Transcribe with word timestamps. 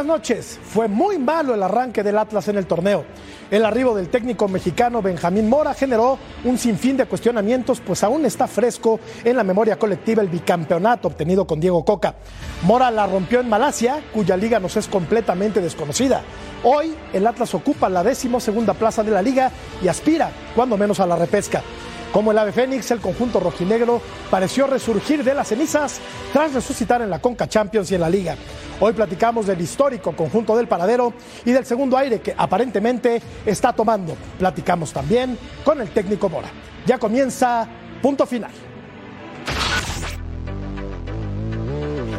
Buenas 0.00 0.16
noches. 0.16 0.58
Fue 0.62 0.88
muy 0.88 1.18
malo 1.18 1.52
el 1.52 1.62
arranque 1.62 2.02
del 2.02 2.16
Atlas 2.16 2.48
en 2.48 2.56
el 2.56 2.64
torneo. 2.64 3.04
El 3.50 3.66
arribo 3.66 3.94
del 3.94 4.08
técnico 4.08 4.48
mexicano 4.48 5.02
Benjamín 5.02 5.46
Mora 5.46 5.74
generó 5.74 6.18
un 6.42 6.56
sinfín 6.56 6.96
de 6.96 7.04
cuestionamientos, 7.04 7.82
pues 7.82 8.02
aún 8.02 8.24
está 8.24 8.46
fresco 8.46 8.98
en 9.22 9.36
la 9.36 9.44
memoria 9.44 9.78
colectiva 9.78 10.22
el 10.22 10.30
bicampeonato 10.30 11.08
obtenido 11.08 11.46
con 11.46 11.60
Diego 11.60 11.84
Coca. 11.84 12.14
Mora 12.62 12.90
la 12.90 13.06
rompió 13.06 13.40
en 13.40 13.50
Malasia, 13.50 14.02
cuya 14.14 14.38
liga 14.38 14.58
nos 14.58 14.74
es 14.78 14.88
completamente 14.88 15.60
desconocida. 15.60 16.22
Hoy 16.64 16.94
el 17.12 17.26
Atlas 17.26 17.54
ocupa 17.54 17.90
la 17.90 18.02
décimo 18.02 18.40
segunda 18.40 18.72
plaza 18.72 19.02
de 19.02 19.10
la 19.10 19.20
liga 19.20 19.52
y 19.82 19.88
aspira, 19.88 20.30
cuando 20.56 20.78
menos, 20.78 20.98
a 21.00 21.06
la 21.06 21.16
repesca. 21.16 21.62
Como 22.12 22.32
el 22.32 22.38
ave 22.38 22.50
fénix, 22.50 22.90
el 22.90 23.00
conjunto 23.00 23.38
rojinegro 23.38 24.02
pareció 24.30 24.66
resurgir 24.66 25.22
de 25.22 25.32
las 25.32 25.46
cenizas 25.48 26.00
tras 26.32 26.52
resucitar 26.52 27.00
en 27.02 27.10
la 27.10 27.20
Conca 27.20 27.48
Champions 27.48 27.90
y 27.92 27.94
en 27.94 28.00
la 28.00 28.10
Liga. 28.10 28.34
Hoy 28.80 28.92
platicamos 28.94 29.46
del 29.46 29.60
histórico 29.60 30.16
conjunto 30.16 30.56
del 30.56 30.66
paradero 30.66 31.12
y 31.44 31.52
del 31.52 31.64
segundo 31.64 31.96
aire 31.96 32.20
que 32.20 32.34
aparentemente 32.36 33.22
está 33.46 33.72
tomando. 33.72 34.16
Platicamos 34.38 34.92
también 34.92 35.38
con 35.64 35.80
el 35.80 35.90
técnico 35.90 36.28
Mora. 36.28 36.48
Ya 36.84 36.98
comienza 36.98 37.68
punto 38.02 38.26
final. 38.26 38.50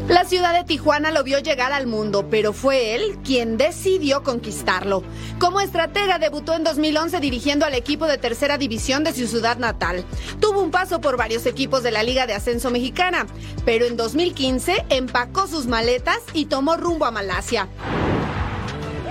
La 0.07 0.25
ciudad 0.25 0.53
de 0.53 0.63
Tijuana 0.63 1.11
lo 1.11 1.23
vio 1.23 1.39
llegar 1.39 1.71
al 1.71 1.87
mundo, 1.87 2.27
pero 2.29 2.53
fue 2.53 2.95
él 2.95 3.19
quien 3.23 3.57
decidió 3.57 4.23
conquistarlo. 4.23 5.03
Como 5.39 5.61
estratega 5.61 6.19
debutó 6.19 6.55
en 6.55 6.63
2011 6.63 7.19
dirigiendo 7.19 7.65
al 7.65 7.75
equipo 7.75 8.07
de 8.07 8.17
tercera 8.17 8.57
división 8.57 9.03
de 9.03 9.13
su 9.13 9.27
ciudad 9.27 9.57
natal. 9.57 10.03
Tuvo 10.39 10.61
un 10.61 10.71
paso 10.71 10.99
por 11.01 11.17
varios 11.17 11.45
equipos 11.45 11.83
de 11.83 11.91
la 11.91 12.03
Liga 12.03 12.27
de 12.27 12.33
Ascenso 12.33 12.71
Mexicana, 12.71 13.25
pero 13.63 13.85
en 13.85 13.95
2015 13.95 14.85
empacó 14.89 15.47
sus 15.47 15.67
maletas 15.67 16.19
y 16.33 16.45
tomó 16.45 16.77
rumbo 16.77 17.05
a 17.05 17.11
Malasia. 17.11 17.69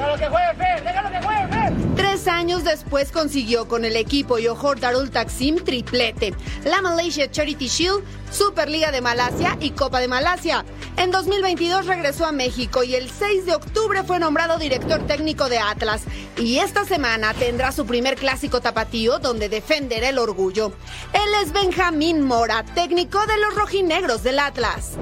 ¡Déjalo 0.01 0.17
que 0.17 0.31
Fer! 0.57 0.83
¡Déjalo 0.83 1.11
que 1.11 1.23
juegue, 1.23 1.49
Fer! 1.49 1.73
Tres 1.95 2.27
años 2.27 2.65
después 2.65 3.13
consiguió 3.13 3.69
con 3.69 3.85
el 3.85 3.97
equipo 3.97 4.39
Johor 4.43 4.81
Darul 4.81 5.11
Taksim 5.11 5.57
triplete, 5.63 6.33
la 6.65 6.81
Malaysia 6.81 7.31
Charity 7.31 7.69
Shield, 7.69 8.03
Superliga 8.31 8.93
de 8.93 9.03
Malasia 9.03 9.59
y 9.61 9.73
Copa 9.73 10.01
de 10.01 10.09
Malasia. 10.09 10.65
En 10.97 11.11
2022 11.11 11.85
regresó 11.85 12.25
a 12.25 12.33
México 12.33 12.83
y 12.83 12.95
el 12.95 13.11
6 13.11 13.45
de 13.45 13.55
octubre 13.55 14.03
fue 14.03 14.19
nombrado 14.19 14.59
director 14.59 15.07
técnico 15.07 15.51
de 15.51 15.59
Atlas. 15.59 16.05
Y 16.39 16.61
esta 16.61 16.87
semana 16.87 17.35
tendrá 17.35 17.71
su 17.71 17.85
primer 17.85 18.17
clásico 18.17 18.63
tapatío 18.63 19.19
donde 19.19 19.51
defenderá 19.51 20.09
el 20.09 20.19
orgullo. 20.19 20.73
Él 21.13 21.45
es 21.45 21.53
Benjamín 21.53 22.23
Mora, 22.23 22.65
técnico 22.75 23.27
de 23.27 23.37
los 23.37 23.55
rojinegros 23.55 24.23
del 24.23 24.39
Atlas. 24.39 24.97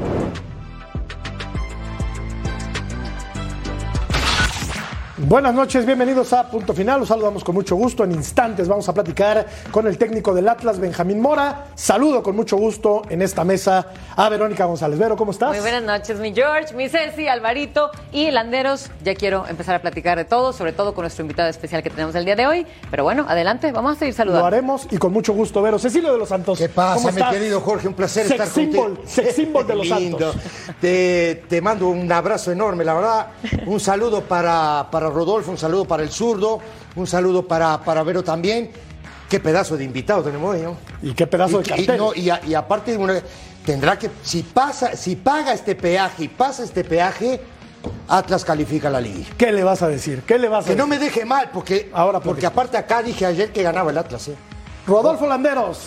Buenas 5.28 5.52
noches, 5.52 5.84
bienvenidos 5.84 6.32
a 6.32 6.50
Punto 6.50 6.72
Final. 6.72 7.00
Los 7.00 7.08
saludamos 7.10 7.44
con 7.44 7.54
mucho 7.54 7.76
gusto. 7.76 8.02
En 8.02 8.12
instantes 8.12 8.66
vamos 8.66 8.88
a 8.88 8.94
platicar 8.94 9.44
con 9.70 9.86
el 9.86 9.98
técnico 9.98 10.32
del 10.32 10.48
Atlas, 10.48 10.78
Benjamín 10.80 11.20
Mora. 11.20 11.66
Saludo 11.74 12.22
con 12.22 12.34
mucho 12.34 12.56
gusto 12.56 13.02
en 13.10 13.20
esta 13.20 13.44
mesa 13.44 13.88
a 14.16 14.28
Verónica 14.30 14.64
González. 14.64 14.98
Vero, 14.98 15.16
¿cómo 15.16 15.32
estás? 15.32 15.50
Muy 15.50 15.60
buenas 15.60 15.82
noches, 15.82 16.18
mi 16.18 16.32
George, 16.32 16.72
mi 16.74 16.88
Ceci, 16.88 17.28
Alvarito 17.28 17.90
y 18.10 18.30
Landeros. 18.30 18.90
Ya 19.04 19.14
quiero 19.14 19.46
empezar 19.46 19.74
a 19.74 19.82
platicar 19.82 20.16
de 20.16 20.24
todo, 20.24 20.54
sobre 20.54 20.72
todo 20.72 20.94
con 20.94 21.02
nuestro 21.02 21.20
invitado 21.24 21.50
especial 21.50 21.82
que 21.82 21.90
tenemos 21.90 22.14
el 22.14 22.24
día 22.24 22.34
de 22.34 22.46
hoy. 22.46 22.66
Pero 22.90 23.04
bueno, 23.04 23.26
adelante, 23.28 23.70
vamos 23.70 23.96
a 23.96 23.98
seguir 23.98 24.14
saludando. 24.14 24.40
Lo 24.40 24.46
haremos 24.46 24.88
y 24.90 24.96
con 24.96 25.12
mucho 25.12 25.34
gusto, 25.34 25.60
Vero. 25.60 25.78
Cecilio 25.78 26.10
de 26.10 26.18
los 26.18 26.30
Santos. 26.30 26.58
¿Qué 26.58 26.70
pasa, 26.70 26.94
¿cómo 26.94 27.08
mi 27.12 27.20
estás? 27.20 27.34
querido 27.34 27.60
Jorge? 27.60 27.86
Un 27.86 27.92
placer 27.94 28.22
Sex 28.26 28.32
estar 28.40 28.48
symbol, 28.48 28.94
contigo. 28.96 29.08
sex 29.08 29.34
symbol 29.34 29.66
de 29.66 29.74
los 29.74 29.86
Lindo. 29.88 30.32
Santos. 30.32 30.50
Te, 30.80 31.44
te 31.50 31.60
mando 31.60 31.88
un 31.88 32.10
abrazo 32.10 32.50
enorme, 32.50 32.82
la 32.82 32.94
verdad. 32.94 33.26
Un 33.66 33.78
saludo 33.78 34.22
para, 34.22 34.86
para 34.90 35.17
Rodolfo, 35.18 35.50
un 35.50 35.58
saludo 35.58 35.84
para 35.84 36.02
el 36.04 36.10
zurdo, 36.10 36.60
un 36.94 37.06
saludo 37.06 37.46
para, 37.46 37.80
para 37.82 38.02
Vero 38.04 38.22
también. 38.22 38.70
Qué 39.28 39.40
pedazo 39.40 39.76
de 39.76 39.82
invitado 39.84 40.22
tenemos 40.22 40.54
hoy, 40.54 40.62
¿no? 40.62 40.76
Y 41.02 41.12
qué 41.12 41.26
pedazo 41.26 41.58
de 41.58 41.64
Y- 41.64 41.66
y, 41.66 41.86
cartel. 41.86 41.98
no, 41.98 42.14
y, 42.14 42.30
a- 42.30 42.40
y 42.46 42.54
aparte 42.54 42.96
una- 42.96 43.20
tendrá 43.66 43.98
que, 43.98 44.10
si 44.22 44.42
pasa, 44.44 44.94
si 44.96 45.16
paga 45.16 45.52
este 45.52 45.74
peaje 45.74 46.24
y 46.24 46.28
pasa 46.28 46.62
este 46.62 46.84
peaje, 46.84 47.40
Atlas 48.08 48.44
califica 48.44 48.88
la 48.90 49.00
liga. 49.00 49.26
¿Qué 49.36 49.50
le 49.52 49.62
vas 49.64 49.82
a 49.82 49.88
decir? 49.88 50.22
¿Qué 50.26 50.38
le 50.38 50.48
vas 50.48 50.64
a 50.64 50.68
Que 50.68 50.70
decir? 50.74 50.78
no 50.80 50.86
me 50.86 50.98
deje 50.98 51.24
mal, 51.24 51.50
porque, 51.52 51.90
Ahora, 51.92 52.20
porque 52.20 52.28
porque- 52.42 52.46
aparte 52.46 52.76
acá 52.76 53.02
dije 53.02 53.26
ayer 53.26 53.52
que 53.52 53.62
ganaba 53.62 53.90
el 53.90 53.98
Atlas, 53.98 54.28
¿eh? 54.28 54.36
Rodolfo 54.86 55.26
Landeros, 55.26 55.78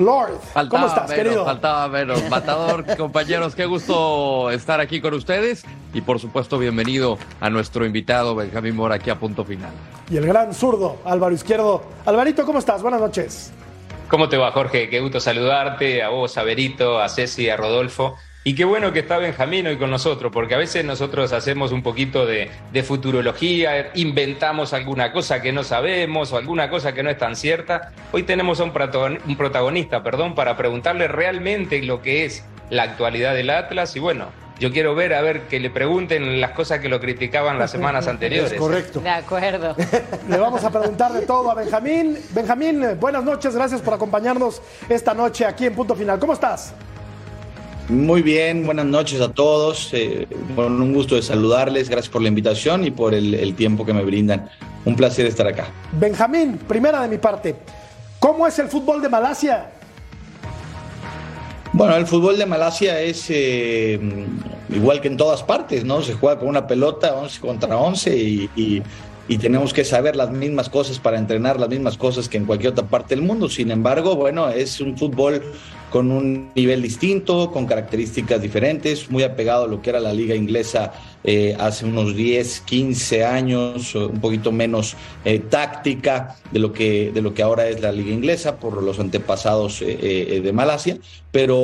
Lord. 0.00 0.40
Faltaba 0.52 0.68
¿Cómo 0.68 0.86
estás, 0.86 1.10
Vero, 1.10 1.22
querido? 1.22 1.44
Faltaba 1.44 1.86
Vero. 1.88 2.14
Matador, 2.28 2.84
compañeros, 2.96 3.54
qué 3.54 3.66
gusto 3.66 4.50
estar 4.50 4.80
aquí 4.80 5.00
con 5.00 5.14
ustedes. 5.14 5.64
Y 5.94 6.00
por 6.00 6.18
supuesto, 6.18 6.58
bienvenido 6.58 7.18
a 7.40 7.50
nuestro 7.50 7.86
invitado 7.86 8.34
Benjamín 8.34 8.76
Mora 8.76 8.96
aquí 8.96 9.10
a 9.10 9.18
punto 9.18 9.44
final. 9.44 9.70
Y 10.10 10.16
el 10.16 10.26
gran 10.26 10.54
zurdo, 10.54 10.96
Álvaro 11.04 11.34
Izquierdo. 11.34 11.82
Alvarito, 12.06 12.44
¿cómo 12.44 12.58
estás? 12.58 12.82
Buenas 12.82 13.00
noches. 13.00 13.52
¿Cómo 14.08 14.28
te 14.28 14.36
va, 14.36 14.50
Jorge? 14.50 14.88
Qué 14.88 14.98
gusto 15.00 15.20
saludarte, 15.20 16.02
a 16.02 16.08
vos, 16.08 16.36
a 16.36 16.42
Berito, 16.42 16.98
a 16.98 17.08
Ceci, 17.08 17.48
a 17.48 17.56
Rodolfo. 17.56 18.16
Y 18.42 18.54
qué 18.54 18.64
bueno 18.64 18.90
que 18.90 19.00
está 19.00 19.18
Benjamín 19.18 19.66
hoy 19.66 19.76
con 19.76 19.90
nosotros, 19.90 20.32
porque 20.32 20.54
a 20.54 20.58
veces 20.58 20.82
nosotros 20.82 21.30
hacemos 21.34 21.72
un 21.72 21.82
poquito 21.82 22.24
de, 22.24 22.50
de 22.72 22.82
futurología, 22.82 23.90
inventamos 23.94 24.72
alguna 24.72 25.12
cosa 25.12 25.42
que 25.42 25.52
no 25.52 25.62
sabemos 25.62 26.32
o 26.32 26.38
alguna 26.38 26.70
cosa 26.70 26.94
que 26.94 27.02
no 27.02 27.10
es 27.10 27.18
tan 27.18 27.36
cierta. 27.36 27.92
Hoy 28.12 28.22
tenemos 28.22 28.58
a 28.60 28.64
un, 28.64 28.72
protagon- 28.72 29.20
un 29.26 29.36
protagonista, 29.36 30.02
perdón, 30.02 30.34
para 30.34 30.56
preguntarle 30.56 31.06
realmente 31.06 31.82
lo 31.82 32.00
que 32.00 32.24
es 32.24 32.42
la 32.70 32.84
actualidad 32.84 33.34
del 33.34 33.50
Atlas. 33.50 33.94
Y 33.96 34.00
bueno, 34.00 34.28
yo 34.58 34.72
quiero 34.72 34.94
ver, 34.94 35.12
a 35.12 35.20
ver, 35.20 35.42
que 35.42 35.60
le 35.60 35.68
pregunten 35.68 36.40
las 36.40 36.52
cosas 36.52 36.78
que 36.80 36.88
lo 36.88 36.98
criticaban 36.98 37.58
las 37.58 37.70
semanas 37.70 38.06
anteriores. 38.08 38.52
Es 38.52 38.58
correcto. 38.58 39.00
De 39.00 39.10
acuerdo. 39.10 39.76
Le 40.30 40.38
vamos 40.38 40.64
a 40.64 40.70
preguntar 40.70 41.12
de 41.12 41.26
todo 41.26 41.50
a 41.50 41.54
Benjamín. 41.54 42.16
Benjamín, 42.30 42.86
buenas 42.98 43.22
noches, 43.22 43.54
gracias 43.54 43.82
por 43.82 43.92
acompañarnos 43.92 44.62
esta 44.88 45.12
noche 45.12 45.44
aquí 45.44 45.66
en 45.66 45.74
Punto 45.74 45.94
Final. 45.94 46.18
¿Cómo 46.18 46.32
estás? 46.32 46.72
Muy 47.90 48.22
bien, 48.22 48.64
buenas 48.64 48.86
noches 48.86 49.20
a 49.20 49.32
todos. 49.32 49.90
Eh, 49.92 50.26
con 50.54 50.80
un 50.80 50.92
gusto 50.94 51.16
de 51.16 51.22
saludarles. 51.22 51.88
Gracias 51.88 52.10
por 52.10 52.22
la 52.22 52.28
invitación 52.28 52.84
y 52.84 52.90
por 52.90 53.14
el, 53.14 53.34
el 53.34 53.54
tiempo 53.54 53.84
que 53.84 53.92
me 53.92 54.04
brindan. 54.04 54.48
Un 54.84 54.94
placer 54.96 55.26
estar 55.26 55.46
acá. 55.46 55.66
Benjamín, 55.92 56.56
primera 56.68 57.02
de 57.02 57.08
mi 57.08 57.18
parte. 57.18 57.56
¿Cómo 58.20 58.46
es 58.46 58.58
el 58.58 58.68
fútbol 58.68 59.02
de 59.02 59.08
Malasia? 59.08 59.70
Bueno, 61.72 61.96
el 61.96 62.06
fútbol 62.06 62.38
de 62.38 62.46
Malasia 62.46 63.00
es 63.00 63.26
eh, 63.28 63.98
igual 64.70 65.00
que 65.00 65.08
en 65.08 65.16
todas 65.16 65.42
partes, 65.42 65.84
¿no? 65.84 66.02
Se 66.02 66.14
juega 66.14 66.38
con 66.38 66.48
una 66.48 66.66
pelota 66.66 67.14
11 67.14 67.40
contra 67.40 67.76
11 67.76 68.16
y, 68.16 68.50
y- 68.56 68.82
y 69.28 69.38
tenemos 69.38 69.72
que 69.72 69.84
saber 69.84 70.16
las 70.16 70.30
mismas 70.32 70.68
cosas 70.68 70.98
para 70.98 71.16
entrenar 71.16 71.60
las 71.60 71.68
mismas 71.68 71.96
cosas 71.96 72.28
que 72.28 72.36
en 72.36 72.46
cualquier 72.46 72.72
otra 72.72 72.86
parte 72.86 73.14
del 73.14 73.22
mundo. 73.24 73.48
Sin 73.48 73.70
embargo, 73.70 74.16
bueno, 74.16 74.48
es 74.48 74.80
un 74.80 74.98
fútbol 74.98 75.40
con 75.90 76.10
un 76.10 76.50
nivel 76.54 76.82
distinto, 76.82 77.50
con 77.50 77.66
características 77.66 78.40
diferentes, 78.40 79.10
muy 79.10 79.24
apegado 79.24 79.64
a 79.64 79.68
lo 79.68 79.82
que 79.82 79.90
era 79.90 80.00
la 80.00 80.12
liga 80.12 80.34
inglesa 80.34 80.92
eh, 81.24 81.54
hace 81.58 81.84
unos 81.84 82.16
10, 82.16 82.60
15 82.60 83.24
años, 83.24 83.94
un 83.94 84.20
poquito 84.20 84.52
menos 84.52 84.96
eh, 85.24 85.40
táctica 85.40 86.36
de 86.50 86.60
lo, 86.60 86.72
que, 86.72 87.10
de 87.12 87.20
lo 87.20 87.34
que 87.34 87.42
ahora 87.42 87.68
es 87.68 87.80
la 87.80 87.92
liga 87.92 88.10
inglesa 88.10 88.56
por 88.56 88.82
los 88.82 88.98
antepasados 88.98 89.82
eh, 89.82 89.98
eh, 90.00 90.40
de 90.40 90.52
Malasia. 90.52 90.98
Pero 91.30 91.56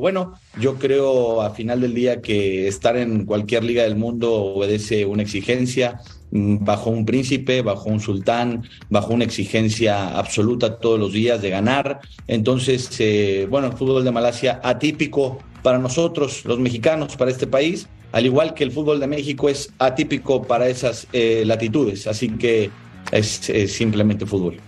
bueno, 0.00 0.34
yo 0.58 0.76
creo 0.76 1.42
a 1.42 1.50
final 1.50 1.80
del 1.80 1.94
día 1.94 2.20
que 2.20 2.68
estar 2.68 2.96
en 2.96 3.24
cualquier 3.24 3.64
liga 3.64 3.84
del 3.84 3.96
mundo 3.96 4.32
obedece 4.32 5.06
una 5.06 5.22
exigencia 5.22 6.00
bajo 6.30 6.90
un 6.90 7.04
príncipe, 7.04 7.62
bajo 7.62 7.88
un 7.88 8.00
sultán, 8.00 8.64
bajo 8.88 9.12
una 9.12 9.24
exigencia 9.24 10.16
absoluta 10.16 10.78
todos 10.78 10.98
los 10.98 11.12
días 11.12 11.42
de 11.42 11.50
ganar. 11.50 12.00
Entonces, 12.26 12.94
eh, 13.00 13.46
bueno, 13.50 13.68
el 13.68 13.72
fútbol 13.74 14.04
de 14.04 14.10
Malasia 14.10 14.60
atípico 14.62 15.38
para 15.62 15.78
nosotros, 15.78 16.44
los 16.44 16.58
mexicanos, 16.58 17.16
para 17.16 17.30
este 17.30 17.46
país, 17.46 17.88
al 18.12 18.26
igual 18.26 18.54
que 18.54 18.64
el 18.64 18.72
fútbol 18.72 19.00
de 19.00 19.06
México 19.06 19.48
es 19.48 19.72
atípico 19.78 20.42
para 20.42 20.68
esas 20.68 21.06
eh, 21.12 21.44
latitudes. 21.46 22.06
Así 22.06 22.28
que 22.30 22.70
es, 23.12 23.48
es 23.50 23.72
simplemente 23.72 24.26
fútbol. 24.26 24.58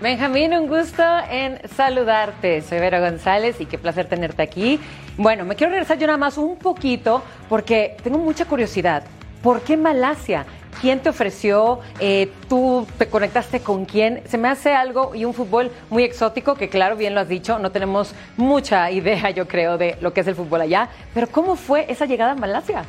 Benjamín, 0.00 0.54
un 0.54 0.68
gusto 0.68 1.02
en 1.28 1.58
saludarte. 1.74 2.62
Soy 2.62 2.78
Vera 2.78 3.00
González 3.00 3.60
y 3.60 3.66
qué 3.66 3.78
placer 3.78 4.06
tenerte 4.06 4.42
aquí. 4.42 4.78
Bueno, 5.16 5.44
me 5.44 5.56
quiero 5.56 5.72
regresar 5.72 5.98
yo 5.98 6.06
nada 6.06 6.18
más 6.18 6.38
un 6.38 6.56
poquito 6.56 7.24
porque 7.48 7.96
tengo 8.04 8.18
mucha 8.18 8.44
curiosidad. 8.44 9.02
¿Por 9.42 9.62
qué 9.62 9.76
Malasia? 9.76 10.46
¿Quién 10.80 11.00
te 11.00 11.08
ofreció? 11.08 11.80
Eh, 11.98 12.30
¿Tú 12.48 12.86
te 12.98 13.08
conectaste 13.08 13.60
con 13.60 13.84
quién? 13.84 14.22
Se 14.26 14.38
me 14.38 14.48
hace 14.48 14.74
algo 14.74 15.14
y 15.14 15.24
un 15.24 15.34
fútbol 15.34 15.70
muy 15.90 16.04
exótico 16.04 16.54
que, 16.54 16.68
claro, 16.68 16.96
bien 16.96 17.14
lo 17.14 17.20
has 17.20 17.28
dicho, 17.28 17.58
no 17.58 17.72
tenemos 17.72 18.14
mucha 18.36 18.90
idea, 18.90 19.30
yo 19.30 19.48
creo, 19.48 19.78
de 19.78 19.96
lo 20.00 20.12
que 20.12 20.20
es 20.20 20.26
el 20.26 20.34
fútbol 20.34 20.60
allá. 20.60 20.88
Pero 21.14 21.26
¿cómo 21.26 21.56
fue 21.56 21.86
esa 21.90 22.06
llegada 22.06 22.32
a 22.32 22.36
Malasia? 22.36 22.84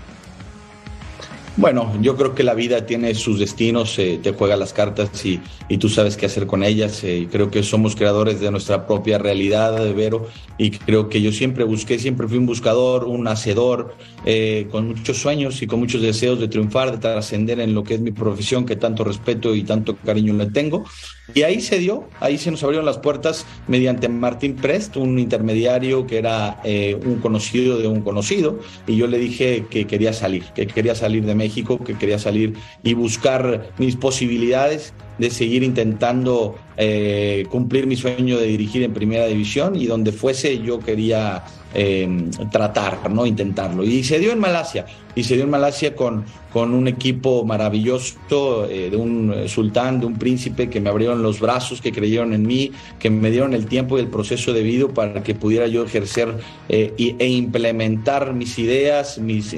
Bueno, 1.58 1.92
yo 2.02 2.16
creo 2.16 2.36
que 2.36 2.44
la 2.44 2.54
vida 2.54 2.86
tiene 2.86 3.14
sus 3.16 3.38
destinos, 3.38 4.00
eh, 4.00 4.20
te 4.22 4.32
juega 4.32 4.56
las 4.56 4.72
cartas 4.72 5.26
y, 5.26 5.42
tú 5.78 5.90
sabes 5.90 6.16
qué 6.16 6.26
hacer 6.26 6.48
con 6.48 6.64
ellas. 6.64 7.04
Eh, 7.04 7.28
creo 7.30 7.52
que 7.52 7.64
somos 7.64 7.96
creadores 7.96 8.40
de 8.40 8.50
nuestra 8.50 8.88
propia 8.88 9.18
realidad, 9.18 9.78
de 9.84 9.94
Vero, 9.94 10.28
y 10.58 10.72
creo 10.72 11.10
que 11.10 11.22
yo 11.22 11.32
siempre 11.32 11.66
busqué, 11.66 12.00
siempre 12.00 12.28
fui 12.28 12.38
un 12.38 12.46
buscador, 12.46 13.04
un 13.06 13.28
hacedor, 13.28 13.96
eh, 14.26 14.68
con 14.72 14.88
muchos 14.88 15.18
sueños 15.18 15.62
y 15.62 15.68
con 15.68 15.80
muchos 15.80 16.02
deseos 16.02 16.40
de 16.40 16.48
triunfar, 16.48 16.92
de 16.92 16.98
trascender 16.98 17.60
en 17.60 17.74
lo 17.74 17.84
que 17.84 17.96
es 17.96 18.00
mi 18.00 18.12
profesión, 18.12 18.66
que 18.66 18.78
tanto 18.78 19.04
respeto 19.04 19.54
y 19.54 19.64
tanto 19.64 19.98
cariño 19.98 20.34
le 20.34 20.48
tengo. 20.48 20.86
Y 21.34 21.44
ahí 21.44 21.62
se 21.62 21.80
dio, 21.80 22.06
ahí 22.20 22.38
se 22.38 22.52
nos 22.52 22.64
abrieron 22.64 22.86
las 22.86 22.98
puertas 22.98 23.46
mediante 23.68 24.10
Martín 24.10 24.56
Prest, 24.56 24.98
un 24.98 25.20
intermediario 25.20 26.08
que 26.08 26.18
era 26.18 26.60
eh, 26.64 27.00
un 27.06 27.20
conocido 27.20 27.78
de 27.78 27.88
un 27.88 28.02
conocido, 28.02 28.60
y 28.88 28.96
yo 28.96 29.08
le 29.08 29.18
dije 29.18 29.66
que 29.70 29.86
quería 29.86 30.14
salir, 30.14 30.44
que 30.56 30.68
quería 30.68 30.96
salir 30.96 31.26
de 31.26 31.36
México, 31.36 31.84
que 31.84 31.96
quería 31.96 32.20
salir 32.20 32.54
y 32.84 32.94
buscar 32.94 33.72
mis 33.78 33.96
posibilidades 33.96 34.94
de 35.20 35.30
seguir 35.30 35.64
intentando 35.64 36.56
eh, 36.78 37.46
cumplir 37.50 37.86
mi 37.88 37.96
sueño 37.96 38.40
de 38.40 38.48
dirigir 38.48 38.84
en 38.84 38.94
primera 38.94 39.28
división 39.28 39.76
y 39.76 39.86
donde 39.86 40.12
fuese 40.12 40.60
yo 40.60 40.80
quería 40.80 41.44
eh, 41.74 42.30
tratar, 42.52 43.10
¿no? 43.12 43.26
Intentarlo. 43.26 43.84
Y 43.84 44.04
se 44.04 44.20
dio 44.20 44.32
en 44.32 44.40
Malasia, 44.40 44.86
y 45.16 45.24
se 45.24 45.36
dio 45.36 45.44
en 45.44 45.50
Malasia 45.50 45.96
con, 45.96 46.26
con 46.52 46.74
un 46.74 46.88
equipo 46.88 47.44
maravilloso, 47.46 48.66
eh, 48.70 48.90
de 48.90 48.98
un 48.98 49.48
sultán, 49.48 50.00
de 50.00 50.06
un 50.06 50.18
príncipe 50.18 50.70
que 50.70 50.80
me 50.80 50.90
abrieron 50.90 51.22
los 51.22 51.40
brazos, 51.40 51.82
que 51.82 51.92
creyeron 51.92 52.34
en 52.34 52.46
mí, 52.46 52.72
que 53.00 53.10
me 53.10 53.32
dieron 53.32 53.54
el 53.54 53.68
tiempo 53.68 53.98
y 53.98 54.02
el 54.02 54.08
proceso 54.08 54.54
debido 54.54 54.94
para 54.94 55.24
que 55.24 55.36
pudiera 55.36 55.68
yo 55.68 55.84
ejercer 55.84 56.36
e 56.70 57.28
implementar 57.28 58.34
mis 58.34 58.58
ideas, 58.58 59.18
mis, 59.18 59.56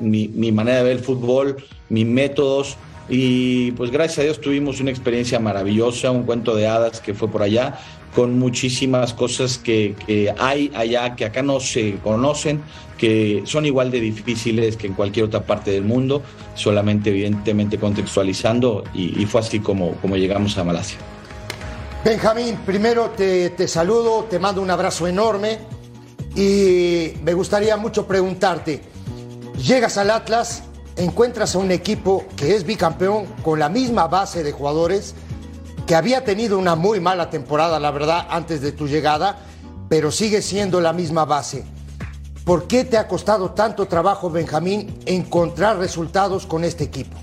mi, 0.00 0.28
mi 0.28 0.52
manera 0.52 0.78
de 0.78 0.84
ver 0.84 0.92
el 0.98 1.02
fútbol, 1.02 1.56
mis 1.88 2.06
métodos 2.06 2.76
y 3.08 3.70
pues 3.72 3.90
gracias 3.90 4.18
a 4.18 4.22
Dios 4.22 4.40
tuvimos 4.40 4.80
una 4.80 4.90
experiencia 4.90 5.38
maravillosa, 5.38 6.10
un 6.10 6.24
cuento 6.24 6.56
de 6.56 6.66
hadas 6.66 7.00
que 7.00 7.14
fue 7.14 7.28
por 7.28 7.42
allá, 7.42 7.78
con 8.16 8.38
muchísimas 8.38 9.12
cosas 9.12 9.58
que, 9.58 9.94
hay 10.38 10.72
allá 10.74 11.14
que 11.16 11.26
acá 11.26 11.42
no 11.42 11.60
se 11.60 11.96
conocen, 11.96 12.62
que 12.96 13.42
son 13.44 13.66
igual 13.66 13.90
de 13.90 14.00
difíciles 14.00 14.78
que 14.78 14.86
en 14.86 14.94
cualquier 14.94 15.26
otra 15.26 15.42
parte 15.42 15.70
del 15.70 15.84
mundo, 15.84 16.22
solamente 16.54 17.10
evidentemente 17.10 17.76
contextualizando 17.76 18.84
y, 18.94 19.22
y 19.22 19.26
fue 19.26 19.42
así 19.42 19.60
como, 19.60 19.96
como 19.96 20.16
llegamos 20.16 20.56
a 20.56 20.64
Malasia. 20.64 20.96
Benjamín, 22.02 22.56
primero 22.64 23.10
te, 23.14 23.50
te 23.50 23.68
saludo, 23.68 24.24
te 24.30 24.38
mando 24.38 24.62
un 24.62 24.70
abrazo 24.70 25.06
enorme 25.06 25.58
y 26.34 27.12
me 27.22 27.34
gustaría 27.34 27.76
mucho 27.76 28.06
preguntarte, 28.06 28.80
llegas 29.62 29.98
al 29.98 30.10
Atlas, 30.10 30.62
encuentras 30.96 31.54
a 31.54 31.58
un 31.58 31.70
equipo 31.70 32.24
que 32.34 32.54
es 32.54 32.64
bicampeón 32.64 33.26
con 33.44 33.58
la 33.58 33.68
misma 33.68 34.06
base 34.06 34.42
de 34.42 34.52
jugadores, 34.52 35.14
que 35.86 35.94
había 35.94 36.24
tenido 36.24 36.58
una 36.58 36.74
muy 36.74 37.00
mala 37.00 37.30
temporada, 37.30 37.78
la 37.78 37.92
verdad, 37.92 38.26
antes 38.28 38.60
de 38.60 38.72
tu 38.72 38.88
llegada, 38.88 39.38
pero 39.88 40.10
sigue 40.10 40.42
siendo 40.42 40.80
la 40.80 40.92
misma 40.92 41.24
base. 41.24 41.64
¿Por 42.44 42.66
qué 42.66 42.84
te 42.84 42.98
ha 42.98 43.08
costado 43.08 43.52
tanto 43.52 43.86
trabajo, 43.86 44.30
Benjamín, 44.30 44.98
encontrar 45.06 45.78
resultados 45.78 46.46
con 46.46 46.64
este 46.64 46.84
equipo? 46.84 47.16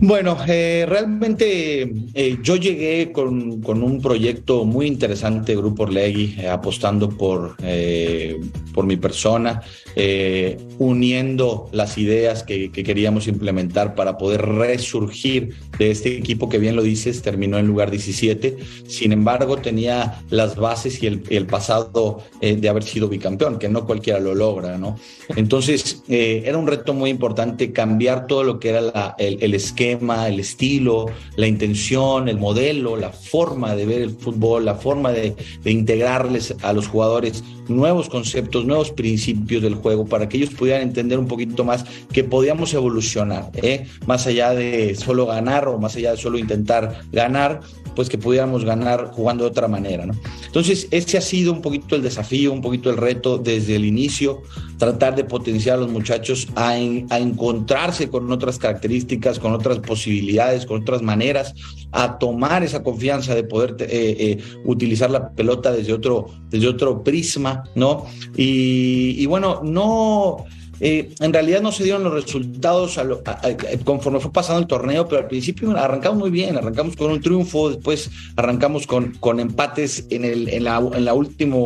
Bueno, 0.00 0.36
eh, 0.46 0.86
realmente 0.88 1.92
eh, 2.14 2.38
yo 2.40 2.54
llegué 2.54 3.10
con, 3.10 3.60
con, 3.62 3.82
un 3.82 4.00
proyecto 4.00 4.64
muy 4.64 4.86
interesante, 4.86 5.56
Grupo 5.56 5.82
Orlegui, 5.82 6.36
eh, 6.38 6.48
apostando 6.48 7.08
por, 7.08 7.56
eh, 7.64 8.38
por 8.72 8.86
mi 8.86 8.96
persona, 8.96 9.60
eh, 9.96 10.56
uniendo 10.78 11.68
las 11.72 11.98
ideas 11.98 12.44
que, 12.44 12.70
que, 12.70 12.84
queríamos 12.84 13.26
implementar 13.26 13.96
para 13.96 14.16
poder 14.18 14.42
resurgir 14.42 15.56
de 15.80 15.90
este 15.90 16.16
equipo 16.16 16.48
que 16.48 16.58
bien 16.58 16.76
lo 16.76 16.82
dices, 16.82 17.20
terminó 17.20 17.58
en 17.58 17.66
lugar 17.66 17.90
17. 17.90 18.56
Sin 18.86 19.10
embargo, 19.10 19.56
tenía 19.56 20.22
las 20.30 20.54
bases 20.54 21.02
y 21.02 21.08
el, 21.08 21.24
el 21.28 21.46
pasado 21.46 22.22
de 22.40 22.68
haber 22.68 22.84
sido 22.84 23.08
bicampeón, 23.08 23.58
que 23.58 23.68
no 23.68 23.84
cualquiera 23.84 24.20
lo 24.20 24.36
logra, 24.36 24.78
¿no? 24.78 24.96
Entonces, 25.34 26.04
era 26.08 26.56
un 26.56 26.68
reto 26.68 26.94
muy 26.94 27.10
importante 27.10 27.72
cambiar 27.72 28.28
todo 28.28 28.44
lo 28.44 28.60
que 28.60 28.68
era 28.68 28.80
la, 28.80 29.16
el, 29.18 29.42
el 29.42 29.54
esquema 29.54 29.87
el 29.92 30.40
estilo, 30.40 31.06
la 31.36 31.46
intención, 31.46 32.28
el 32.28 32.38
modelo, 32.38 32.96
la 32.96 33.10
forma 33.10 33.74
de 33.74 33.86
ver 33.86 34.02
el 34.02 34.10
fútbol, 34.10 34.64
la 34.64 34.74
forma 34.74 35.12
de, 35.12 35.34
de, 35.62 35.70
integrarles 35.70 36.54
a 36.62 36.72
los 36.72 36.88
jugadores 36.88 37.42
nuevos 37.68 38.08
conceptos, 38.08 38.64
nuevos 38.64 38.90
principios 38.90 39.62
del 39.62 39.74
juego 39.74 40.06
para 40.06 40.28
que 40.28 40.38
ellos 40.38 40.50
pudieran 40.50 40.82
entender 40.82 41.18
un 41.18 41.26
poquito 41.26 41.64
más 41.64 41.84
que 42.12 42.24
podíamos 42.24 42.72
evolucionar, 42.74 43.50
¿eh? 43.54 43.86
más 44.06 44.26
allá 44.26 44.54
de 44.54 44.94
solo 44.94 45.26
ganar 45.26 45.68
o 45.68 45.78
más 45.78 45.96
allá 45.96 46.12
de 46.12 46.16
solo 46.16 46.38
intentar 46.38 47.02
ganar, 47.12 47.60
pues 47.98 48.08
que 48.08 48.16
pudiéramos 48.16 48.64
ganar 48.64 49.10
jugando 49.12 49.42
de 49.42 49.50
otra 49.50 49.66
manera. 49.66 50.06
¿no? 50.06 50.14
Entonces, 50.46 50.86
ese 50.92 51.18
ha 51.18 51.20
sido 51.20 51.52
un 51.52 51.60
poquito 51.60 51.96
el 51.96 52.02
desafío, 52.02 52.52
un 52.52 52.60
poquito 52.60 52.90
el 52.90 52.96
reto 52.96 53.38
desde 53.38 53.74
el 53.74 53.84
inicio, 53.84 54.44
tratar 54.78 55.16
de 55.16 55.24
potenciar 55.24 55.78
a 55.78 55.80
los 55.80 55.90
muchachos 55.90 56.46
a, 56.54 56.78
en, 56.78 57.08
a 57.10 57.18
encontrarse 57.18 58.08
con 58.08 58.30
otras 58.30 58.56
características, 58.56 59.40
con 59.40 59.52
otras 59.52 59.80
posibilidades, 59.80 60.64
con 60.64 60.82
otras 60.82 61.02
maneras, 61.02 61.54
a 61.90 62.20
tomar 62.20 62.62
esa 62.62 62.84
confianza 62.84 63.34
de 63.34 63.42
poder 63.42 63.74
eh, 63.80 63.88
eh, 63.90 64.38
utilizar 64.64 65.10
la 65.10 65.30
pelota 65.30 65.72
desde 65.72 65.92
otro, 65.92 66.26
desde 66.50 66.68
otro 66.68 67.02
prisma, 67.02 67.64
¿no? 67.74 68.06
Y, 68.36 69.16
y 69.18 69.26
bueno, 69.26 69.60
no 69.64 70.44
eh, 70.80 71.10
en 71.20 71.32
realidad 71.32 71.60
no 71.60 71.72
se 71.72 71.84
dieron 71.84 72.04
los 72.04 72.12
resultados 72.12 72.98
a 72.98 73.04
lo, 73.04 73.22
a, 73.24 73.32
a, 73.32 73.56
conforme 73.84 74.20
fue 74.20 74.32
pasando 74.32 74.60
el 74.60 74.66
torneo, 74.66 75.06
pero 75.08 75.22
al 75.22 75.28
principio 75.28 75.76
arrancamos 75.76 76.18
muy 76.18 76.30
bien, 76.30 76.56
arrancamos 76.56 76.96
con 76.96 77.10
un 77.10 77.20
triunfo, 77.20 77.70
después 77.70 78.10
arrancamos 78.36 78.86
con, 78.86 79.12
con 79.20 79.40
empates 79.40 80.06
en, 80.10 80.24
el, 80.24 80.48
en, 80.48 80.64
la, 80.64 80.78
en 80.78 81.04
la 81.04 81.14
última 81.14 81.56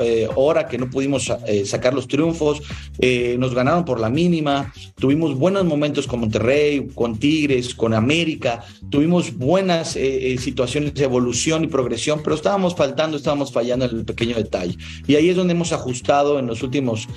eh, 0.00 0.28
hora 0.34 0.68
que 0.68 0.78
no 0.78 0.90
pudimos 0.90 1.32
eh, 1.46 1.64
sacar 1.64 1.94
los 1.94 2.08
triunfos, 2.08 2.62
eh, 2.98 3.36
nos 3.38 3.54
ganaron 3.54 3.84
por 3.84 4.00
la 4.00 4.10
mínima, 4.10 4.72
tuvimos 4.96 5.36
buenos 5.36 5.64
momentos 5.64 6.06
con 6.06 6.20
Monterrey, 6.20 6.88
con 6.94 7.18
Tigres, 7.18 7.74
con 7.74 7.94
América, 7.94 8.64
tuvimos 8.90 9.36
buenas 9.36 9.96
eh, 9.96 10.36
situaciones 10.38 10.94
de 10.94 11.04
evolución 11.04 11.64
y 11.64 11.66
progresión, 11.66 12.20
pero 12.22 12.36
estábamos 12.36 12.74
faltando, 12.74 13.16
estábamos 13.16 13.52
fallando 13.52 13.84
en 13.84 13.98
el 13.98 14.04
pequeño 14.04 14.36
detalle. 14.36 14.76
Y 15.06 15.14
ahí 15.16 15.28
es 15.28 15.36
donde 15.36 15.54
hemos 15.54 15.72
ajustado 15.72 16.38
en 16.38 16.46
los 16.46 16.62
últimos, 16.62 17.08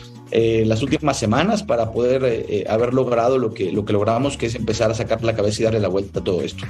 las 0.66 0.82
últimas 0.82 1.18
semanas 1.18 1.64
para 1.64 1.92
poder 1.92 2.24
eh, 2.26 2.66
haber 2.68 2.94
logrado 2.94 3.38
lo 3.38 3.54
que, 3.54 3.72
lo 3.72 3.86
que 3.86 3.94
logramos, 3.94 4.38
que 4.38 4.48
es 4.48 4.56
empezar 4.56 4.92
a 4.92 4.94
sacar 4.94 5.24
la 5.24 5.36
cabeza 5.36 5.62
y 5.62 5.66
darle 5.66 5.80
la 5.80 5.88
vuelta 5.88 6.20
a 6.20 6.24
todo 6.24 6.42
esto. 6.42 6.66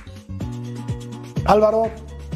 Álvaro, 1.46 1.92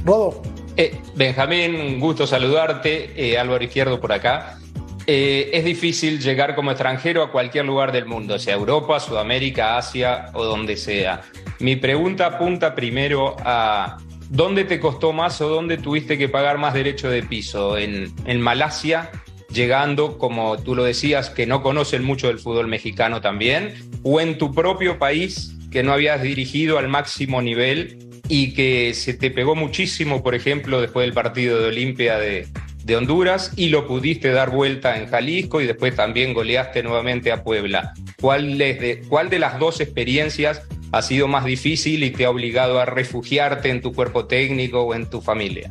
Rodo. 0.05 0.41
Eh, 0.77 0.97
Benjamín, 1.15 1.75
un 1.75 1.99
gusto 1.99 2.25
saludarte. 2.25 3.11
Eh, 3.15 3.37
Álvaro 3.37 3.63
Izquierdo 3.63 3.99
por 3.99 4.13
acá. 4.13 4.59
Eh, 5.07 5.49
es 5.53 5.65
difícil 5.65 6.21
llegar 6.21 6.55
como 6.55 6.71
extranjero 6.71 7.23
a 7.23 7.31
cualquier 7.31 7.65
lugar 7.65 7.91
del 7.91 8.05
mundo, 8.05 8.37
sea 8.37 8.53
Europa, 8.53 8.99
Sudamérica, 8.99 9.77
Asia 9.77 10.27
o 10.33 10.45
donde 10.45 10.77
sea. 10.77 11.21
Mi 11.59 11.75
pregunta 11.75 12.27
apunta 12.27 12.75
primero 12.75 13.35
a 13.39 13.97
dónde 14.29 14.65
te 14.65 14.79
costó 14.79 15.11
más 15.11 15.41
o 15.41 15.49
dónde 15.49 15.77
tuviste 15.77 16.17
que 16.17 16.29
pagar 16.29 16.59
más 16.59 16.75
derecho 16.75 17.09
de 17.09 17.23
piso. 17.23 17.75
¿En, 17.77 18.13
en 18.25 18.39
Malasia 18.39 19.09
llegando, 19.51 20.17
como 20.17 20.57
tú 20.57 20.75
lo 20.75 20.83
decías, 20.83 21.29
que 21.29 21.45
no 21.45 21.61
conocen 21.61 22.03
mucho 22.03 22.27
del 22.27 22.39
fútbol 22.39 22.67
mexicano 22.67 23.21
también, 23.21 23.73
o 24.03 24.21
en 24.21 24.37
tu 24.37 24.53
propio 24.53 24.99
país 24.99 25.55
que 25.71 25.83
no 25.83 25.93
habías 25.93 26.21
dirigido 26.21 26.77
al 26.77 26.87
máximo 26.87 27.41
nivel 27.41 27.99
y 28.27 28.53
que 28.53 28.93
se 28.93 29.13
te 29.13 29.31
pegó 29.31 29.55
muchísimo, 29.55 30.23
por 30.23 30.35
ejemplo, 30.35 30.81
después 30.81 31.05
del 31.05 31.13
partido 31.13 31.59
de 31.59 31.67
Olimpia 31.67 32.17
de, 32.17 32.47
Honduras 32.95 33.51
y 33.55 33.69
lo 33.69 33.85
pudiste 33.85 34.31
dar 34.31 34.49
vuelta 34.49 34.97
en 34.97 35.07
Jalisco 35.07 35.61
y 35.61 35.67
después 35.67 35.95
también 35.95 36.33
goleaste 36.33 36.81
nuevamente 36.81 37.31
a 37.31 37.43
Puebla. 37.43 37.93
¿Cuál, 38.19 38.57
de, 38.57 39.03
¿Cuál 39.07 39.29
de 39.29 39.37
las 39.37 39.59
dos 39.59 39.79
experiencias 39.79 40.63
ha 40.91 41.03
sido 41.03 41.27
más 41.27 41.45
difícil 41.45 42.03
y 42.03 42.09
te 42.09 42.25
ha 42.25 42.31
obligado 42.31 42.79
a 42.79 42.85
refugiarte 42.85 43.69
en 43.69 43.81
tu 43.81 43.93
cuerpo 43.93 44.25
técnico 44.25 44.81
o 44.81 44.95
en 44.95 45.07
tu 45.07 45.21
familia? 45.21 45.69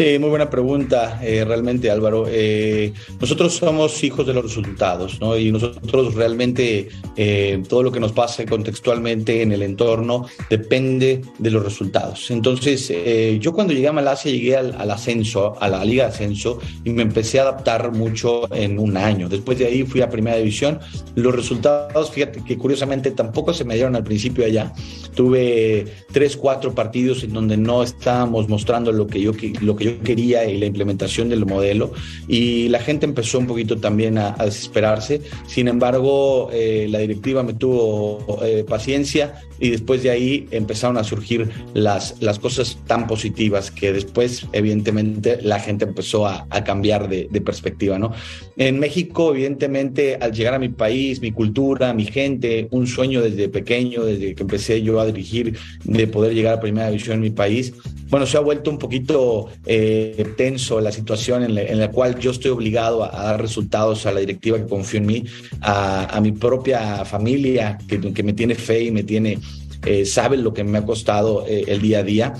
Sí, 0.00 0.18
muy 0.18 0.30
buena 0.30 0.48
pregunta, 0.48 1.20
eh, 1.22 1.44
realmente 1.44 1.90
Álvaro. 1.90 2.24
Eh, 2.26 2.94
nosotros 3.20 3.54
somos 3.54 4.02
hijos 4.02 4.26
de 4.26 4.32
los 4.32 4.44
resultados, 4.44 5.20
¿no? 5.20 5.36
Y 5.36 5.52
nosotros 5.52 6.14
realmente 6.14 6.88
eh, 7.16 7.62
todo 7.68 7.82
lo 7.82 7.92
que 7.92 8.00
nos 8.00 8.12
pase 8.12 8.46
contextualmente 8.46 9.42
en 9.42 9.52
el 9.52 9.62
entorno 9.62 10.24
depende 10.48 11.20
de 11.38 11.50
los 11.50 11.62
resultados. 11.62 12.30
Entonces, 12.30 12.90
eh, 12.90 13.36
yo 13.42 13.52
cuando 13.52 13.74
llegué 13.74 13.88
a 13.88 13.92
Malasia 13.92 14.32
llegué 14.32 14.56
al, 14.56 14.74
al, 14.78 14.90
ascenso, 14.90 15.54
a 15.60 15.68
la 15.68 15.84
Liga 15.84 16.04
de 16.04 16.12
Ascenso, 16.12 16.60
y 16.82 16.88
me 16.88 17.02
empecé 17.02 17.38
a 17.38 17.42
adaptar 17.42 17.92
mucho 17.92 18.48
en 18.54 18.78
un 18.78 18.96
año. 18.96 19.28
Después 19.28 19.58
de 19.58 19.66
ahí 19.66 19.82
fui 19.82 20.00
a 20.00 20.08
Primera 20.08 20.38
División. 20.38 20.80
Los 21.14 21.36
resultados, 21.36 22.10
fíjate 22.10 22.42
que 22.42 22.56
curiosamente 22.56 23.10
tampoco 23.10 23.52
se 23.52 23.66
me 23.66 23.74
dieron 23.74 23.94
al 23.96 24.04
principio 24.04 24.46
allá. 24.46 24.72
Tuve 25.14 25.84
tres, 26.10 26.38
cuatro 26.38 26.74
partidos 26.74 27.22
en 27.22 27.34
donde 27.34 27.58
no 27.58 27.82
estábamos 27.82 28.48
mostrando 28.48 28.92
lo 28.92 29.06
que 29.06 29.20
yo, 29.20 29.32
lo 29.60 29.76
que 29.76 29.84
yo 29.84 29.89
yo 29.96 30.02
quería 30.02 30.44
y 30.44 30.58
la 30.58 30.66
implementación 30.66 31.28
del 31.28 31.46
modelo 31.46 31.92
y 32.28 32.68
la 32.68 32.80
gente 32.80 33.06
empezó 33.06 33.38
un 33.38 33.46
poquito 33.46 33.78
también 33.78 34.18
a, 34.18 34.36
desesperarse. 34.44 35.20
Sin 35.46 35.68
embargo, 35.68 36.50
eh, 36.52 36.86
la 36.90 36.98
directiva 36.98 37.42
me 37.42 37.54
tuvo 37.54 38.40
eh, 38.42 38.64
paciencia 38.68 39.34
y 39.60 39.70
después 39.70 40.02
de 40.02 40.10
ahí 40.10 40.48
empezaron 40.50 40.96
a 40.96 41.04
surgir 41.04 41.50
las, 41.74 42.16
las 42.20 42.38
cosas 42.38 42.78
tan 42.86 43.06
positivas 43.06 43.70
que 43.70 43.92
después, 43.92 44.46
evidentemente, 44.52 45.38
la 45.42 45.60
gente 45.60 45.84
empezó 45.84 46.26
a, 46.26 46.46
cambiar 46.64 47.08
de, 47.08 47.28
de, 47.30 47.40
perspectiva, 47.40 47.98
¿no? 47.98 48.12
En 48.56 48.78
México, 48.78 49.30
evidentemente, 49.34 50.16
al 50.20 50.32
llegar 50.32 50.54
a 50.54 50.58
mi 50.58 50.68
país, 50.68 51.20
mi 51.20 51.32
cultura, 51.32 51.92
mi 51.94 52.04
gente, 52.04 52.68
un 52.70 52.86
sueño 52.86 53.22
desde 53.22 53.48
pequeño, 53.48 54.04
desde 54.04 54.34
que 54.34 54.42
empecé 54.42 54.82
yo 54.82 55.00
a 55.00 55.06
dirigir, 55.06 55.56
de 55.84 56.06
poder 56.06 56.34
llegar 56.34 56.54
a 56.54 56.60
primera 56.60 56.88
división 56.88 57.16
en 57.16 57.22
mi 57.22 57.30
país, 57.30 57.72
bueno, 58.10 58.26
se 58.26 58.36
ha 58.36 58.40
vuelto 58.40 58.70
un 58.70 58.78
poquito 58.78 59.48
eh, 59.64 60.34
tenso 60.36 60.80
la 60.80 60.90
situación 60.90 61.44
en 61.44 61.78
la, 61.78 61.90
cual 61.90 62.18
yo 62.18 62.32
estoy 62.32 62.50
obligado 62.50 63.04
a, 63.04 63.24
dar 63.24 63.40
resultados 63.40 64.04
a 64.04 64.12
la 64.12 64.20
directiva 64.20 64.58
que 64.58 64.66
confío 64.66 64.98
en 64.98 65.06
mí, 65.06 65.24
a, 65.60 66.20
mi 66.20 66.32
propia 66.32 67.04
familia 67.04 67.78
que, 67.88 68.22
me 68.22 68.32
tiene 68.32 68.54
fe 68.56 68.82
y 68.84 68.90
me 68.90 69.04
tiene, 69.04 69.38
eh, 69.86 70.04
lo 70.36 70.52
que 70.52 70.64
me 70.64 70.78
ha 70.78 70.84
costado 70.84 71.46
eh, 71.46 71.64
el 71.68 71.80
día 71.80 72.00
a 72.00 72.02
día 72.02 72.34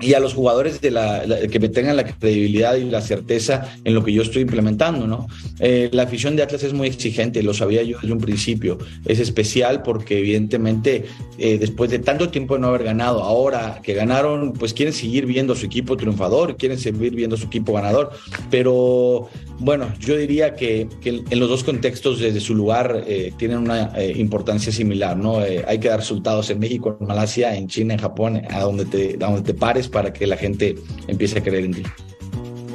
y 0.00 0.14
a 0.14 0.20
los 0.20 0.34
jugadores 0.34 0.80
de 0.80 0.90
la, 0.90 1.24
que 1.50 1.58
me 1.58 1.68
tengan 1.68 1.96
la 1.96 2.04
credibilidad 2.04 2.76
y 2.76 2.84
la 2.84 3.00
certeza 3.00 3.74
en 3.84 3.94
lo 3.94 4.04
que 4.04 4.12
yo 4.12 4.22
estoy 4.22 4.42
implementando, 4.42 5.06
¿no? 5.06 5.26
Eh, 5.60 5.88
la 5.92 6.04
afición 6.04 6.36
de 6.36 6.42
Atlas 6.42 6.62
es 6.62 6.72
muy 6.72 6.88
exigente, 6.88 7.42
lo 7.42 7.54
sabía 7.54 7.82
yo 7.82 7.98
desde 8.00 8.12
un 8.12 8.20
principio. 8.20 8.78
Es 9.04 9.18
especial 9.18 9.82
porque 9.82 10.18
evidentemente 10.18 11.06
eh, 11.38 11.58
después 11.58 11.90
de 11.90 11.98
tanto 11.98 12.28
tiempo 12.28 12.54
de 12.54 12.60
no 12.60 12.68
haber 12.68 12.84
ganado, 12.84 13.22
ahora 13.22 13.80
que 13.82 13.94
ganaron, 13.94 14.52
pues 14.52 14.72
quieren 14.72 14.94
seguir 14.94 15.26
viendo 15.26 15.54
su 15.54 15.66
equipo 15.66 15.96
triunfador, 15.96 16.56
quieren 16.56 16.78
seguir 16.78 17.14
viendo 17.14 17.36
su 17.36 17.46
equipo 17.46 17.72
ganador. 17.72 18.10
Pero 18.50 19.28
bueno, 19.58 19.92
yo 19.98 20.16
diría 20.16 20.54
que, 20.54 20.88
en 21.04 21.40
los 21.40 21.48
dos 21.48 21.64
contextos 21.64 22.20
desde 22.20 22.40
su 22.40 22.54
lugar 22.54 23.04
eh, 23.06 23.32
tienen 23.36 23.58
una 23.58 23.92
importancia 24.14 24.72
similar, 24.72 25.16
¿no? 25.16 25.38
hay 25.38 25.78
que 25.78 25.88
dar 25.88 25.98
resultados 25.98 26.50
en 26.50 26.58
México, 26.58 26.96
en 27.00 27.06
Malasia, 27.06 27.56
en 27.56 27.68
China, 27.68 27.94
en 27.94 28.00
Japón, 28.00 28.42
a 28.50 28.60
donde 28.60 28.84
te, 28.84 29.14
a 29.14 29.30
donde 29.30 29.42
te 29.42 29.54
pares 29.54 29.88
para 29.88 30.12
que 30.12 30.26
la 30.26 30.36
gente 30.36 30.76
empiece 31.06 31.38
a 31.38 31.42
creer 31.42 31.64
en 31.64 31.74
ti. 31.74 31.82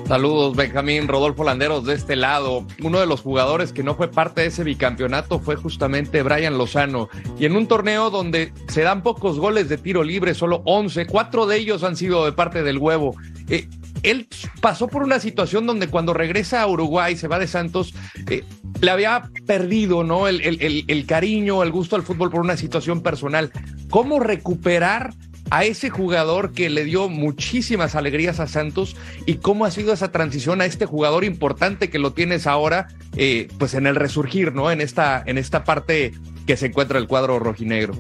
Saludos, 0.08 0.56
Benjamín 0.56 1.08
Rodolfo 1.08 1.46
Landeros 1.46 1.86
de 1.86 1.94
este 1.94 2.18
lado. 2.18 2.66
Uno 2.84 3.00
de 3.00 3.06
los 3.06 3.22
jugadores 3.22 3.72
que 3.72 3.84
no 3.84 3.96
fue 3.96 4.12
parte 4.12 4.42
de 4.42 4.48
ese 4.48 4.66
bicampeonato 4.66 5.40
fue 5.40 5.56
justamente 5.56 6.22
Brian 6.24 6.58
Lozano. 6.58 7.08
Y 7.40 7.46
en 7.46 7.56
un 7.56 7.68
torneo 7.68 8.10
donde 8.10 8.52
se 8.68 8.82
dan 8.82 9.02
pocos 9.02 9.40
goles 9.40 9.70
de 9.70 9.78
tiro 9.78 10.04
libre, 10.04 10.34
solo 10.34 10.62
11, 10.66 11.06
cuatro 11.08 11.46
de 11.46 11.58
ellos 11.58 11.84
han 11.84 11.96
sido 11.96 12.26
de 12.26 12.34
parte 12.34 12.64
del 12.64 12.80
huevo. 12.80 13.16
Eh, 13.48 13.70
él 14.04 14.28
pasó 14.62 14.88
por 14.88 15.04
una 15.04 15.20
situación 15.20 15.66
donde 15.66 15.88
cuando 15.88 16.14
regresa 16.14 16.62
a 16.62 16.68
Uruguay, 16.68 17.16
se 17.16 17.28
va 17.28 17.40
de 17.40 17.48
Santos, 17.48 17.94
eh, 18.30 18.44
le 18.82 18.92
había 18.92 19.30
perdido 19.46 20.04
¿no? 20.04 20.28
El, 20.28 20.42
el, 20.42 20.86
el 20.88 21.06
cariño, 21.06 21.64
el 21.64 21.72
gusto 21.72 21.96
al 21.96 22.04
fútbol 22.04 22.30
por 22.30 22.42
una 22.42 22.58
situación 22.58 23.02
personal. 23.02 23.52
¿Cómo 23.90 24.20
recuperar 24.20 25.14
a 25.50 25.66
ese 25.66 25.90
jugador 25.90 26.52
que 26.52 26.70
le 26.70 26.84
dio 26.84 27.10
muchísimas 27.10 27.96
alegrías 27.96 28.40
a 28.40 28.48
Santos 28.48 28.96
y 29.26 29.36
cómo 29.36 29.66
ha 29.66 29.72
sido 29.72 29.94
esa 29.94 30.12
transición 30.12 30.62
a 30.62 30.66
este 30.66 30.86
jugador 30.86 31.24
importante 31.24 31.90
que 31.90 32.00
lo 32.00 32.14
tienes 32.14 32.48
ahora, 32.48 32.88
eh, 33.16 33.48
pues 33.60 33.74
en 33.74 33.86
el 33.86 33.96
resurgir, 33.96 34.54
¿no? 34.54 34.72
En 34.72 34.82
esta, 34.82 35.22
en 35.26 35.38
esta 35.38 35.64
parte 35.64 36.14
que 36.48 36.58
se 36.58 36.68
encuentra 36.68 36.98
el 36.98 37.08
cuadro 37.08 37.40
rojinegro. 37.40 37.94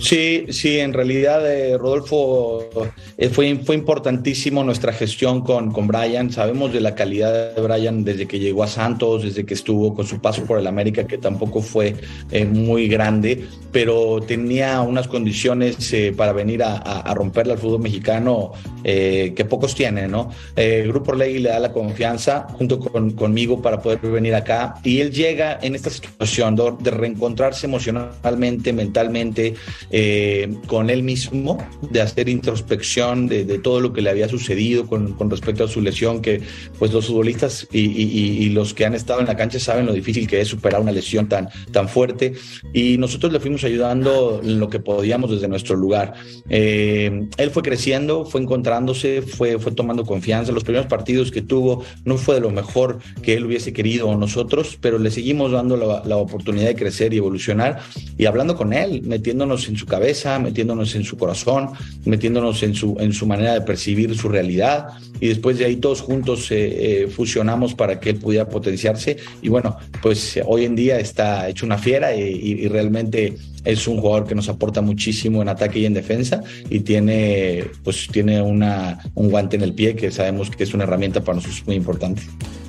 Sí, 0.00 0.46
sí, 0.50 0.78
en 0.78 0.92
realidad, 0.92 1.50
eh, 1.50 1.76
Rodolfo, 1.76 2.68
eh, 3.16 3.28
fue, 3.28 3.56
fue 3.56 3.74
importantísimo 3.74 4.62
nuestra 4.62 4.92
gestión 4.92 5.42
con, 5.42 5.72
con 5.72 5.88
Brian. 5.88 6.30
Sabemos 6.30 6.72
de 6.72 6.80
la 6.80 6.94
calidad 6.94 7.54
de 7.54 7.60
Brian 7.60 8.04
desde 8.04 8.26
que 8.26 8.38
llegó 8.38 8.62
a 8.62 8.68
Santos, 8.68 9.24
desde 9.24 9.44
que 9.44 9.54
estuvo 9.54 9.94
con 9.94 10.06
su 10.06 10.20
paso 10.20 10.44
por 10.44 10.58
el 10.58 10.66
América, 10.66 11.06
que 11.06 11.18
tampoco 11.18 11.60
fue 11.60 11.96
eh, 12.30 12.44
muy 12.44 12.86
grande, 12.86 13.44
pero 13.72 14.20
tenía 14.20 14.82
unas 14.82 15.08
condiciones 15.08 15.76
para 16.16 16.32
venir 16.32 16.62
a, 16.62 16.76
a, 16.76 17.14
romperle 17.14 17.54
al 17.54 17.58
fútbol 17.58 17.80
mexicano 17.80 18.52
que 18.82 19.46
pocos 19.48 19.74
tienen, 19.74 20.10
¿no? 20.10 20.30
el 20.56 20.88
Grupo 20.88 21.12
Legui 21.12 21.40
le 21.40 21.50
da 21.50 21.58
la 21.58 21.72
confianza 21.72 22.46
junto 22.56 22.78
con, 22.78 23.12
conmigo 23.12 23.60
para 23.60 23.80
poder 23.80 23.98
venir 23.98 24.34
acá 24.34 24.76
y 24.82 25.00
él 25.00 25.10
llega 25.10 25.58
en 25.60 25.74
esta 25.74 25.90
situación 25.90 26.56
de 26.56 26.90
reencontrarse 26.90 27.66
emocionalmente, 27.66 28.72
mentalmente, 28.72 29.54
eh, 29.90 30.54
con 30.66 30.90
él 30.90 31.02
mismo, 31.02 31.58
de 31.90 32.00
hacer 32.00 32.28
introspección 32.28 33.26
de, 33.26 33.58
todo 33.58 33.80
lo 33.80 33.92
que 33.92 34.02
le 34.02 34.10
había 34.10 34.28
sucedido 34.28 34.86
con, 34.86 35.30
respecto 35.30 35.64
a 35.64 35.68
su 35.68 35.80
lesión, 35.80 36.20
que 36.20 36.42
pues 36.78 36.92
los 36.92 37.06
futbolistas 37.06 37.66
y, 37.72 38.48
los 38.50 38.74
que 38.74 38.86
han 38.86 38.94
estado 38.94 39.20
en 39.20 39.26
la 39.26 39.36
cancha 39.36 39.58
saben 39.60 39.86
lo 39.86 39.92
difícil 39.92 40.26
que 40.26 40.40
es 40.40 40.48
superar 40.48 40.80
una 40.80 40.92
lesión 40.92 41.28
tan, 41.28 41.48
tan 41.72 41.88
fuerte. 41.88 42.34
Y 42.72 42.98
nosotros 42.98 43.32
le 43.32 43.40
fuimos 43.40 43.64
ayudando 43.64 44.40
en 44.42 44.58
lo 44.58 44.68
que 44.68 44.80
podíamos 44.80 45.30
desde 45.30 45.48
nuestro 45.48 45.76
lugar. 45.76 46.14
Eh, 46.48 47.28
él 47.36 47.50
fue 47.50 47.62
creciendo, 47.62 48.24
fue 48.24 48.40
encontrándose, 48.40 49.22
fue, 49.22 49.58
fue 49.58 49.72
tomando 49.72 50.04
confianza. 50.04 50.52
Los 50.52 50.64
primeros 50.64 50.86
partidos 50.86 51.30
que 51.30 51.42
tuvo 51.42 51.84
no 52.04 52.16
fue 52.16 52.36
de 52.36 52.40
lo 52.40 52.50
mejor 52.50 52.98
que 53.22 53.34
él 53.34 53.44
hubiese 53.44 53.72
querido 53.72 54.14
nosotros, 54.16 54.78
pero 54.80 54.98
le 54.98 55.10
seguimos 55.10 55.52
dando 55.52 55.76
la, 55.76 56.02
la 56.04 56.16
oportunidad 56.16 56.68
de 56.68 56.74
crecer 56.74 57.14
y 57.14 57.18
evolucionar 57.18 57.80
y 58.16 58.26
hablando 58.26 58.56
con 58.56 58.72
él, 58.72 59.02
metiéndonos 59.02 59.68
en 59.68 59.77
su 59.78 59.86
cabeza, 59.86 60.38
metiéndonos 60.38 60.94
en 60.94 61.04
su 61.04 61.16
corazón, 61.16 61.70
metiéndonos 62.04 62.62
en 62.62 62.74
su, 62.74 62.96
en 63.00 63.12
su 63.12 63.26
manera 63.26 63.54
de 63.54 63.60
percibir 63.62 64.16
su 64.16 64.28
realidad. 64.28 64.88
Y 65.20 65.28
después 65.28 65.58
de 65.58 65.64
ahí 65.64 65.76
todos 65.76 66.00
juntos 66.00 66.50
eh, 66.50 67.02
eh, 67.02 67.08
fusionamos 67.08 67.74
para 67.74 67.98
que 67.98 68.10
él 68.10 68.16
pudiera 68.16 68.48
potenciarse. 68.48 69.16
Y 69.42 69.48
bueno, 69.48 69.76
pues 70.02 70.38
hoy 70.46 70.64
en 70.64 70.76
día 70.76 70.98
está 71.00 71.48
hecho 71.48 71.66
una 71.66 71.78
fiera 71.78 72.14
y, 72.14 72.68
realmente 72.68 73.36
es 73.64 73.86
un 73.88 74.00
jugador 74.00 74.26
que 74.26 74.34
nos 74.34 74.48
aporta 74.48 74.80
muchísimo 74.80 75.42
en 75.42 75.48
ataque 75.48 75.80
y 75.80 75.86
en 75.86 75.94
defensa. 75.94 76.42
Y 76.70 76.80
tiene 76.80 77.64
pues 77.82 78.08
tiene 78.12 78.42
una, 78.42 78.98
un 79.14 79.30
guante 79.30 79.56
en 79.56 79.62
el 79.62 79.74
pie 79.74 79.94
que 79.94 80.10
sabemos 80.10 80.50
que 80.50 80.64
es 80.64 80.74
una 80.74 80.84
herramienta 80.84 81.22
para 81.22 81.36
nosotros 81.36 81.62
muy 81.66 81.76
importante. 81.76 82.22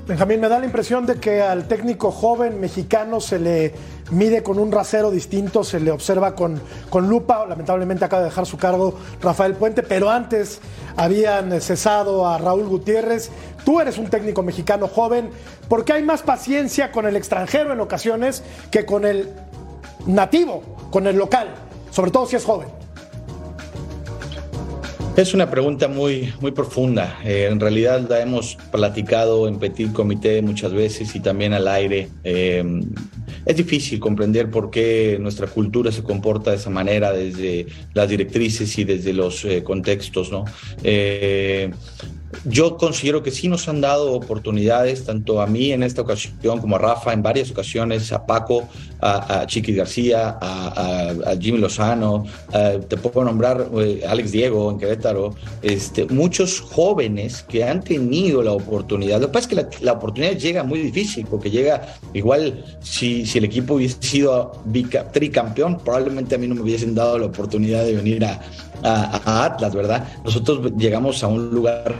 Benjamín, 0.10 0.39
me 0.39 0.50
da 0.50 0.58
la 0.58 0.66
impresión 0.66 1.06
de 1.06 1.20
que 1.20 1.39
al 1.39 1.68
técnico 1.68 2.10
joven 2.10 2.60
mexicano 2.60 3.22
se 3.22 3.38
le 3.38 3.75
mide 4.10 4.42
con 4.42 4.58
un 4.58 4.72
rasero 4.72 5.12
distinto, 5.12 5.63
se 5.63 5.80
le 5.80 5.92
observa 5.92 6.34
con, 6.34 6.60
con 6.89 7.08
lupa. 7.08 7.46
Lamentablemente 7.46 8.06
acaba 8.06 8.24
de 8.24 8.30
dejar 8.30 8.48
su 8.48 8.58
cargo 8.58 8.96
Rafael 9.22 9.54
Puente, 9.54 9.84
pero 9.84 10.10
antes 10.10 10.62
habían 10.98 11.62
cesado 11.62 12.28
a 12.28 12.39
Raúl 12.39 12.68
Gutiérrez. 12.68 13.30
Tú 13.63 13.80
eres 13.80 14.00
un 14.00 14.10
técnico 14.10 14.42
mexicano 14.42 14.88
joven, 14.88 15.30
¿por 15.68 15.86
qué 15.86 15.94
hay 15.94 16.01
más 16.01 16.24
paciencia 16.24 16.92
con 16.92 17.06
el 17.06 17.16
extranjero 17.16 17.72
en 17.72 17.80
ocasiones 17.80 18.42
que 18.72 18.88
con 18.88 19.06
el 19.06 19.32
nativo, 20.08 20.63
con 20.89 21.06
el 21.06 21.18
local, 21.18 21.50
sobre 21.92 22.10
todo 22.10 22.25
si 22.25 22.36
es 22.36 22.46
joven. 22.46 22.78
Es 25.19 25.33
una 25.33 25.51
pregunta 25.51 25.89
muy, 25.89 26.33
muy 26.39 26.51
profunda. 26.51 27.19
Eh, 27.25 27.49
en 27.51 27.59
realidad 27.59 28.07
la 28.07 28.21
hemos 28.21 28.55
platicado 28.71 29.49
en 29.49 29.59
Petit 29.59 29.91
Comité 29.91 30.41
muchas 30.41 30.71
veces 30.71 31.13
y 31.13 31.19
también 31.19 31.51
al 31.51 31.67
aire. 31.67 32.07
Eh, 32.23 32.63
es 33.45 33.57
difícil 33.57 33.99
comprender 33.99 34.49
por 34.49 34.71
qué 34.71 35.17
nuestra 35.19 35.47
cultura 35.47 35.91
se 35.91 36.03
comporta 36.03 36.51
de 36.51 36.55
esa 36.55 36.69
manera 36.69 37.11
desde 37.11 37.67
las 37.93 38.07
directrices 38.07 38.77
y 38.77 38.85
desde 38.85 39.11
los 39.11 39.43
eh, 39.43 39.61
contextos, 39.61 40.31
¿no? 40.31 40.45
Yo 42.45 42.77
considero 42.77 43.24
que 43.24 43.31
sí 43.31 43.48
nos 43.48 43.67
han 43.67 43.81
dado 43.81 44.13
oportunidades, 44.13 45.05
tanto 45.05 45.41
a 45.41 45.48
mí 45.48 45.71
en 45.71 45.83
esta 45.83 46.01
ocasión 46.03 46.59
como 46.59 46.75
a 46.75 46.79
Rafa 46.79 47.12
en 47.12 47.24
varias 47.24 47.51
ocasiones, 47.51 48.12
a 48.12 48.25
Paco, 48.25 48.67
a, 49.01 49.45
Chiqui 49.48 49.74
García, 49.74 50.38
a, 50.39 51.36
Jimmy 51.39 51.57
Lozano, 51.57 52.25
te 52.88 52.98
puedo 52.98 53.24
nombrar 53.24 53.67
eh, 53.77 54.03
Alex 54.07 54.31
Diego 54.31 54.69
en 54.71 54.77
Querétaro, 54.77 55.36
este, 55.62 56.05
muchos 56.05 56.62
jóvenes 56.62 57.43
que 57.43 57.63
han 57.63 57.81
tenido 57.81 58.43
la 58.43 58.51
oportunidad. 58.51 59.19
Lo 59.19 59.27
que 59.27 59.33
pasa 59.33 59.50
es 59.50 59.67
que 59.67 59.83
la, 59.83 59.93
oportunidad 59.93 60.33
llega 60.33 60.63
muy 60.63 60.79
difícil, 60.79 61.25
porque 61.29 61.50
llega 61.50 61.95
igual 62.13 62.63
si, 62.81 63.25
si 63.25 63.38
el 63.39 63.45
equipo 63.45 63.75
hubiese 63.75 63.98
sido 64.01 64.51
tricampeón, 65.12 65.79
probablemente 65.79 66.36
a 66.36 66.38
mí 66.38 66.48
no 66.48 66.55
me 66.55 66.62
hubiesen 66.62 66.93
dado 66.95 67.17
la 67.17 67.25
oportunidad 67.25 67.83
de 67.83 67.95
venir 67.95 68.24
a, 68.24 68.39
a, 68.83 69.45
Atlas, 69.45 69.74
¿verdad? 69.75 70.07
Nosotros 70.24 70.71
llegamos 70.77 71.24
a 71.24 71.27
un 71.27 71.50
lugar 71.50 71.95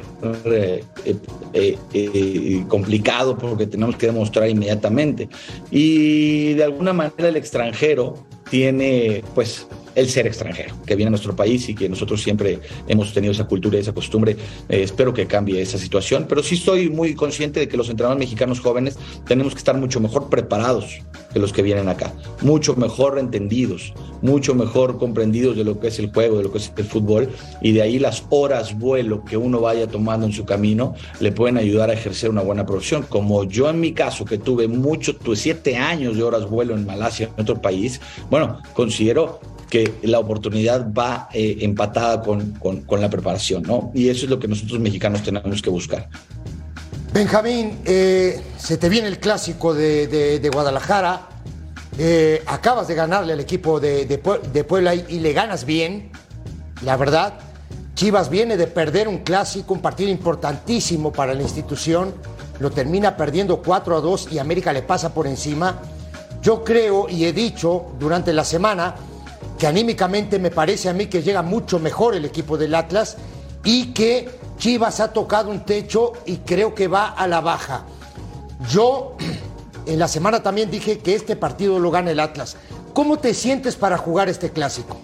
eh, 0.46 0.84
eh, 1.06 1.78
eh, 1.94 2.66
complicado 2.68 3.38
porque 3.38 3.68
tenemos 3.68 3.96
que 3.96 4.08
demostrar 4.08 4.50
inmediatamente. 4.50 5.30
Y 5.72 6.54
de 6.54 6.64
alguna 6.64 6.94
manera 6.94 7.30
el 7.30 7.36
extranjero 7.36 8.26
tiene, 8.50 9.24
pues, 9.36 9.68
el 9.96 10.10
ser 10.10 10.28
extranjero, 10.28 10.76
que 10.86 10.96
viene 10.96 11.08
a 11.08 11.12
nuestro 11.12 11.36
país 11.36 11.68
y 11.70 11.76
que 11.76 11.90
nosotros 11.90 12.22
siempre 12.22 12.60
hemos 12.88 13.14
tenido 13.14 13.32
esa 13.32 13.46
cultura 13.46 13.78
y 13.78 13.82
esa 13.82 13.94
costumbre. 13.94 14.36
Eh, 14.70 14.84
espero 14.84 15.14
que 15.14 15.28
cambie 15.28 15.62
esa 15.62 15.78
situación, 15.78 16.26
pero 16.28 16.44
sí 16.44 16.56
estoy 16.56 16.90
muy 16.90 17.16
consciente 17.16 17.60
de 17.60 17.68
que 17.68 17.78
los 17.78 17.90
entrenadores 17.90 18.20
mexicanos 18.20 18.60
jóvenes 18.60 18.98
tenemos 19.28 19.54
que 19.54 19.60
estar 19.60 19.78
mucho 19.78 20.00
mejor 20.00 20.30
preparados 20.30 21.00
que 21.34 21.40
los 21.40 21.54
que 21.54 21.62
vienen 21.62 21.90
acá, 21.90 22.14
mucho 22.42 22.76
mejor 22.76 23.20
entendidos, 23.20 23.94
mucho 24.22 24.56
mejor 24.56 24.98
comprendidos 24.98 25.56
de 25.56 25.64
lo 25.64 25.80
que 25.80 25.88
es 25.88 26.00
el 26.00 26.12
juego, 26.12 26.38
de 26.38 26.44
lo 26.44 26.52
que 26.52 26.60
es 26.60 26.72
el 26.76 26.86
fútbol, 26.86 27.30
y 27.62 27.72
de 27.72 27.82
ahí 27.82 28.00
las 28.00 28.24
horas 28.30 28.78
vuelo 28.78 29.24
que 29.24 29.38
uno 29.38 29.62
vaya 29.62 29.88
tomando 29.88 30.26
en 30.26 30.34
su 30.34 30.46
camino 30.46 30.96
le 31.20 31.32
pueden 31.32 31.58
ayudar 31.58 31.90
a 31.90 31.94
ejercer 31.94 32.30
una 32.30 32.42
buena 32.42 32.66
profesión. 32.66 33.06
Como 33.08 33.44
yo 33.44 33.70
en 33.70 33.80
mi 33.80 33.94
caso, 33.94 34.26
que 34.26 34.38
tuve 34.38 34.68
mucho, 34.68 35.16
tuve 35.16 35.36
siete 35.36 35.78
años 35.78 36.18
de 36.18 36.24
horas 36.24 36.50
vuelo 36.50 36.76
en 36.76 36.86
Malasia, 36.86 37.30
en 37.36 37.42
otro 37.42 37.62
país, 37.62 38.00
bueno, 38.30 38.62
considero 38.74 39.40
que 39.70 39.94
la 40.02 40.20
oportunidad 40.20 40.92
va 40.92 41.30
eh, 41.34 41.58
empatada 41.62 42.22
con, 42.22 42.52
con, 42.54 43.02
la 43.02 43.10
preparación, 43.10 43.64
¿no? 43.64 43.92
Y 43.94 44.10
eso 44.10 44.26
es 44.26 44.32
lo 44.32 44.40
que 44.40 44.48
nosotros 44.48 44.80
mexicanos 44.80 45.22
tenemos 45.22 45.62
que 45.62 45.70
buscar. 45.70 46.10
Benjamín, 47.14 47.80
eh, 47.86 48.40
se 48.58 48.78
te 48.78 48.88
viene 48.90 49.08
el 49.08 49.20
clásico 49.20 49.74
de, 49.74 50.50
Guadalajara. 50.52 51.28
Eh, 52.02 52.42
acabas 52.46 52.88
de 52.88 52.96
ganarle 52.96 53.34
al 53.34 53.42
equipo 53.42 53.78
de, 53.78 54.06
de 54.06 54.64
Puebla 54.64 54.96
y, 54.96 55.06
y, 55.10 55.20
le 55.20 55.34
ganas 55.34 55.66
bien, 55.66 56.14
la 56.82 56.96
verdad. 56.96 57.34
Chivas 57.94 58.30
viene 58.30 58.56
de 58.56 58.68
perder 58.68 59.10
un 59.10 59.18
clásico, 59.18 59.74
un 59.74 59.82
partido 59.82 60.10
importantísimo 60.10 61.12
para 61.12 61.34
la 61.34 61.42
institución. 61.42 62.14
Lo 62.60 62.72
termina 62.72 63.18
perdiendo 63.18 63.62
4 63.62 63.98
a 63.98 64.00
2 64.00 64.30
y 64.32 64.40
América 64.40 64.72
le 64.72 64.82
pasa 64.82 65.14
por 65.14 65.28
encima. 65.28 65.82
Yo 66.42 66.64
creo 66.64 67.10
y 67.10 67.26
he 67.26 67.34
dicho 67.34 67.88
durante 68.00 68.32
la 68.32 68.46
semana 68.46 68.96
que 69.58 69.68
anímicamente 69.68 70.40
me 70.40 70.52
parece 70.52 70.88
a 70.88 70.94
mí 70.94 71.08
que 71.08 71.22
llega 71.22 71.42
mucho 71.42 71.80
mejor 71.80 72.16
el 72.16 72.24
equipo 72.24 72.58
del 72.58 72.76
Atlas 72.76 73.18
y 73.66 73.88
que 73.88 74.30
Chivas 74.58 75.02
ha 75.02 75.12
tocado 75.12 75.52
un 75.52 75.66
techo 75.66 76.14
y 76.26 76.38
creo 76.38 76.74
que 76.74 76.88
va 76.88 77.10
a 77.10 77.28
la 77.28 77.42
baja. 77.42 77.84
Yo 78.70 79.18
en 79.90 80.00
la 80.00 80.08
semana 80.08 80.44
también 80.44 80.70
dije 80.70 81.00
que 81.00 81.16
este 81.16 81.36
partido 81.36 81.80
lo 81.80 81.92
gana 81.92 82.12
el 82.12 82.20
Atlas. 82.20 82.58
¿Cómo 82.94 83.18
te 83.18 83.34
sientes 83.34 83.76
para 83.76 83.98
jugar 83.98 84.30
este 84.30 84.52
clásico? 84.52 84.98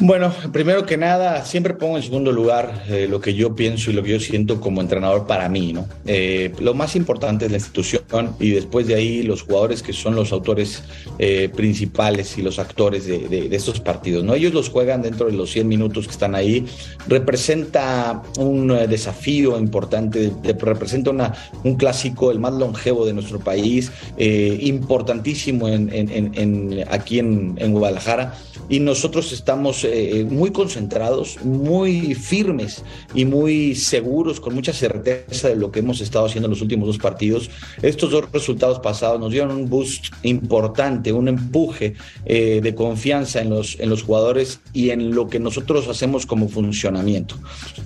Bueno, 0.00 0.30
primero 0.52 0.84
que 0.84 0.98
nada, 0.98 1.42
siempre 1.46 1.72
pongo 1.72 1.96
en 1.96 2.02
segundo 2.02 2.30
lugar 2.30 2.84
eh, 2.88 3.06
lo 3.08 3.18
que 3.18 3.32
yo 3.32 3.54
pienso 3.54 3.90
y 3.90 3.94
lo 3.94 4.02
que 4.02 4.10
yo 4.10 4.20
siento 4.20 4.60
como 4.60 4.82
entrenador 4.82 5.26
para 5.26 5.48
mí, 5.48 5.72
¿no? 5.72 5.88
Eh, 6.04 6.52
lo 6.58 6.74
más 6.74 6.96
importante 6.96 7.46
es 7.46 7.50
la 7.50 7.56
institución 7.56 8.36
y 8.38 8.50
después 8.50 8.86
de 8.86 8.94
ahí 8.94 9.22
los 9.22 9.42
jugadores 9.42 9.82
que 9.82 9.94
son 9.94 10.14
los 10.14 10.32
autores 10.32 10.82
eh, 11.18 11.48
principales 11.54 12.36
y 12.36 12.42
los 12.42 12.58
actores 12.58 13.06
de, 13.06 13.48
estos 13.56 13.80
partidos, 13.80 14.22
¿no? 14.22 14.34
Ellos 14.34 14.52
los 14.52 14.68
juegan 14.68 15.00
dentro 15.00 15.28
de 15.28 15.32
los 15.32 15.50
100 15.52 15.66
minutos 15.66 16.04
que 16.06 16.12
están 16.12 16.34
ahí. 16.34 16.66
Representa 17.08 18.22
un 18.38 18.68
desafío 18.68 19.58
importante, 19.58 20.30
representa 20.58 21.10
una, 21.10 21.32
un 21.64 21.76
clásico, 21.76 22.30
el 22.30 22.38
más 22.38 22.52
longevo 22.52 23.06
de 23.06 23.14
nuestro 23.14 23.38
país, 23.38 23.90
importantísimo 24.18 25.68
en, 25.68 26.84
aquí 26.90 27.18
en 27.18 27.72
Guadalajara 27.72 28.34
y 28.68 28.80
nosotros 28.80 29.32
estamos 29.32 29.85
eh, 29.86 30.26
muy 30.28 30.50
concentrados, 30.50 31.38
muy 31.44 32.14
firmes 32.14 32.82
y 33.14 33.24
muy 33.24 33.74
seguros, 33.74 34.40
con 34.40 34.54
mucha 34.54 34.72
certeza 34.72 35.48
de 35.48 35.56
lo 35.56 35.70
que 35.70 35.80
hemos 35.80 36.00
estado 36.00 36.26
haciendo 36.26 36.46
en 36.46 36.50
los 36.50 36.62
últimos 36.62 36.86
dos 36.86 36.98
partidos. 36.98 37.50
Estos 37.82 38.10
dos 38.10 38.30
resultados 38.32 38.80
pasados 38.80 39.18
nos 39.18 39.32
dieron 39.32 39.50
un 39.52 39.68
boost 39.68 40.06
importante, 40.22 41.12
un 41.12 41.28
empuje 41.28 41.94
eh, 42.24 42.60
de 42.62 42.74
confianza 42.74 43.40
en 43.40 43.50
los, 43.50 43.78
en 43.80 43.90
los 43.90 44.02
jugadores 44.02 44.60
y 44.72 44.90
en 44.90 45.14
lo 45.14 45.28
que 45.28 45.38
nosotros 45.38 45.88
hacemos 45.88 46.26
como 46.26 46.48
funcionamiento. 46.48 47.36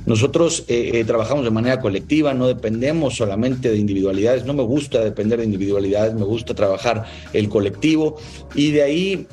Nosotros 0.07 0.64
eh, 0.69 1.04
trabajamos 1.07 1.45
de 1.45 1.50
manera 1.50 1.80
colectiva, 1.80 2.35
no 2.35 2.47
dependemos 2.49 3.16
solamente 3.16 3.71
de 3.71 3.78
individualidades, 3.78 4.45
no 4.45 4.54
me 4.54 4.62
gusta 4.62 5.00
depender 5.04 5.38
de 5.38 5.45
individualidades, 5.45 6.14
me 6.14 6.25
gusta 6.25 6.54
trabajar 6.54 7.04
el 7.33 7.49
colectivo 7.49 8.16
y 8.54 8.71
de 8.73 8.83
ahí 8.83 9.26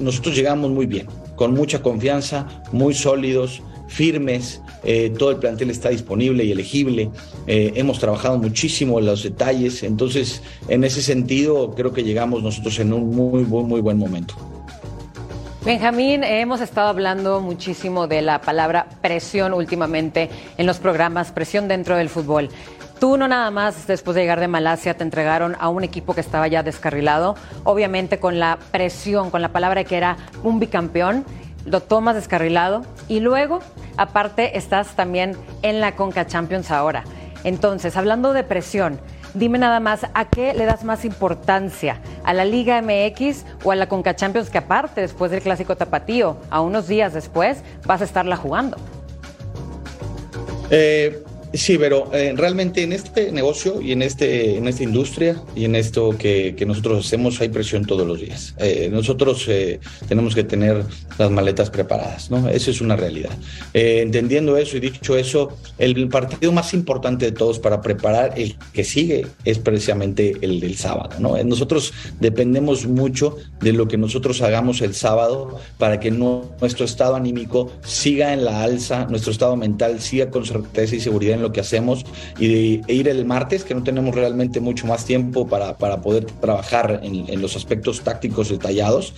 nosotros 0.00 0.34
llegamos 0.34 0.70
muy 0.70 0.86
bien 0.86 1.06
con 1.36 1.54
mucha 1.54 1.82
confianza, 1.82 2.46
muy 2.72 2.94
sólidos, 2.94 3.62
firmes, 3.88 4.62
eh, 4.84 5.12
todo 5.18 5.30
el 5.30 5.36
plantel 5.36 5.70
está 5.70 5.90
disponible 5.90 6.44
y 6.44 6.52
elegible, 6.52 7.10
eh, 7.46 7.72
hemos 7.76 7.98
trabajado 7.98 8.38
muchísimo 8.38 8.98
en 8.98 9.06
los 9.06 9.22
detalles, 9.22 9.82
entonces 9.82 10.42
en 10.68 10.84
ese 10.84 11.02
sentido 11.02 11.74
creo 11.74 11.92
que 11.92 12.02
llegamos 12.02 12.42
nosotros 12.42 12.78
en 12.78 12.92
un 12.92 13.14
muy, 13.14 13.44
muy, 13.44 13.64
muy 13.64 13.80
buen 13.80 13.98
momento. 13.98 14.34
Benjamín, 15.64 16.24
hemos 16.24 16.60
estado 16.60 16.88
hablando 16.88 17.40
muchísimo 17.40 18.08
de 18.08 18.20
la 18.20 18.40
palabra 18.40 18.88
presión 19.00 19.54
últimamente 19.54 20.28
en 20.58 20.66
los 20.66 20.78
programas, 20.78 21.30
presión 21.30 21.68
dentro 21.68 21.96
del 21.96 22.08
fútbol. 22.08 22.48
Tú 23.02 23.16
no 23.16 23.26
nada 23.26 23.50
más 23.50 23.88
después 23.88 24.14
de 24.14 24.20
llegar 24.20 24.38
de 24.38 24.46
Malasia 24.46 24.96
te 24.96 25.02
entregaron 25.02 25.56
a 25.58 25.70
un 25.70 25.82
equipo 25.82 26.14
que 26.14 26.20
estaba 26.20 26.46
ya 26.46 26.62
descarrilado, 26.62 27.34
obviamente 27.64 28.20
con 28.20 28.38
la 28.38 28.60
presión, 28.70 29.32
con 29.32 29.42
la 29.42 29.48
palabra 29.48 29.82
que 29.82 29.96
era 29.96 30.18
un 30.44 30.60
bicampeón, 30.60 31.24
lo 31.64 31.80
tomas 31.80 32.14
descarrilado 32.14 32.82
y 33.08 33.18
luego, 33.18 33.58
aparte, 33.96 34.56
estás 34.56 34.94
también 34.94 35.36
en 35.62 35.80
la 35.80 35.96
Conca 35.96 36.28
Champions 36.28 36.70
ahora. 36.70 37.02
Entonces, 37.42 37.96
hablando 37.96 38.32
de 38.32 38.44
presión, 38.44 39.00
dime 39.34 39.58
nada 39.58 39.80
más, 39.80 40.06
¿a 40.14 40.28
qué 40.28 40.54
le 40.54 40.64
das 40.64 40.84
más 40.84 41.04
importancia? 41.04 42.00
¿A 42.22 42.32
la 42.32 42.44
Liga 42.44 42.80
MX 42.80 43.44
o 43.64 43.72
a 43.72 43.74
la 43.74 43.88
Conca 43.88 44.14
Champions 44.14 44.48
que 44.48 44.58
aparte, 44.58 45.00
después 45.00 45.32
del 45.32 45.42
Clásico 45.42 45.76
Tapatío, 45.76 46.36
a 46.50 46.60
unos 46.60 46.86
días 46.86 47.12
después, 47.14 47.64
vas 47.84 48.00
a 48.00 48.04
estarla 48.04 48.36
jugando? 48.36 48.76
Eh, 50.70 51.24
Sí, 51.54 51.76
pero 51.78 52.10
eh, 52.14 52.32
realmente 52.34 52.82
en 52.82 52.92
este 52.92 53.30
negocio 53.30 53.82
y 53.82 53.92
en, 53.92 54.00
este, 54.02 54.56
en 54.56 54.68
esta 54.68 54.82
industria 54.82 55.42
y 55.54 55.66
en 55.66 55.76
esto 55.76 56.16
que, 56.16 56.56
nosotros 56.66 57.04
hacemos 57.04 57.40
hay 57.40 57.48
presión 57.48 57.84
todos 57.84 58.06
los 58.06 58.20
días. 58.20 58.54
Eh, 58.58 58.88
nosotros 58.90 59.44
eh, 59.48 59.80
tenemos 60.08 60.34
que 60.34 60.44
tener 60.44 60.84
las 61.18 61.30
maletas 61.30 61.70
preparadas, 61.70 62.30
¿no? 62.30 62.48
Esa 62.48 62.70
es 62.70 62.80
una 62.80 62.96
realidad. 62.96 63.32
entendiendo 63.74 64.56
eso 64.56 64.76
y 64.76 64.80
dicho 64.80 65.16
eso, 65.16 65.56
el 65.78 66.08
partido 66.08 66.52
más 66.52 66.72
importante 66.72 67.26
de 67.26 67.32
todos 67.32 67.58
para 67.58 67.82
preparar 67.82 68.32
el 68.36 68.56
que 68.72 68.84
sigue 68.84 69.26
es 69.44 69.58
precisamente 69.58 70.36
el 70.40 70.60
del 70.60 70.76
sábado, 70.76 71.16
¿no? 71.18 71.42
Nosotros 71.42 71.92
dependemos 72.20 72.86
mucho 72.86 73.36
de 73.60 73.72
lo 73.72 73.88
que 73.88 73.98
nosotros 73.98 74.40
hagamos 74.40 74.80
el 74.80 74.94
sábado 74.94 75.58
para 75.78 76.00
que 76.00 76.10
nuestro 76.10 76.84
estado 76.84 77.16
anímico 77.16 77.72
siga 77.84 78.32
en 78.32 78.44
la 78.44 78.62
alza, 78.62 79.06
nuestro 79.06 79.32
estado 79.32 79.56
mental 79.56 80.00
siga 80.00 80.30
con 80.30 80.46
certeza 80.46 80.96
y 80.96 81.00
seguridad 81.00 81.41
lo 81.42 81.52
que 81.52 81.60
hacemos 81.60 82.04
y 82.38 82.80
de, 82.80 82.92
ir 82.92 83.08
el 83.08 83.24
martes, 83.24 83.64
que 83.64 83.74
no 83.74 83.82
tenemos 83.82 84.14
realmente 84.14 84.60
mucho 84.60 84.86
más 84.86 85.04
tiempo 85.04 85.46
para, 85.46 85.76
para 85.76 86.00
poder 86.00 86.24
trabajar 86.24 87.00
en, 87.02 87.40
los 87.40 87.56
aspectos 87.56 88.02
tácticos 88.02 88.48
detallados, 88.48 89.14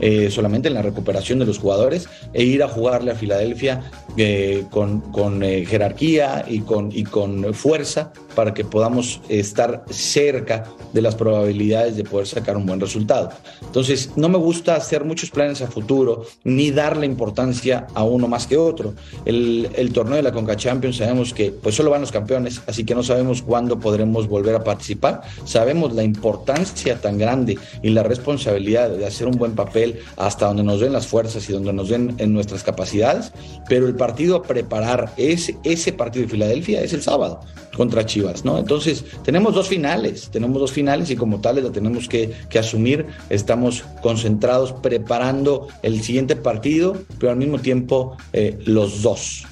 eh, 0.00 0.30
solamente 0.30 0.68
en 0.68 0.74
la 0.74 0.82
recuperación 0.82 1.38
de 1.38 1.46
los 1.46 1.58
jugadores, 1.58 2.08
e 2.32 2.44
ir 2.44 2.62
a 2.62 2.68
jugarle 2.68 3.10
a 3.10 3.14
Filadelfia 3.14 3.90
eh, 4.16 4.64
con, 4.70 5.00
con 5.00 5.42
eh, 5.42 5.64
jerarquía 5.66 6.44
y 6.48 6.60
con, 6.60 6.90
y 6.92 7.04
con 7.04 7.52
fuerza 7.54 8.12
para 8.34 8.54
que 8.54 8.64
podamos 8.64 9.20
estar 9.28 9.84
cerca 9.90 10.64
de 10.92 11.02
las 11.02 11.14
probabilidades 11.14 11.96
de 11.96 12.04
poder 12.04 12.26
sacar 12.26 12.56
un 12.56 12.66
buen 12.66 12.80
resultado. 12.80 13.30
Entonces, 13.62 14.10
no 14.16 14.28
me 14.28 14.38
gusta 14.38 14.76
hacer 14.76 15.04
muchos 15.04 15.30
planes 15.30 15.62
a 15.62 15.66
futuro 15.66 16.24
ni 16.44 16.70
darle 16.70 17.06
importancia 17.06 17.86
a 17.94 18.04
uno 18.04 18.28
más 18.28 18.46
que 18.46 18.56
otro. 18.56 18.94
El, 19.24 19.90
torneo 19.92 20.16
de 20.16 20.22
la 20.22 20.32
Conca 20.32 20.56
Champions 20.56 20.96
sabemos 20.96 21.32
que 21.32 21.52
pues 21.52 21.74
solo 21.74 21.90
van 21.90 22.00
los 22.00 22.10
campeones, 22.10 22.62
así 22.66 22.84
que 22.84 22.94
no 22.94 23.02
sabemos 23.02 23.42
cuándo 23.42 23.78
podremos 23.78 24.28
volver 24.28 24.54
a 24.56 24.64
participar. 24.64 25.22
Sabemos 25.44 25.92
la 25.92 26.02
importancia 26.02 27.00
tan 27.00 27.18
grande 27.18 27.58
y 27.82 27.90
la 27.90 28.02
responsabilidad 28.02 28.90
de 28.90 29.06
hacer 29.06 29.26
un 29.28 29.36
buen 29.36 29.54
papel 29.54 30.00
hasta 30.16 30.46
donde 30.46 30.62
nos 30.62 30.80
den 30.80 30.92
las 30.92 31.06
fuerzas 31.06 31.48
y 31.48 31.52
donde 31.52 31.72
nos 31.72 31.88
den 31.88 32.14
en 32.18 32.32
nuestras 32.32 32.62
capacidades, 32.62 33.32
pero 33.68 33.86
el 33.86 33.94
partido 33.94 34.36
a 34.36 34.42
preparar 34.42 35.12
ese, 35.16 35.56
ese 35.64 35.92
partido 35.92 36.24
de 36.24 36.30
Filadelfia 36.30 36.82
es 36.82 36.92
el 36.92 37.02
sábado 37.02 37.40
contra 37.76 38.06
Chivas, 38.06 38.44
¿no? 38.44 38.58
Entonces, 38.58 39.04
tenemos 39.22 39.54
dos 39.54 39.68
finales, 39.68 40.30
tenemos 40.30 40.60
dos 40.60 40.72
finales 40.72 41.10
y 41.10 41.16
como 41.16 41.40
tales 41.40 41.64
la 41.64 41.72
tenemos 41.72 42.08
que, 42.08 42.32
asumir. 42.58 43.06
Estamos 43.30 43.84
concentrados 44.00 44.72
preparando 44.72 45.68
el 45.82 46.02
siguiente 46.02 46.36
partido, 46.36 46.96
pero 47.18 47.32
al 47.32 47.38
mismo 47.38 47.58
tiempo 47.58 48.16
eh, 48.32 48.58
los 48.64 49.02
dos. 49.02 49.44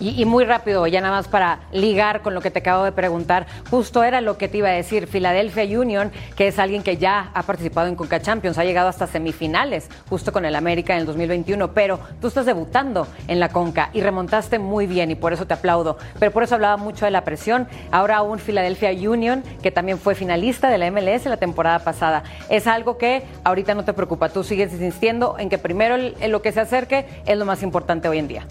Y, 0.00 0.24
muy 0.24 0.44
rápido, 0.44 0.86
ya 0.86 1.00
nada 1.00 1.16
más 1.16 1.26
para 1.26 1.60
ligar 1.72 2.22
con 2.22 2.34
lo 2.34 2.40
que 2.40 2.50
te 2.50 2.60
acabo 2.60 2.84
de 2.84 2.92
preguntar, 2.92 3.46
justo 3.68 4.04
era 4.04 4.20
lo 4.20 4.38
que 4.38 4.48
te 4.48 4.58
iba 4.58 4.68
a 4.68 4.72
decir, 4.72 5.08
Philadelphia 5.08 5.64
Union, 5.78 6.12
que 6.36 6.48
es 6.48 6.58
alguien 6.58 6.82
que 6.82 6.98
ya 6.98 7.30
ha 7.34 7.42
participado 7.42 7.88
en 7.88 7.96
Conca 7.96 8.20
Champions, 8.20 8.58
ha 8.58 8.64
llegado 8.64 8.88
hasta 8.88 9.08
semifinales, 9.08 9.88
justo 10.08 10.32
con 10.32 10.44
el 10.44 10.54
América 10.54 10.94
en 10.94 11.00
el 11.00 11.06
2021, 11.06 11.72
pero 11.72 11.98
tú 12.20 12.28
estás 12.28 12.46
debutando 12.46 13.08
en 13.26 13.40
la 13.40 13.48
Conca 13.48 13.90
y 13.92 14.00
remontaste 14.00 14.58
muy 14.58 14.86
bien 14.86 15.10
y 15.10 15.16
por 15.16 15.32
eso 15.32 15.46
te 15.46 15.54
aplaudo. 15.54 15.98
Pero 16.20 16.30
por 16.30 16.44
eso 16.44 16.54
hablaba 16.54 16.76
mucho 16.76 17.04
de 17.04 17.10
la 17.10 17.24
presión. 17.24 17.66
Ahora 17.90 18.22
un 18.22 18.38
Philadelphia 18.38 18.92
Union, 18.92 19.42
que 19.62 19.72
también 19.72 19.98
fue 19.98 20.14
finalista 20.14 20.70
de 20.70 20.78
la 20.78 20.90
MLS 20.90 21.26
la 21.26 21.38
temporada 21.38 21.80
pasada. 21.80 22.22
Es 22.48 22.66
algo 22.66 22.98
que 22.98 23.24
ahorita 23.42 23.74
no 23.74 23.84
te 23.84 23.92
preocupa, 23.92 24.28
tú 24.28 24.44
sigues 24.44 24.72
insistiendo 24.72 25.36
en 25.38 25.48
que 25.48 25.58
primero 25.58 25.96
lo 25.96 26.42
que 26.42 26.52
se 26.52 26.60
acerque 26.60 27.06
es 27.26 27.36
lo 27.36 27.44
más 27.44 27.62
importante 27.62 28.08
hoy 28.08 28.18
en 28.18 28.28
día. 28.28 28.46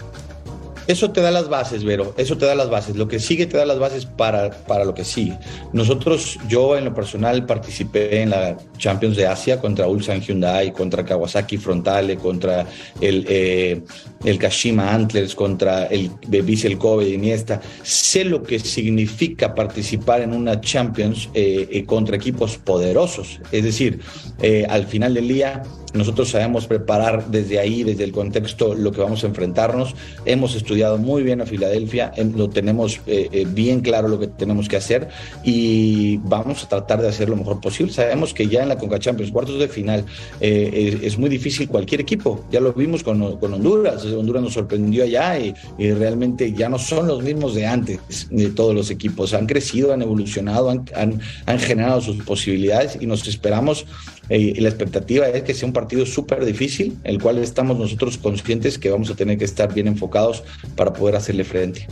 Eso 0.88 1.12
te 1.12 1.22
da 1.22 1.32
las 1.32 1.50
bases, 1.50 1.84
Vero, 1.84 2.14
eso 2.18 2.38
te 2.38 2.46
da 2.46 2.56
las 2.56 2.70
bases. 2.70 2.96
Lo 2.96 3.08
que 3.08 3.20
sigue 3.20 3.46
te 3.46 3.58
da 3.58 3.66
las 3.66 3.78
bases 3.78 4.06
para, 4.06 4.52
para 4.52 4.86
lo 4.86 4.94
que 4.94 5.04
sigue. 5.04 5.38
Nosotros, 5.74 6.40
yo 6.48 6.78
en 6.78 6.86
lo 6.86 6.94
personal 6.94 7.46
participé 7.46 8.22
en 8.22 8.30
la 8.30 8.58
Champions 8.78 9.18
de 9.18 9.28
Asia 9.28 9.60
contra 9.60 9.88
Ulsan 9.88 10.22
Hyundai, 10.22 10.72
contra 10.72 11.04
Kawasaki 11.04 11.58
Frontale, 11.58 12.16
contra 12.16 12.66
el, 13.02 13.26
eh, 13.28 13.82
el 14.24 14.40
Kashima 14.40 14.94
Antlers, 14.94 15.36
contra 15.36 15.88
el 15.88 16.10
Vissel 16.28 16.78
Kobe 16.78 17.06
de 17.06 17.12
Iniesta. 17.12 17.60
Sé 17.84 18.24
lo 18.24 18.42
que 18.42 18.60
significa 18.60 19.54
participar 19.54 20.22
en 20.22 20.34
una 20.34 20.62
Champions 20.62 21.30
eh, 21.34 21.68
eh, 21.70 21.86
contra 21.86 22.16
equipos 22.16 22.58
poderosos. 22.58 23.42
Es 23.52 23.64
decir, 23.64 24.00
al 24.70 24.86
final 24.86 25.14
del 25.14 25.28
día 25.28 25.64
nosotros 25.94 26.30
sabemos 26.30 26.68
preparar 26.68 27.28
desde 27.28 27.60
ahí, 27.60 27.84
desde 27.84 28.04
el 28.04 28.12
contexto, 28.12 28.76
lo 28.76 28.92
que 28.92 29.02
vamos 29.02 29.24
a 29.24 29.28
enfrentarnos. 29.28 29.96
Hemos 30.26 30.56
estudiado 30.56 30.98
muy 30.98 31.24
bien 31.24 31.42
a 31.42 31.46
Filadelfia, 31.46 32.12
em, 32.16 32.36
lo 32.36 32.50
tenemos 32.50 33.00
eh, 33.08 33.30
eh, 33.32 33.46
bien 33.50 33.80
claro 33.80 34.08
lo 34.08 34.20
que 34.20 34.28
tenemos 34.28 34.68
que 34.68 34.76
hacer 34.76 35.08
y 35.44 36.18
vamos 36.18 36.64
a 36.64 36.70
tratar 36.70 37.02
de 37.02 37.08
hacer 37.08 37.30
lo 37.30 37.38
mejor 37.38 37.62
posible. 37.62 37.94
Sabemos 37.94 38.34
que 38.34 38.48
ya 38.48 38.64
en 38.64 38.70
la 38.70 38.78
Conca 38.78 39.00
Champions, 39.00 39.32
cuartos 39.32 39.60
de 39.60 39.68
final, 39.68 40.06
eh, 40.42 41.00
es, 41.04 41.18
muy 41.18 41.30
difícil 41.30 41.68
cualquier 41.68 42.02
equipo. 42.02 42.46
Ya 42.52 42.60
lo 42.60 42.74
vimos 42.74 43.04
con, 43.04 43.22
Honduras. 43.22 44.04
Honduras 44.06 44.44
nos 44.44 44.54
sorprendió 44.54 45.04
allá 45.04 45.40
y, 45.40 45.54
realmente 45.78 46.54
ya 46.54 46.70
no 46.70 46.78
son 46.78 47.08
los 47.08 47.24
mismos 47.24 47.56
de 47.56 47.66
antes 47.66 48.28
de 48.30 48.50
todos 48.50 48.76
los 48.76 48.92
equipos. 48.92 49.34
Han 49.34 49.48
crecido, 49.48 49.94
han 49.94 50.02
evolucionado, 50.02 50.70
han, 50.70 50.86
han 51.46 51.60
generado 51.60 52.02
sus 52.02 52.18
posibilidades 52.24 52.98
y 53.00 53.06
nos 53.06 53.28
esperamos 53.28 53.86
y 54.30 54.60
la 54.60 54.70
expectativa 54.70 55.28
es 55.28 55.44
que 55.44 55.54
sea 55.54 55.68
un 55.68 55.74
partido 55.74 56.06
súper 56.06 56.44
difícil, 56.44 56.98
el 57.04 57.22
cual 57.22 57.38
estamos 57.38 57.78
nosotros 57.78 58.18
conscientes 58.18 58.78
que 58.78 58.90
vamos 58.90 59.10
a 59.10 59.16
tener 59.16 59.38
que 59.38 59.46
estar 59.46 59.74
bien 59.74 59.88
enfocados 59.88 60.44
para 60.76 60.94
poder 60.94 61.16
hacerle 61.16 61.44
frente. 61.44 61.88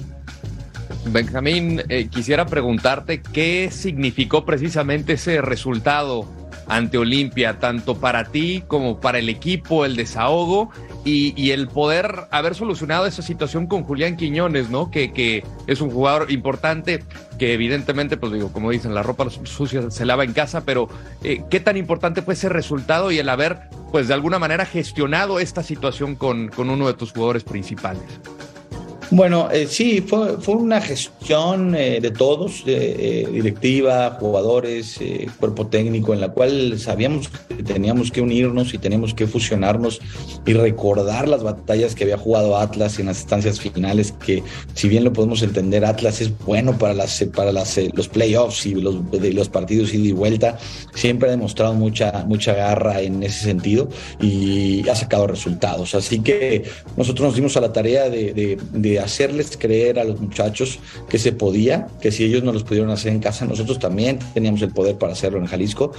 Benjamín, 1.08 1.84
eh, 1.90 2.08
quisiera 2.08 2.46
preguntarte 2.46 3.22
qué 3.22 3.70
significó 3.72 4.44
precisamente 4.44 5.14
ese 5.14 5.40
resultado 5.42 6.28
ante 6.68 6.98
Olimpia, 6.98 7.60
tanto 7.60 7.96
para 7.96 8.26
ti 8.26 8.64
como 8.68 9.00
para 9.00 9.20
el 9.20 9.30
equipo, 9.30 9.86
el 9.86 9.96
desahogo 9.96 10.72
y, 11.04 11.52
el 11.52 11.68
poder 11.68 12.28
haber 12.32 12.56
solucionado 12.56 13.06
esa 13.06 13.22
situación 13.22 13.68
con 13.68 13.84
Julián 13.84 14.18
Quiñones, 14.18 14.70
¿no? 14.70 14.90
Que, 14.90 15.14
que, 15.14 15.44
es 15.68 15.82
un 15.82 15.92
jugador 15.92 16.32
importante, 16.32 17.04
que 17.38 17.54
evidentemente, 17.54 18.18
pues 18.18 18.34
digo, 18.34 18.52
como 18.52 18.72
dicen, 18.72 18.96
la 18.96 19.04
ropa 19.04 19.28
sucia 19.30 19.92
se 19.92 20.06
lava 20.06 20.24
en 20.24 20.34
casa, 20.34 20.66
pero 20.66 20.90
eh, 21.24 21.44
¿qué 21.50 21.60
tan 21.60 21.78
importante 21.78 22.22
fue 22.22 22.34
ese 22.34 22.50
resultado 22.50 23.12
y 23.12 23.20
el 23.20 23.30
haber, 23.30 23.60
pues 23.92 24.08
de 24.08 24.16
alguna 24.16 24.40
manera, 24.40 24.66
gestionado 24.66 25.40
esta 25.40 25.62
situación 25.62 26.16
con, 26.16 26.50
con 26.50 26.70
uno 26.70 26.88
de 26.88 26.94
tus 26.94 27.12
jugadores 27.12 27.44
principales? 27.44 28.04
Bueno, 29.12 29.50
eh, 29.52 29.68
sí, 29.70 30.02
fue, 30.02 30.38
fue 30.40 30.56
una 30.56 30.82
gestión 30.82 31.76
eh, 31.76 32.00
de 32.02 32.10
todos, 32.10 32.64
eh, 32.66 33.28
directiva, 33.32 34.18
jugadores, 34.20 35.00
cuerpo 35.40 35.68
técnico, 35.68 36.14
en 36.14 36.22
la 36.22 36.30
cual 36.30 36.80
sabíamos 36.80 37.30
que 37.30 37.64
teníamos 37.64 38.12
que 38.12 38.22
unirnos 38.22 38.74
y 38.74 38.78
teníamos 38.80 39.14
que 39.14 39.28
fusionarnos 39.28 40.02
y 40.46 40.54
recordar 40.54 41.28
las 41.28 41.44
batallas 41.44 41.94
que 41.94 42.04
había 42.04 42.18
jugado 42.18 42.58
Atlas 42.58 42.98
en 43.00 43.06
las 43.06 43.20
estancias 43.20 43.60
finales, 43.60 44.12
que 44.26 44.44
si 44.74 44.90
bien 44.90 45.04
lo 45.04 45.14
podemos 45.14 45.44
entender, 45.44 45.86
Atlas 45.86 46.22
es 46.22 46.36
bueno 46.40 46.78
para, 46.78 46.94
las, 46.94 47.24
para 47.36 47.52
las, 47.52 47.80
los 47.94 48.08
playoffs 48.08 48.66
y 48.66 48.74
los, 48.74 48.96
los 49.12 49.50
partidos 49.50 49.94
ida 49.94 50.08
y 50.08 50.12
vuelta, 50.14 50.58
siempre 50.96 51.30
ha 51.30 51.32
demostrado 51.32 51.74
mucha, 51.74 52.26
mucha 52.28 52.54
garra 52.54 53.02
en 53.02 53.22
ese 53.22 53.46
sentido 53.46 53.88
y 54.20 54.88
ha 54.90 54.96
sacado 54.96 55.28
resultados. 55.28 55.94
Así 55.94 56.22
que 56.22 56.64
nosotros 56.98 57.28
nos 57.28 57.36
dimos 57.36 57.56
a 57.56 57.62
la 57.62 57.72
tarea 57.72 58.10
de 58.10 58.95
hacerles 59.00 59.58
creer 59.58 60.00
a 60.00 60.04
los 60.04 60.20
muchachos 60.20 60.80
que 61.10 61.20
se 61.20 61.32
podía, 61.32 61.88
que 62.02 62.12
si 62.12 62.24
ellos 62.24 62.44
no 62.44 62.52
los 62.52 62.64
pudieron 62.64 62.90
hacer 62.90 63.12
en 63.12 63.20
casa, 63.20 63.46
nosotros 63.46 63.80
también 63.80 64.20
teníamos 64.34 64.62
el 64.62 64.72
poder 64.72 64.98
para 64.98 65.14
hacerlo 65.14 65.40
en 65.40 65.46
Jalisco. 65.46 65.92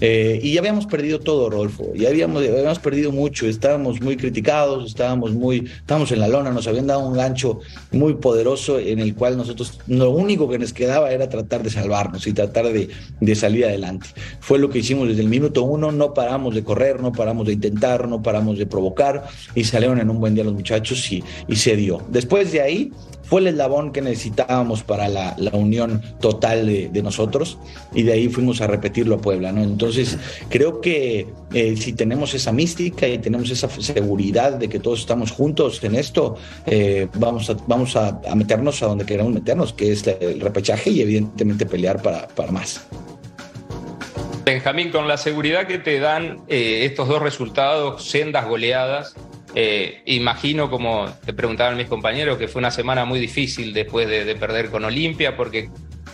Eh, 0.00 0.40
y 0.42 0.54
ya 0.54 0.60
habíamos 0.60 0.86
perdido 0.86 1.20
todo, 1.20 1.50
Rodolfo, 1.50 1.92
ya 1.94 2.08
habíamos, 2.08 2.42
habíamos 2.42 2.78
perdido 2.78 3.12
mucho, 3.12 3.46
estábamos 3.46 4.00
muy 4.00 4.16
criticados, 4.16 4.86
estábamos 4.86 5.32
muy, 5.32 5.68
estábamos 5.76 6.12
en 6.12 6.20
la 6.20 6.28
lona, 6.28 6.50
nos 6.50 6.66
habían 6.66 6.86
dado 6.86 7.00
un 7.00 7.14
gancho 7.14 7.60
muy 7.92 8.14
poderoso 8.14 8.78
en 8.78 8.98
el 8.98 9.14
cual 9.14 9.36
nosotros 9.36 9.78
lo 9.86 10.10
único 10.10 10.48
que 10.48 10.58
nos 10.58 10.72
quedaba 10.72 11.10
era 11.12 11.28
tratar 11.28 11.62
de 11.62 11.70
salvarnos 11.70 12.26
y 12.26 12.32
tratar 12.32 12.72
de, 12.72 12.88
de 13.20 13.34
salir 13.34 13.64
adelante. 13.64 14.08
Fue 14.40 14.58
lo 14.58 14.70
que 14.70 14.78
hicimos 14.78 15.08
desde 15.08 15.22
el 15.22 15.28
minuto 15.28 15.62
uno, 15.62 15.92
no 15.92 16.14
paramos 16.14 16.54
de 16.54 16.64
correr, 16.64 17.00
no 17.00 17.12
paramos 17.12 17.46
de 17.46 17.54
intentar, 17.54 18.08
no 18.08 18.22
paramos 18.22 18.58
de 18.58 18.66
provocar 18.66 19.24
y 19.54 19.64
salieron 19.64 19.98
en 19.98 20.10
un 20.10 20.20
buen 20.20 20.34
día 20.34 20.44
los 20.44 20.54
muchachos 20.54 21.10
y, 21.12 21.22
y 21.48 21.56
se 21.56 21.76
dio. 21.76 22.02
Después 22.08 22.39
de 22.48 22.60
ahí 22.60 22.92
fue 23.30 23.40
el 23.42 23.46
eslabón 23.46 23.92
que 23.92 24.02
necesitábamos 24.02 24.82
para 24.82 25.08
la, 25.08 25.36
unión 25.52 26.02
total 26.20 26.66
de, 26.66 27.02
nosotros 27.02 27.58
y 27.94 28.02
de 28.02 28.12
ahí 28.14 28.28
fuimos 28.28 28.60
a 28.60 28.66
repetirlo 28.66 29.14
a 29.14 29.18
Puebla, 29.20 29.52
¿no? 29.52 29.62
Entonces 29.62 30.18
creo 30.48 30.80
que 30.80 31.28
eh, 31.54 31.76
si 31.76 31.92
tenemos 31.92 32.34
esa 32.34 32.50
mística 32.50 33.06
y 33.06 33.18
tenemos 33.18 33.48
esa 33.50 33.68
seguridad 33.68 34.54
de 34.54 34.68
que 34.68 34.80
todos 34.80 34.98
estamos 34.98 35.30
juntos 35.30 35.82
en 35.84 35.94
esto, 35.94 36.36
eh, 36.66 37.06
vamos, 37.14 37.48
a, 37.50 37.56
vamos 37.68 37.94
a, 37.94 38.20
meternos 38.34 38.82
a 38.82 38.86
donde 38.86 39.06
queramos 39.06 39.32
meternos, 39.32 39.72
que 39.72 39.92
es 39.92 40.04
el 40.08 40.40
repechaje 40.40 40.90
y 40.90 41.00
evidentemente 41.00 41.66
pelear 41.66 42.02
para, 42.02 42.26
para 42.26 42.50
más. 42.50 42.84
Benjamín, 44.44 44.90
con 44.90 45.06
la 45.06 45.16
seguridad 45.16 45.68
que 45.68 45.78
te 45.78 46.00
dan 46.00 46.40
eh, 46.48 46.84
estos 46.84 47.06
dos 47.06 47.22
resultados, 47.22 48.02
sendas 48.02 48.48
goleadas, 48.48 49.14
eh, 49.54 50.02
imagino, 50.06 50.70
como 50.70 51.06
te 51.24 51.32
preguntaban 51.32 51.76
mis 51.76 51.88
compañeros, 51.88 52.38
que 52.38 52.48
fue 52.48 52.60
una 52.60 52.70
semana 52.70 53.04
muy 53.04 53.18
difícil 53.18 53.72
después 53.72 54.08
de, 54.08 54.34
perder 54.36 54.70
con 54.70 54.84
Olimpia, 54.84 55.36
porque 55.36 55.70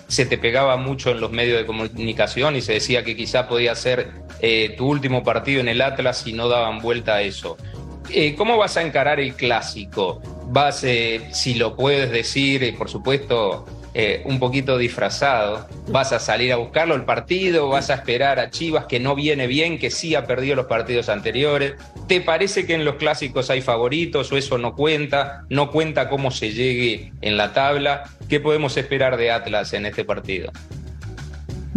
se 0.08 0.24
te 0.24 0.38
pegaba 0.38 0.76
mucho 0.76 1.10
en 1.10 1.20
los 1.20 1.32
medios 1.32 1.58
de 1.58 1.66
comunicación 1.66 2.56
y 2.56 2.60
se 2.60 2.74
decía 2.74 3.04
que 3.04 3.16
quizá 3.16 3.48
podía 3.48 3.74
ser 3.74 4.10
eh, 4.40 4.74
tu 4.76 4.86
último 4.86 5.22
partido 5.22 5.60
en 5.60 5.68
el 5.68 5.82
Atlas 5.82 6.18
si 6.18 6.32
no 6.32 6.48
daban 6.48 6.80
vuelta 6.80 7.16
a 7.16 7.22
eso. 7.22 7.56
Eh, 8.10 8.34
¿Cómo 8.36 8.56
vas 8.56 8.76
a 8.76 8.82
encarar 8.82 9.20
el 9.20 9.34
clásico? 9.34 10.22
Vas, 10.48 10.86
si 11.32 11.54
lo 11.54 11.74
puedes 11.74 12.10
decir, 12.10 12.76
por 12.78 12.88
supuesto, 12.88 13.66
eh, 13.98 14.20
un 14.26 14.38
poquito 14.38 14.76
disfrazado. 14.76 15.66
Vas 15.88 16.12
a 16.12 16.18
salir 16.18 16.52
a 16.52 16.56
buscarlo 16.56 16.94
el 16.94 17.04
partido, 17.04 17.70
vas 17.70 17.88
a 17.88 17.94
esperar 17.94 18.38
a 18.38 18.50
Chivas 18.50 18.84
que 18.84 19.00
no 19.00 19.14
viene 19.14 19.46
bien, 19.46 19.78
que 19.78 19.90
sí 19.90 20.14
ha 20.14 20.26
perdido 20.26 20.54
los 20.54 20.66
partidos 20.66 21.08
anteriores. 21.08 21.76
¿Te 22.06 22.20
parece 22.20 22.66
que 22.66 22.74
en 22.74 22.84
los 22.84 22.96
clásicos 22.96 23.48
hay 23.48 23.62
favoritos 23.62 24.30
o 24.30 24.36
eso 24.36 24.58
no 24.58 24.74
cuenta? 24.74 25.46
¿No 25.48 25.70
cuenta 25.70 26.10
cómo 26.10 26.30
se 26.30 26.52
llegue 26.52 27.14
en 27.22 27.38
la 27.38 27.54
tabla? 27.54 28.02
¿Qué 28.28 28.38
podemos 28.38 28.76
esperar 28.76 29.16
de 29.16 29.30
Atlas 29.30 29.72
en 29.72 29.86
este 29.86 30.04
partido? 30.04 30.52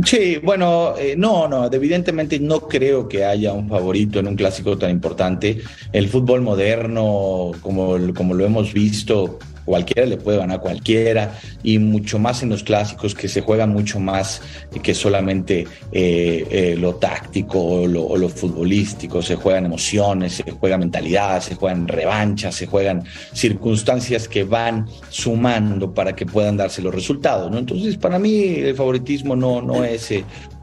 Sí, 0.03 0.39
bueno, 0.43 0.95
eh, 0.97 1.15
no, 1.17 1.47
no, 1.47 1.71
evidentemente 1.71 2.37
no 2.37 2.67
creo 2.67 3.07
que 3.07 3.23
haya 3.23 3.53
un 3.53 3.69
favorito 3.69 4.19
en 4.19 4.27
un 4.27 4.35
clásico 4.35 4.77
tan 4.77 4.91
importante. 4.91 5.61
El 5.93 6.09
fútbol 6.09 6.41
moderno, 6.41 7.51
como, 7.61 7.95
como 8.13 8.33
lo 8.33 8.45
hemos 8.45 8.73
visto, 8.73 9.39
cualquiera 9.69 10.07
le 10.07 10.17
puede 10.17 10.39
ganar 10.39 10.57
a 10.57 10.61
cualquiera 10.61 11.39
y 11.61 11.77
mucho 11.77 12.17
más 12.17 12.41
en 12.41 12.49
los 12.49 12.63
clásicos 12.63 13.13
que 13.13 13.27
se 13.27 13.41
juega 13.41 13.67
mucho 13.67 13.99
más 13.99 14.41
que 14.81 14.95
solamente 14.95 15.67
eh, 15.91 16.47
eh, 16.49 16.75
lo 16.75 16.95
táctico 16.95 17.61
o 17.61 17.87
lo, 17.87 18.29
futbolístico, 18.29 19.21
se 19.21 19.35
juegan 19.35 19.65
emociones, 19.65 20.33
se 20.33 20.51
juega 20.51 20.79
mentalidad, 20.79 21.39
se 21.41 21.53
juegan 21.53 21.87
revanchas, 21.87 22.55
se 22.55 22.65
juegan 22.65 23.03
circunstancias 23.31 24.27
que 24.27 24.43
van 24.43 24.87
sumando 25.09 25.93
para 25.93 26.15
que 26.15 26.25
puedan 26.25 26.57
darse 26.57 26.81
los 26.81 26.93
resultados. 26.93 27.51
¿no? 27.51 27.59
Entonces, 27.59 27.95
para 27.95 28.17
mí 28.17 28.55
el 28.55 28.75
favoritismo 28.75 29.35
no, 29.35 29.61
no 29.61 29.83
es... 29.83 30.11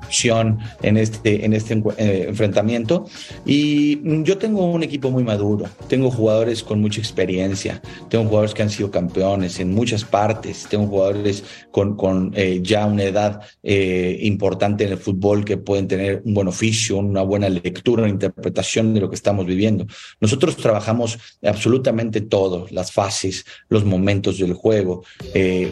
Eh, 0.09 0.16
opción 0.16 0.59
en 0.83 0.97
este, 0.97 1.45
en 1.45 1.53
este 1.53 1.75
eh, 1.99 2.27
enfrentamiento. 2.29 3.07
Y 3.45 4.01
yo 4.23 4.38
tengo 4.38 4.64
un 4.64 4.83
equipo 4.83 5.11
muy 5.11 5.25
maduro, 5.25 5.66
tengo 5.88 6.11
jugadores 6.11 6.62
con 6.62 6.81
mucha 6.81 7.01
experiencia, 7.01 7.83
tengo 8.09 8.25
jugadores 8.25 8.55
que 8.55 8.62
han 8.62 8.71
sido 8.71 8.90
campeones 8.90 9.61
en 9.61 9.75
muchas 9.75 10.05
partes, 10.05 10.66
tengo 10.71 10.87
jugadores 10.87 11.45
con, 11.71 11.97
con 11.97 12.33
eh, 12.35 12.61
ya 12.62 12.87
una 12.87 13.05
edad 13.05 13.40
eh, 13.62 14.19
importante 14.23 14.85
en 14.85 14.92
el 14.92 14.99
fútbol 14.99 15.45
que 15.45 15.57
pueden 15.57 15.88
tener 15.88 16.23
un 16.25 16.35
buen 16.35 16.49
oficio, 16.49 16.97
una 16.99 17.23
buena 17.23 17.49
lectura, 17.49 18.03
una 18.03 18.11
interpretación 18.11 18.95
de 18.95 19.01
lo 19.01 19.09
que 19.09 19.16
estamos 19.16 19.45
viviendo. 19.47 19.87
Nosotros 20.21 20.57
trabajamos 20.57 21.19
absolutamente 21.42 22.21
todo, 22.21 22.66
las 22.71 22.92
fases, 22.92 23.45
los 23.69 23.85
momentos 23.85 24.38
del 24.38 24.55
juego, 24.55 25.05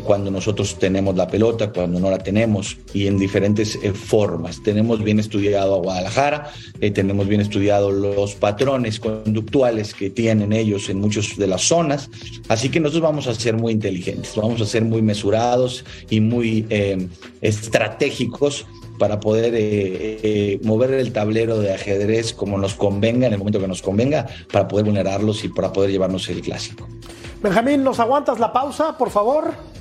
cuando 0.04 0.30
nosotros 0.30 0.78
tenemos 0.78 1.16
la 1.16 1.26
pelota, 1.26 1.72
cuando 1.72 1.98
no 1.98 2.10
la 2.10 2.18
tenemos 2.18 2.76
y 2.92 3.06
en 3.06 3.18
diferentes 3.18 3.78
formas. 3.94 4.23
Tenemos 4.62 5.02
bien 5.02 5.18
estudiado 5.18 5.74
a 5.74 5.78
Guadalajara, 5.78 6.50
tenemos 6.94 7.26
bien 7.28 7.40
estudiado 7.40 7.90
los 7.90 8.34
patrones 8.34 9.00
conductuales 9.00 9.94
que 9.94 10.10
tienen 10.10 10.52
ellos 10.52 10.88
en 10.88 11.00
muchas 11.00 11.36
de 11.36 11.46
las 11.46 11.62
zonas, 11.62 12.10
así 12.48 12.68
que 12.68 12.80
nosotros 12.80 13.02
vamos 13.02 13.26
a 13.26 13.34
ser 13.34 13.54
muy 13.54 13.72
inteligentes, 13.72 14.34
vamos 14.36 14.60
a 14.60 14.66
ser 14.66 14.84
muy 14.84 15.02
mesurados 15.02 15.84
y 16.10 16.20
muy 16.20 16.66
eh, 16.70 17.08
estratégicos 17.40 18.66
para 18.98 19.20
poder 19.20 19.54
eh, 19.54 20.20
eh, 20.22 20.60
mover 20.62 20.92
el 20.94 21.12
tablero 21.12 21.58
de 21.58 21.74
ajedrez 21.74 22.32
como 22.32 22.58
nos 22.58 22.74
convenga, 22.74 23.26
en 23.26 23.32
el 23.32 23.38
momento 23.38 23.60
que 23.60 23.68
nos 23.68 23.82
convenga, 23.82 24.26
para 24.52 24.68
poder 24.68 24.84
vulnerarlos 24.84 25.44
y 25.44 25.48
para 25.48 25.72
poder 25.72 25.90
llevarnos 25.90 26.28
el 26.28 26.40
clásico. 26.40 26.88
Benjamín, 27.42 27.82
¿nos 27.82 28.00
aguantas 28.00 28.38
la 28.38 28.52
pausa, 28.52 28.96
por 28.96 29.10
favor? 29.10 29.73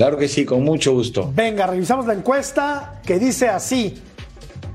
Claro 0.00 0.16
que 0.16 0.28
sí, 0.28 0.46
con 0.46 0.64
mucho 0.64 0.94
gusto. 0.94 1.30
Venga, 1.34 1.66
revisamos 1.66 2.06
la 2.06 2.14
encuesta 2.14 3.02
que 3.04 3.18
dice 3.18 3.50
así. 3.50 4.02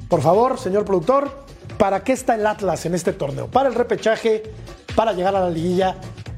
Por 0.07 0.21
favor, 0.21 0.59
señor 0.59 0.85
productor, 0.85 1.31
¿para 1.79 2.03
qué 2.03 2.13
está 2.13 2.35
el 2.35 2.45
Atlas 2.45 2.85
en 2.85 2.93
este 2.93 3.11
torneo? 3.11 3.47
¿Para 3.47 3.67
el 3.67 3.73
repechaje? 3.73 4.43
¿Para 4.95 5.13
llegar 5.13 5.35
a 5.35 5.39
la 5.39 5.49
liguilla? 5.49 5.95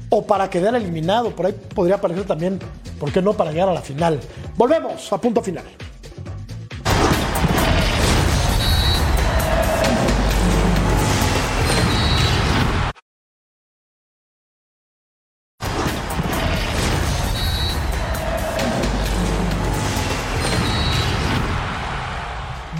¿O 0.08 0.26
para 0.26 0.48
quedar 0.48 0.74
eliminado? 0.74 1.36
Por 1.36 1.44
ahí 1.44 1.54
podría 1.74 1.96
aparecer 1.96 2.24
también, 2.24 2.58
¿por 2.98 3.12
qué 3.12 3.20
no 3.20 3.34
para 3.34 3.52
llegar 3.52 3.68
a 3.68 3.74
la 3.74 3.82
final? 3.82 4.20
Volvemos 4.56 5.12
a 5.12 5.20
punto 5.20 5.42
final. 5.42 5.64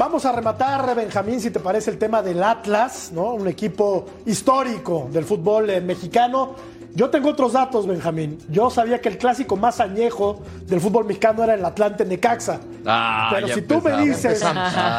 Vamos 0.09 0.25
a 0.25 0.33
rematar, 0.33 0.97
Benjamín, 0.97 1.39
si 1.39 1.51
te 1.51 1.61
parece 1.61 1.91
el 1.91 1.99
tema 1.99 2.23
del 2.23 2.43
Atlas, 2.43 3.11
¿no? 3.13 3.35
Un 3.35 3.47
equipo 3.47 4.07
histórico 4.25 5.07
del 5.13 5.27
fútbol 5.27 5.69
eh, 5.69 5.83
mexicano. 5.83 6.55
Yo 6.95 7.11
tengo 7.11 7.29
otros 7.29 7.53
datos, 7.53 7.87
Benjamín. 7.87 8.39
Yo 8.49 8.71
sabía 8.71 9.03
que 9.03 9.11
el 9.11 9.19
clásico 9.19 9.55
más 9.57 9.81
añejo 9.81 10.41
del 10.65 10.81
fútbol 10.81 11.05
mexicano 11.05 11.45
era 11.45 11.53
el 11.57 11.63
Atlante 11.63 12.07
Necaxa. 12.07 12.59
Ah, 12.87 13.29
Pero 13.35 13.49
ya 13.49 13.55
si 13.55 13.61
tú 13.61 13.83
me 13.83 13.99
dices 14.03 14.43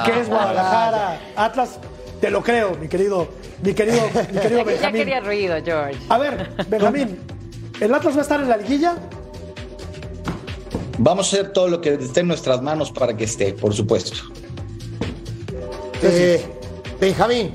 que 0.05 0.19
es 0.19 0.29
Guadalajara, 0.29 1.19
Atlas, 1.35 1.79
te 2.21 2.29
lo 2.29 2.43
creo, 2.43 2.75
mi 2.79 2.87
querido, 2.87 3.29
mi 3.63 3.73
querido, 3.73 4.01
mi 4.31 4.39
querido 4.39 4.59
Ya 4.59 4.63
Benjamín. 4.63 4.93
quería 5.01 5.19
ruido, 5.21 5.55
George. 5.65 5.97
A 6.09 6.19
ver, 6.19 6.51
Benjamín, 6.69 7.17
¿el 7.79 7.95
Atlas 7.95 8.13
va 8.13 8.19
a 8.19 8.21
estar 8.21 8.39
en 8.41 8.47
la 8.49 8.57
liguilla? 8.57 8.93
Vamos 10.99 11.33
a 11.33 11.35
hacer 11.37 11.51
todo 11.51 11.67
lo 11.67 11.81
que 11.81 11.95
esté 11.95 12.19
en 12.19 12.27
nuestras 12.27 12.61
manos 12.61 12.91
para 12.91 13.17
que 13.17 13.23
esté, 13.23 13.53
por 13.53 13.73
supuesto. 13.73 14.13
Eh, 16.01 16.45
Benjamín, 16.99 17.51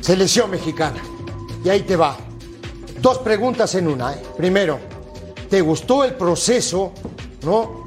selección 0.00 0.50
mexicana. 0.50 1.02
Y 1.64 1.68
ahí 1.68 1.82
te 1.82 1.96
va. 1.96 2.16
Dos 3.00 3.18
preguntas 3.18 3.74
en 3.74 3.86
una. 3.88 4.14
¿eh? 4.14 4.22
Primero, 4.36 4.78
¿te 5.48 5.60
gustó 5.60 6.04
el 6.04 6.14
proceso 6.14 6.92
¿no? 7.44 7.84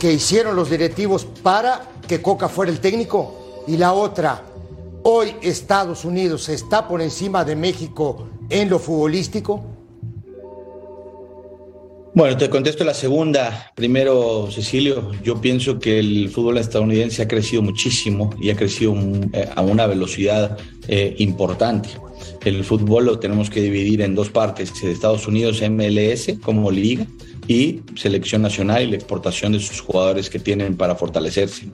que 0.00 0.12
hicieron 0.12 0.56
los 0.56 0.70
directivos 0.70 1.26
para 1.42 1.88
que 2.06 2.22
Coca 2.22 2.48
fuera 2.48 2.72
el 2.72 2.80
técnico? 2.80 3.62
Y 3.66 3.76
la 3.76 3.92
otra, 3.92 4.42
hoy 5.02 5.36
Estados 5.42 6.04
Unidos 6.04 6.48
está 6.48 6.88
por 6.88 7.02
encima 7.02 7.44
de 7.44 7.56
México 7.56 8.28
en 8.48 8.70
lo 8.70 8.78
futbolístico. 8.78 9.62
Bueno, 12.18 12.36
te 12.36 12.50
contesto 12.50 12.82
la 12.82 12.94
segunda. 12.94 13.70
Primero, 13.76 14.48
Cecilio, 14.50 15.12
yo 15.22 15.40
pienso 15.40 15.78
que 15.78 16.00
el 16.00 16.28
fútbol 16.30 16.58
estadounidense 16.58 17.22
ha 17.22 17.28
crecido 17.28 17.62
muchísimo 17.62 18.34
y 18.40 18.50
ha 18.50 18.56
crecido 18.56 18.92
mm, 18.92 19.30
eh, 19.32 19.48
a 19.54 19.62
una 19.62 19.86
velocidad 19.86 20.58
eh, 20.88 21.14
importante. 21.18 21.90
El 22.44 22.64
fútbol 22.64 23.04
lo 23.06 23.20
tenemos 23.20 23.50
que 23.50 23.62
dividir 23.62 24.02
en 24.02 24.16
dos 24.16 24.30
partes, 24.30 24.82
de 24.82 24.90
Estados 24.90 25.28
Unidos 25.28 25.62
MLS 25.62 26.40
como 26.42 26.72
liga 26.72 27.06
y 27.48 27.80
selección 27.96 28.42
nacional 28.42 28.82
y 28.82 28.86
la 28.88 28.96
exportación 28.96 29.52
de 29.52 29.60
sus 29.60 29.80
jugadores 29.80 30.28
que 30.28 30.38
tienen 30.38 30.76
para 30.76 30.94
fortalecerse. 30.94 31.66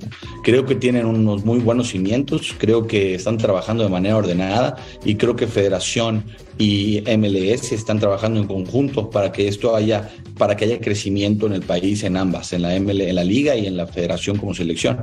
Creo 0.45 0.65
que 0.65 0.77
tienen 0.77 1.05
unos 1.05 1.45
muy 1.45 1.59
buenos 1.59 1.89
cimientos, 1.89 2.55
creo 2.57 2.87
que 2.87 3.17
están 3.17 3.37
trabajando 3.39 3.83
de 3.83 3.91
manera 3.91 4.17
ordenada 4.17 4.77
y 5.05 5.17
creo 5.17 5.35
que 5.35 5.49
Federación 5.49 6.25
y 6.59 7.03
MLS 7.19 7.73
están 7.73 7.99
trabajando 7.99 8.41
en 8.41 8.47
conjunto 8.47 9.11
para 9.11 9.33
que 9.33 9.49
esto 9.49 9.75
haya 9.75 10.11
para 10.39 10.57
que 10.57 10.65
haya 10.65 10.81
crecimiento 10.81 11.47
en 11.47 11.53
el 11.53 11.63
país 11.63 12.03
en 12.05 12.17
ambas, 12.17 12.53
en 12.53 12.63
la 12.63 12.79
ML, 12.79 13.01
en 13.01 13.15
la 13.17 13.25
liga 13.25 13.57
y 13.57 13.67
en 13.67 13.77
la 13.77 13.87
federación 13.87 14.37
como 14.37 14.55
selección. 14.55 15.01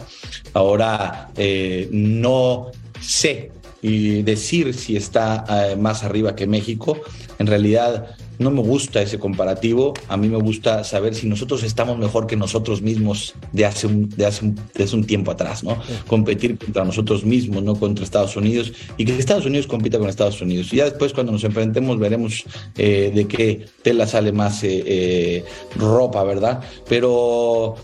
Ahora 0.54 1.30
eh, 1.38 1.90
no 1.92 2.72
sé 3.02 3.52
decir 3.82 4.74
si 4.74 4.96
está 4.96 5.44
eh, 5.50 5.76
más 5.76 6.04
arriba 6.04 6.36
que 6.36 6.48
México. 6.48 7.02
En 7.40 7.48
realidad 7.48 8.16
no 8.42 8.52
me 8.52 8.62
gusta 8.62 9.02
ese 9.02 9.20
comparativo. 9.20 9.94
A 10.08 10.18
mí 10.18 10.28
me 10.28 10.38
gusta 10.38 10.84
saber 10.84 11.16
si 11.16 11.28
nosotros 11.28 11.64
estamos 11.64 11.98
mejor 11.98 12.28
que 12.28 12.36
nosotros 12.36 12.82
mismos 12.82 13.36
de 13.52 13.66
hace 13.66 13.88
un, 13.88 14.10
de 14.10 14.26
hace 14.26 14.46
un, 14.46 14.60
de 14.74 14.84
hace 14.84 14.96
un 14.96 15.06
tiempo 15.06 15.32
atrás, 15.32 15.64
¿no? 15.64 15.78
Competir 16.08 16.58
contra 16.58 16.84
nosotros 16.84 17.24
mismos, 17.24 17.64
no 17.64 17.76
contra 17.76 18.04
Estados 18.04 18.36
Unidos 18.36 18.74
y 18.98 19.06
que 19.06 19.18
Estados 19.18 19.46
Unidos 19.46 19.68
compita 19.68 20.00
con 20.00 20.10
Estados 20.10 20.42
Unidos. 20.42 20.74
Y 20.74 20.78
ya 20.78 20.86
después 20.86 21.14
cuando 21.14 21.32
nos 21.32 21.44
enfrentemos 21.44 22.00
veremos 22.00 22.44
eh, 22.78 23.12
de 23.14 23.28
qué 23.28 23.66
tela 23.84 24.08
sale 24.08 24.32
más 24.32 24.64
eh, 24.64 24.84
eh, 24.86 25.46
ropa, 25.78 26.24
¿verdad? 26.24 26.62
Pero 26.88 27.76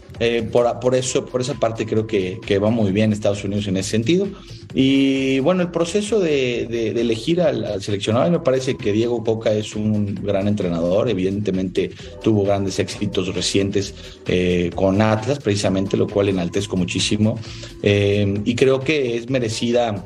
por, 0.52 0.80
por, 0.80 0.96
eso, 0.96 1.26
por 1.26 1.42
esa 1.42 1.54
parte 1.54 1.86
creo 1.86 2.08
que, 2.08 2.40
que, 2.46 2.58
va 2.58 2.72
muy 2.72 2.92
bien 2.92 3.14
Estados 3.14 3.44
Unidos 3.44 3.68
en 3.68 3.78
ese 3.78 3.92
sentido. 3.92 4.28
Y 4.74 5.40
bueno, 5.40 5.62
el 5.62 5.72
proceso 5.72 6.20
de, 6.20 6.68
de, 6.70 6.94
de 6.94 7.02
elegir 7.02 7.42
al, 7.42 7.64
al, 7.64 7.82
seleccionado, 7.82 8.30
me 8.30 8.40
parece 8.40 8.76
que 8.76 8.92
Diego 8.92 9.24
Coca 9.24 9.54
es 9.54 9.76
un 9.76 10.16
gran 10.16 10.47
entrenador, 10.48 11.10
evidentemente 11.10 11.92
tuvo 12.24 12.44
grandes 12.44 12.80
éxitos 12.80 13.34
recientes 13.34 13.94
eh, 14.28 14.72
con 14.76 15.02
Atlas, 15.02 15.40
precisamente, 15.40 15.98
lo 15.98 16.08
cual 16.08 16.30
enaltezco 16.30 16.76
muchísimo. 16.78 17.40
Eh, 17.84 18.42
y 18.46 18.56
creo 18.56 18.80
que 18.80 19.18
es 19.18 19.30
merecida 19.30 20.06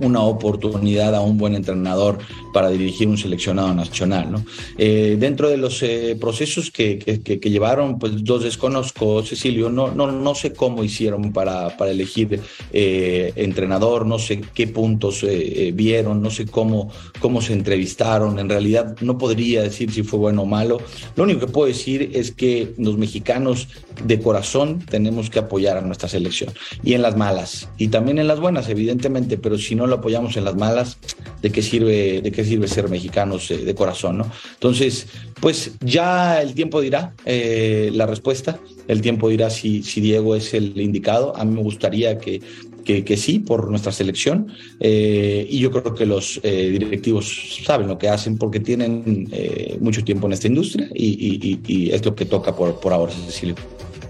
una 0.00 0.22
oportunidad 0.22 1.14
a 1.14 1.20
un 1.20 1.38
buen 1.38 1.54
entrenador 1.54 2.18
para 2.52 2.70
dirigir 2.70 3.08
un 3.08 3.18
seleccionado 3.18 3.74
nacional. 3.74 4.32
¿no? 4.32 4.44
Eh, 4.78 5.16
dentro 5.18 5.48
de 5.48 5.56
los 5.56 5.82
eh, 5.82 6.16
procesos 6.18 6.70
que, 6.70 6.98
que, 6.98 7.38
que, 7.40 7.50
llevaron, 7.50 7.98
pues 7.98 8.24
dos 8.24 8.44
desconozco, 8.44 9.22
Cecilio, 9.22 9.68
no, 9.68 9.90
no, 9.92 10.10
no 10.10 10.34
sé 10.34 10.52
cómo 10.52 10.82
hicieron 10.82 11.32
para, 11.32 11.76
para 11.76 11.90
elegir 11.90 12.40
eh, 12.72 13.32
entrenador, 13.36 14.06
no 14.06 14.18
sé 14.18 14.40
qué 14.54 14.66
puntos 14.66 15.22
eh, 15.22 15.72
vieron, 15.74 16.22
no 16.22 16.30
sé 16.30 16.46
cómo, 16.46 16.90
cómo 17.20 17.40
se 17.40 17.52
entrevistaron, 17.52 18.38
en 18.38 18.48
realidad 18.48 18.96
no 19.00 19.18
podría 19.18 19.62
decir 19.62 19.92
si 19.92 20.02
fue 20.02 20.18
bueno 20.18 20.42
o 20.42 20.46
malo. 20.46 20.78
Lo 21.14 21.24
único 21.24 21.40
que 21.40 21.46
puedo 21.46 21.68
decir 21.68 22.10
es 22.14 22.30
que 22.32 22.74
los 22.78 22.96
mexicanos 22.98 23.68
de 24.04 24.20
corazón 24.20 24.80
tenemos 24.80 25.30
que 25.30 25.38
apoyar 25.38 25.76
a 25.76 25.80
nuestra 25.80 26.08
selección, 26.08 26.52
y 26.82 26.94
en 26.94 27.02
las 27.02 27.16
malas, 27.16 27.68
y 27.78 27.88
también 27.88 28.18
en 28.18 28.26
las 28.26 28.40
buenas, 28.40 28.68
evidentemente, 28.68 29.38
pero 29.38 29.58
si 29.58 29.74
no 29.74 29.85
lo 29.86 29.96
apoyamos 29.96 30.36
en 30.36 30.44
las 30.44 30.56
malas, 30.56 30.98
¿de 31.42 31.50
qué 31.50 31.62
sirve, 31.62 32.20
de 32.20 32.32
qué 32.32 32.44
sirve 32.44 32.68
ser 32.68 32.88
mexicanos 32.88 33.50
eh, 33.50 33.58
de 33.58 33.74
corazón? 33.74 34.18
¿no? 34.18 34.30
Entonces, 34.54 35.06
pues 35.40 35.72
ya 35.80 36.40
el 36.42 36.54
tiempo 36.54 36.80
dirá 36.80 37.14
eh, 37.24 37.90
la 37.92 38.06
respuesta, 38.06 38.58
el 38.88 39.00
tiempo 39.00 39.28
dirá 39.28 39.50
si, 39.50 39.82
si, 39.82 40.00
Diego 40.00 40.36
es 40.36 40.54
el 40.54 40.80
indicado. 40.80 41.36
A 41.36 41.44
mí 41.44 41.54
me 41.54 41.62
gustaría 41.62 42.18
que, 42.18 42.40
que, 42.86 43.04
que 43.04 43.16
sí, 43.18 43.40
por 43.40 43.68
nuestra 43.68 43.92
selección, 43.92 44.46
eh, 44.80 45.46
y 45.50 45.58
yo 45.58 45.70
creo 45.70 45.94
que 45.94 46.06
los 46.06 46.40
eh, 46.42 46.70
directivos 46.70 47.60
saben 47.64 47.88
lo 47.88 47.98
que 47.98 48.08
hacen 48.08 48.38
porque 48.38 48.60
tienen 48.60 49.28
eh, 49.32 49.76
mucho 49.80 50.02
tiempo 50.04 50.26
en 50.26 50.32
esta 50.32 50.46
industria 50.46 50.88
y, 50.94 51.06
y, 51.06 51.60
y, 51.66 51.90
es 51.90 52.04
lo 52.04 52.14
que 52.14 52.24
toca 52.24 52.54
por, 52.54 52.78
por 52.80 52.92
ahora, 52.92 53.12
Cecilio. 53.12 53.56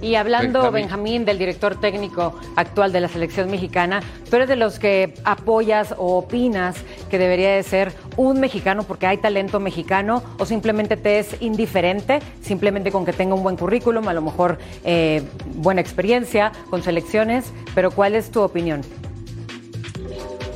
Y 0.01 0.15
hablando, 0.15 0.71
Benjamín. 0.71 1.25
del 1.25 1.39
director 1.39 1.79
técnico 1.81 2.39
actual 2.57 2.93
de 2.93 3.01
la 3.01 3.09
selección 3.09 3.51
mexicana, 3.51 4.03
¿tú 4.29 4.37
eres 4.37 4.49
de 4.49 4.57
los 4.57 4.79
que 4.79 5.15
apoyas 5.25 5.95
o 5.97 6.19
opinas 6.19 6.77
que 7.11 7.19
debería 7.19 7.55
de 7.55 7.63
ser 7.63 7.93
un 8.17 8.41
mexicano 8.41 8.83
porque 8.83 9.07
hay 9.07 9.19
talento 9.19 9.61
mexicano 9.61 10.23
o 10.39 10.47
simplemente 10.47 10.97
te 10.97 11.19
es 11.19 11.37
indiferente, 11.41 12.21
simplemente 12.43 12.91
con 12.91 13.05
que 13.05 13.13
tenga 13.13 13.35
un 13.35 13.43
buen 13.43 13.57
currículum, 13.57 14.07
a 14.09 14.15
lo 14.15 14.23
mejor 14.23 14.59
eh, 14.85 15.23
buena 15.57 15.81
experiencia 15.81 16.53
con 16.71 16.83
selecciones, 16.83 17.53
pero 17.75 17.91
¿cuál 17.91 18.15
es 18.15 18.31
tu 18.31 18.43
opinión? 18.43 18.83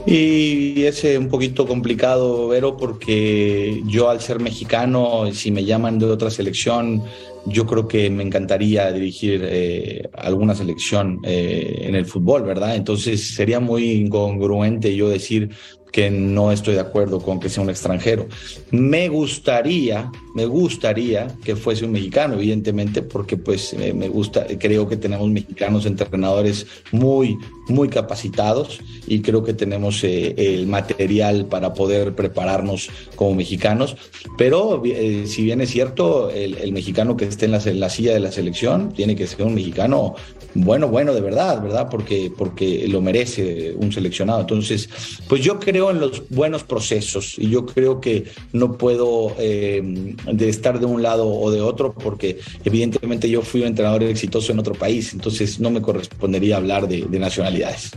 Y 0.06 0.84
es 0.84 1.04
un 1.04 1.28
poquito 1.28 1.66
complicado, 1.66 2.48
Vero, 2.48 2.76
porque 2.76 3.82
yo 3.86 4.08
al 4.08 4.20
ser 4.20 4.40
mexicano, 4.40 5.30
si 5.32 5.50
me 5.50 5.64
llaman 5.64 5.98
de 5.98 6.06
otra 6.06 6.30
selección, 6.30 7.04
yo 7.46 7.66
creo 7.66 7.88
que 7.88 8.10
me 8.10 8.22
encantaría 8.22 8.92
dirigir 8.92 9.42
eh, 9.44 10.08
alguna 10.16 10.54
selección 10.54 11.20
eh, 11.24 11.82
en 11.82 11.94
el 11.94 12.06
fútbol, 12.06 12.42
¿verdad? 12.42 12.76
Entonces 12.76 13.34
sería 13.34 13.60
muy 13.60 13.90
incongruente 13.92 14.94
yo 14.94 15.08
decir 15.08 15.50
que 15.92 16.10
no 16.10 16.52
estoy 16.52 16.74
de 16.74 16.80
acuerdo 16.80 17.20
con 17.20 17.40
que 17.40 17.48
sea 17.48 17.62
un 17.62 17.70
extranjero. 17.70 18.26
Me 18.70 19.08
gustaría, 19.08 20.10
me 20.34 20.46
gustaría 20.46 21.28
que 21.44 21.56
fuese 21.56 21.84
un 21.84 21.92
mexicano, 21.92 22.34
evidentemente, 22.34 23.02
porque 23.02 23.36
pues 23.36 23.74
me 23.74 24.08
gusta, 24.08 24.46
creo 24.58 24.88
que 24.88 24.96
tenemos 24.96 25.28
mexicanos 25.28 25.86
entrenadores 25.86 26.66
muy, 26.92 27.36
muy 27.68 27.88
capacitados 27.88 28.80
y 29.06 29.20
creo 29.20 29.42
que 29.42 29.54
tenemos 29.54 30.02
eh, 30.04 30.34
el 30.36 30.66
material 30.66 31.46
para 31.46 31.72
poder 31.72 32.14
prepararnos 32.14 32.90
como 33.16 33.34
mexicanos. 33.34 33.96
Pero 34.36 34.82
eh, 34.84 35.24
si 35.26 35.42
bien 35.42 35.60
es 35.60 35.70
cierto, 35.70 36.30
el, 36.30 36.72
mexicano 36.72 37.16
que 37.16 37.24
esté 37.24 37.46
en 37.46 37.52
la, 37.52 37.90
silla 37.90 38.14
de 38.14 38.20
la 38.20 38.32
selección 38.32 38.92
tiene 38.92 39.16
que 39.16 39.26
ser 39.26 39.42
un 39.42 39.54
mexicano 39.54 40.14
bueno, 40.54 40.88
bueno, 40.88 41.14
de 41.14 41.20
verdad, 41.20 41.62
¿verdad? 41.62 41.88
Porque, 41.90 42.32
porque 42.36 42.86
lo 42.88 43.00
merece 43.00 43.72
un 43.76 43.92
seleccionado. 43.92 44.40
Entonces, 44.40 44.88
pues 45.28 45.42
yo 45.42 45.58
creo 45.60 45.90
en 45.90 46.00
los 46.00 46.28
buenos 46.28 46.64
procesos 46.64 47.38
y 47.38 47.48
yo 47.48 47.66
creo 47.66 48.00
que 48.00 48.24
no 48.52 48.76
puedo 48.76 49.34
eh, 49.38 50.14
estar 50.40 50.80
de 50.80 50.86
un 50.86 51.02
lado 51.02 51.28
o 51.28 51.50
de 51.50 51.60
otro 51.60 51.92
porque 51.92 52.38
evidentemente 52.64 53.28
yo 53.28 53.42
fui 53.42 53.60
un 53.62 53.68
entrenador 53.68 54.02
exitoso 54.04 54.52
en 54.52 54.58
otro 54.58 54.74
país, 54.74 55.12
entonces 55.12 55.60
no 55.60 55.70
me 55.70 55.80
correspondería 55.80 56.56
hablar 56.56 56.88
de, 56.88 57.06
nacionalidades. 57.20 57.90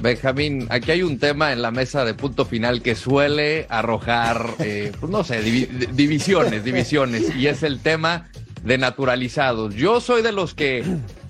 Benjamín, 0.00 0.66
aquí 0.70 0.90
hay 0.90 1.02
un 1.02 1.18
tema 1.18 1.52
en 1.52 1.62
la 1.62 1.70
mesa 1.70 2.04
de 2.04 2.14
punto 2.14 2.44
final 2.44 2.82
que 2.82 2.96
suele 2.96 3.66
arrojar, 3.68 4.54
eh, 4.58 4.90
pues 4.98 5.10
no 5.10 5.22
sé, 5.22 5.40
divisiones, 5.40 6.64
divisiones, 6.64 7.34
y 7.36 7.46
es 7.46 7.62
el 7.62 7.78
tema 7.78 8.28
de 8.64 8.76
naturalizados. 8.76 9.74
Yo 9.76 10.00
soy 10.00 10.22
de 10.22 10.32
los 10.32 10.54
que 10.54 10.82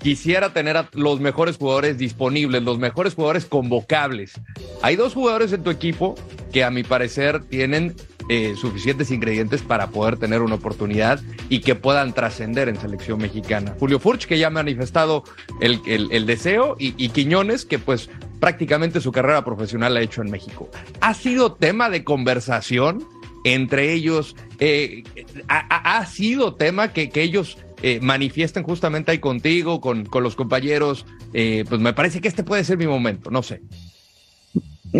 quisiera 0.05 0.53
tener 0.53 0.77
a 0.77 0.87
los 0.93 1.19
mejores 1.19 1.57
jugadores 1.57 1.97
disponibles, 1.97 2.61
los 2.61 2.77
mejores 2.77 3.15
jugadores 3.15 3.45
convocables. 3.45 4.39
Hay 4.83 4.97
dos 4.97 5.15
jugadores 5.15 5.51
en 5.51 5.63
tu 5.63 5.71
equipo 5.71 6.13
que 6.53 6.63
a 6.63 6.69
mi 6.69 6.83
parecer 6.83 7.43
tienen 7.45 7.95
eh, 8.29 8.53
suficientes 8.55 9.09
ingredientes 9.09 9.63
para 9.63 9.87
poder 9.87 10.17
tener 10.17 10.43
una 10.43 10.55
oportunidad 10.55 11.21
y 11.49 11.61
que 11.61 11.73
puedan 11.73 12.13
trascender 12.13 12.69
en 12.69 12.79
selección 12.79 13.17
mexicana. 13.17 13.75
Julio 13.79 13.97
Furch, 13.97 14.27
que 14.27 14.37
ya 14.37 14.45
ha 14.45 14.51
manifestado 14.51 15.23
el, 15.59 15.81
el, 15.87 16.25
deseo, 16.27 16.75
y, 16.77 17.09
Quiñones, 17.09 17.65
que 17.65 17.79
pues 17.79 18.07
prácticamente 18.39 19.01
su 19.01 19.11
carrera 19.11 19.43
profesional 19.43 19.95
la 19.95 20.01
ha 20.01 20.03
hecho 20.03 20.21
en 20.21 20.29
México. 20.29 20.69
¿Ha 21.01 21.15
sido 21.15 21.53
tema 21.53 21.89
de 21.89 22.03
conversación 22.03 23.03
entre 23.45 23.93
ellos. 23.93 24.35
Eh, 24.59 25.03
ha, 25.47 26.05
sido 26.07 26.55
tema 26.55 26.93
que, 26.93 27.09
que 27.11 27.21
ellos 27.21 27.59
eh, 27.87 27.99
manifiesten 28.01 28.63
justamente 28.63 29.11
ahí 29.11 29.19
contigo, 29.19 29.79
con, 29.79 30.05
con 30.05 30.23
los 30.23 30.35
compañeros. 30.35 31.05
Eh, 31.33 31.65
pues 31.69 31.79
me 31.79 31.93
parece 31.93 32.19
que 32.19 32.27
este 32.27 32.43
puede 32.43 32.63
ser 32.63 32.79
mi 32.79 32.87
momento, 32.87 33.29
no 33.29 33.43
sé. 33.43 33.61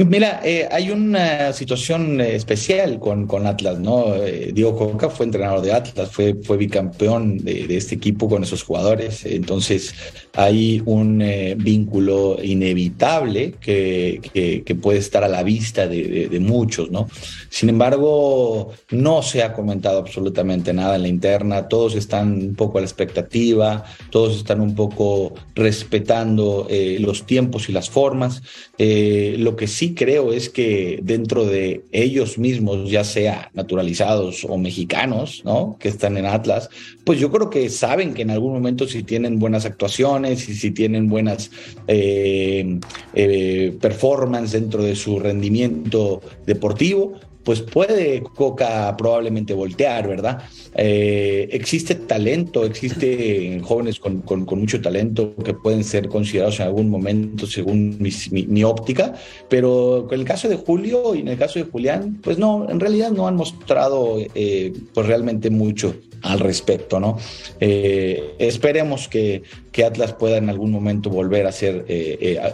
Mira, 0.04 0.42
eh, 0.44 0.68
hay 0.70 0.92
una 0.92 1.54
situación 1.54 2.20
eh, 2.20 2.36
especial 2.36 3.00
con, 3.00 3.28
con 3.28 3.48
Atlas, 3.48 3.80
¿no? 3.80 4.14
Eh, 4.16 4.52
Diego 4.54 4.76
Coca 4.76 5.10
fue 5.10 5.26
entrenador 5.26 5.62
de 5.62 5.72
Atlas, 5.72 6.12
fue, 6.12 6.36
fue 6.44 6.58
bicampeón 6.58 7.38
de, 7.38 7.66
de 7.66 7.78
este 7.78 7.96
equipo 7.96 8.28
con 8.28 8.44
esos 8.44 8.62
jugadores. 8.62 9.26
Entonces, 9.26 9.96
hay 10.34 10.82
un 10.86 11.24
vínculo 11.58 12.38
inevitable 12.44 13.54
que, 13.62 14.20
que, 14.66 14.76
puede 14.76 15.00
estar 15.00 15.24
a 15.24 15.30
la 15.30 15.44
vista 15.44 15.88
de, 15.88 16.28
de, 16.28 16.40
muchos, 16.42 16.92
¿no? 16.92 17.08
Sin 17.50 17.70
embargo, 17.70 18.74
no 18.92 19.24
se 19.24 19.44
ha 19.44 19.54
comentado 19.54 20.00
absolutamente 20.00 20.74
nada 20.74 20.98
en 20.98 21.04
la 21.04 21.08
interna, 21.08 21.70
todos 21.70 21.96
están 21.96 22.34
un 22.34 22.56
poco 22.56 22.80
a 22.80 22.82
la 22.82 22.88
expectativa, 22.88 23.86
todos 24.10 24.36
están 24.36 24.60
un 24.60 24.76
poco 24.76 25.34
respetando 25.56 26.68
los 27.00 27.26
tiempos 27.26 27.70
y 27.70 27.72
las 27.72 27.90
formas. 27.90 28.42
lo 28.78 29.56
que 29.56 29.68
sí 29.68 29.85
creo 29.94 30.34
es 30.34 30.50
que 30.50 31.00
dentro 31.04 31.46
de 31.46 31.84
ellos 31.92 32.38
mismos, 32.38 32.90
ya 32.90 33.04
sea 33.04 33.52
naturalizados 33.54 34.46
o 34.46 34.58
mexicanos, 34.58 35.42
¿no? 35.46 35.78
Que 35.80 35.90
están 35.90 36.18
en 36.18 36.26
Atlas, 36.26 36.70
pues 37.04 37.20
yo 37.20 37.32
creo 37.32 37.50
que 37.50 37.70
saben 37.70 38.14
que 38.14 38.24
en 38.24 38.32
algún 38.32 38.54
momento 38.54 38.88
si 38.88 39.04
tienen 39.04 39.38
buenas 39.38 39.66
actuaciones 39.66 40.48
y 40.50 40.56
si 40.56 40.72
tienen 40.72 41.10
buenas 41.10 41.52
eh, 41.88 42.80
eh, 43.14 43.78
performance 43.80 44.52
dentro 44.52 44.84
de 44.84 44.96
su 44.96 45.20
rendimiento 45.20 46.22
deportivo, 46.46 47.20
pues 47.46 47.62
puede 47.62 48.24
Coca 48.24 48.98
probablemente 48.98 49.54
voltear, 49.54 50.08
¿verdad? 50.08 50.42
Eh, 50.74 51.48
existe 51.52 51.94
talento, 51.94 52.66
existe 52.66 53.62
jóvenes 53.64 54.00
con, 54.00 54.24
mucho 54.58 54.82
talento 54.82 55.36
que 55.36 55.54
pueden 55.54 55.84
ser 55.84 56.10
considerados 56.10 56.60
en 56.60 56.66
algún 56.66 56.90
momento 56.90 57.46
según 57.46 57.98
mi, 58.00 58.64
óptica, 58.64 59.14
pero 59.48 60.08
en 60.12 60.20
el 60.20 60.26
caso 60.26 60.50
de 60.50 60.56
Julio 60.56 61.14
y 61.14 61.20
en 61.20 61.28
el 61.28 61.38
caso 61.38 61.60
de 61.60 61.66
Julián, 61.66 62.20
pues 62.24 62.40
no, 62.40 62.68
en 62.68 62.80
realidad 62.80 63.12
no 63.12 63.28
han 63.28 63.36
mostrado 63.36 64.18
eh, 64.34 64.74
pues 64.94 65.06
realmente 65.06 65.52
mucho 65.52 65.96
al 66.24 66.40
respecto, 66.40 67.00
¿no? 67.00 67.20
Eh, 67.60 68.36
esperemos 68.40 69.08
que, 69.08 69.44
Atlas 69.86 70.14
pueda 70.14 70.38
en 70.38 70.50
algún 70.50 70.72
momento 70.72 71.10
volver 71.10 71.46
a 71.46 71.52
ser 71.52 71.86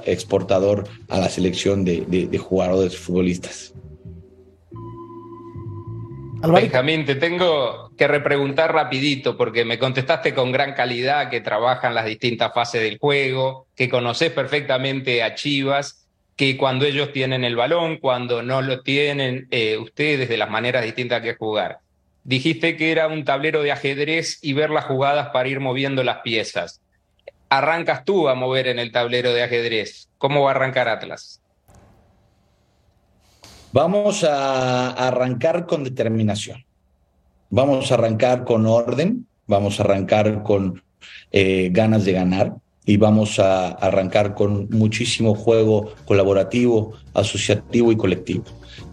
exportador 0.06 0.86
a 1.08 1.20
la 1.20 1.30
selección 1.30 1.86
de 1.86 2.38
jugadores 2.40 2.98
futbolistas. 2.98 3.72
Benjamín, 6.42 7.06
te 7.06 7.16
tengo 7.16 7.92
que 7.96 8.08
repreguntar 8.08 8.74
rapidito 8.74 9.38
porque 9.38 9.64
me 9.64 9.78
contestaste 9.78 10.34
con 10.34 10.52
gran 10.52 10.74
calidad 10.74 11.30
que 11.30 11.42
trabajan 11.42 11.94
las 11.94 12.06
distintas 12.06 12.52
fases 12.54 12.82
del 12.82 12.98
juego, 12.98 13.68
que 13.76 13.90
conoces 13.90 14.32
perfectamente 14.32 15.22
a 15.22 15.36
Chivas, 15.36 16.08
que 16.36 16.58
cuando 16.58 16.86
ellos 16.86 17.14
tienen 17.14 17.44
el 17.44 17.56
balón, 17.56 17.98
cuando 17.98 18.42
no 18.42 18.64
lo 18.64 18.82
tienen, 18.82 19.48
eh, 19.52 19.78
ustedes 19.78 20.30
de 20.30 20.38
las 20.38 20.50
maneras 20.50 20.84
distintas 20.84 21.22
que 21.22 21.36
jugar. 21.36 21.80
Dijiste 22.24 22.76
que 22.76 22.92
era 22.92 23.08
un 23.08 23.24
tablero 23.24 23.62
de 23.62 23.72
ajedrez 23.72 24.40
y 24.42 24.54
ver 24.54 24.72
las 24.72 24.86
jugadas 24.86 25.30
para 25.30 25.50
ir 25.50 25.60
moviendo 25.60 26.04
las 26.04 26.20
piezas. 26.20 26.82
Arrancas 27.50 28.06
tú 28.06 28.30
a 28.30 28.36
mover 28.36 28.68
en 28.68 28.80
el 28.80 28.92
tablero 28.92 29.34
de 29.34 29.44
ajedrez. 29.44 30.08
¿Cómo 30.18 30.44
va 30.44 30.52
a 30.52 30.56
arrancar 30.56 30.88
Atlas? 30.88 31.41
Vamos 33.74 34.26
a 34.26 34.90
arrancar 34.90 35.66
con 35.66 35.86
determinación. 35.86 36.66
Vamos 37.50 37.90
a 37.90 37.96
arrancar 37.96 38.44
con 38.44 38.66
orden, 38.66 39.28
vamos 39.48 39.80
a 39.80 39.84
arrancar 39.84 40.44
con 40.44 40.84
eh, 41.32 41.70
ganas 41.72 42.04
de 42.04 42.12
ganar 42.12 42.56
y 42.86 42.98
vamos 42.98 43.40
a 43.40 43.70
arrancar 43.70 44.34
con 44.34 44.68
muchísimo 44.72 45.36
juego 45.36 45.94
colaborativo, 46.04 46.94
asociativo 47.14 47.94
y 47.94 47.96
colectivo. 47.96 48.44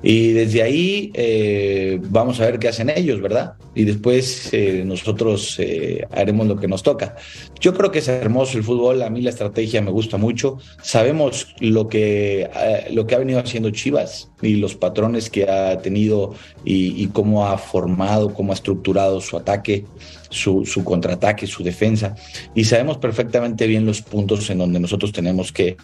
Y 0.02 0.32
desde 0.32 0.62
ahí 0.62 1.10
eh, 1.14 1.98
vamos 2.04 2.40
a 2.40 2.46
ver 2.46 2.58
qué 2.58 2.68
hacen 2.68 2.90
ellos, 2.90 3.20
¿verdad? 3.20 3.54
Y 3.74 3.84
después 3.84 4.52
eh, 4.52 4.84
nosotros 4.86 5.56
eh, 5.58 6.06
haremos 6.12 6.46
lo 6.46 6.56
que 6.56 6.68
nos 6.68 6.82
toca. 6.82 7.16
Yo 7.60 7.74
creo 7.74 7.90
que 7.90 7.98
es 7.98 8.08
hermoso 8.08 8.58
el 8.58 8.64
fútbol, 8.64 9.02
a 9.02 9.10
mí 9.10 9.22
la 9.22 9.30
estrategia 9.30 9.82
me 9.82 9.90
gusta 9.90 10.16
mucho. 10.16 10.58
Sabemos 10.82 11.54
lo 11.58 11.88
que, 11.88 12.48
lo 12.92 13.06
que 13.06 13.14
ha 13.16 13.18
venido 13.18 13.40
haciendo 13.40 13.70
Chivas 13.70 14.30
y 14.42 14.56
los 14.56 14.74
patrones 14.74 15.30
que 15.30 15.50
ha 15.50 15.78
tenido 15.78 16.34
y, 16.64 17.02
y 17.02 17.08
cómo 17.08 17.46
ha 17.46 17.58
formado, 17.58 18.32
cómo 18.34 18.52
ha 18.52 18.54
estructurado 18.54 19.20
su 19.20 19.36
ataque 19.36 19.84
su, 20.30 20.82
contraataque, 20.84 21.46
su 21.46 21.62
defensa, 21.62 22.14
y 22.54 22.64
sabemos 22.64 22.98
perfectamente 22.98 23.66
bien 23.66 23.86
los 23.86 24.02
puntos 24.02 24.48
en 24.50 24.58
donde 24.58 24.80
nosotros 24.80 25.12
tenemos 25.12 25.52
que, 25.52 25.76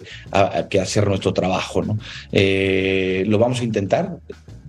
que 0.68 0.80
hacer 0.80 1.06
nuestro 1.06 1.32
trabajo. 1.32 1.82
¿no? 1.82 1.98
Eh, 2.32 3.24
lo 3.26 3.38
vamos 3.38 3.60
a 3.60 3.64
intentar. 3.64 4.18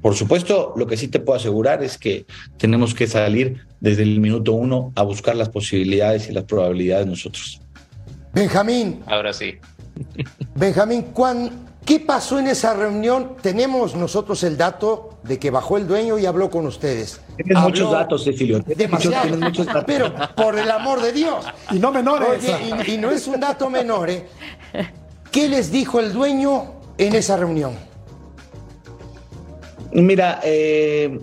Por 0.01 0.15
supuesto, 0.15 0.73
lo 0.77 0.85
que 0.85 0.97
sí 0.97 1.07
te 1.07 1.19
puedo 1.19 1.37
asegurar 1.37 1.83
es 1.83 1.97
que 1.97 2.25
tenemos 2.57 2.93
que 2.93 3.07
salir 3.07 3.65
desde 3.79 4.03
el 4.03 4.19
minuto 4.19 4.53
uno 4.53 4.91
a 4.95 5.01
buscar 5.01 5.35
las 5.35 5.49
posibilidades 5.49 6.29
y 6.29 6.31
las 6.31 6.43
probabilidades 6.43 7.07
nosotros. 7.07 7.59
Benjamín. 8.33 9.01
Ahora 9.07 9.33
sí. 9.33 9.55
Benjamín, 10.55 11.03
¿cuán, 11.13 11.49
¿Qué 11.85 11.99
pasó 11.99 12.39
en 12.39 12.47
esa 12.47 12.73
reunión? 12.73 13.33
Tenemos 13.41 13.95
nosotros 13.95 14.43
el 14.43 14.57
dato 14.57 15.19
de 15.21 15.37
que 15.37 15.51
bajó 15.51 15.77
el 15.77 15.87
dueño 15.87 16.17
y 16.17 16.25
habló 16.25 16.49
con 16.49 16.65
ustedes. 16.65 17.21
Tienes 17.35 17.55
Habló 17.57 17.69
muchos 17.69 17.91
datos, 17.91 18.23
Cecilio. 18.23 18.63
Tienes 18.63 18.89
muchos- 18.89 19.11
Demasiado. 19.11 19.21
tienes 19.27 19.39
muchos 19.49 19.65
datos. 19.67 19.83
Pero 19.85 20.11
por 20.35 20.57
el 20.57 20.71
amor 20.71 20.99
de 21.01 21.11
Dios. 21.11 21.45
Y 21.71 21.77
no 21.77 21.91
menores. 21.91 22.43
Oye, 22.43 22.73
y, 22.87 22.91
y 22.93 22.97
no 22.97 23.11
es 23.11 23.27
un 23.27 23.39
dato 23.39 23.69
menor, 23.69 24.09
¿eh? 24.09 24.25
¿Qué 25.31 25.47
les 25.47 25.71
dijo 25.71 25.99
el 25.99 26.11
dueño 26.11 26.73
en 26.97 27.13
esa 27.15 27.37
reunión? 27.37 27.73
Mira, 29.91 30.39
eh, 30.43 31.19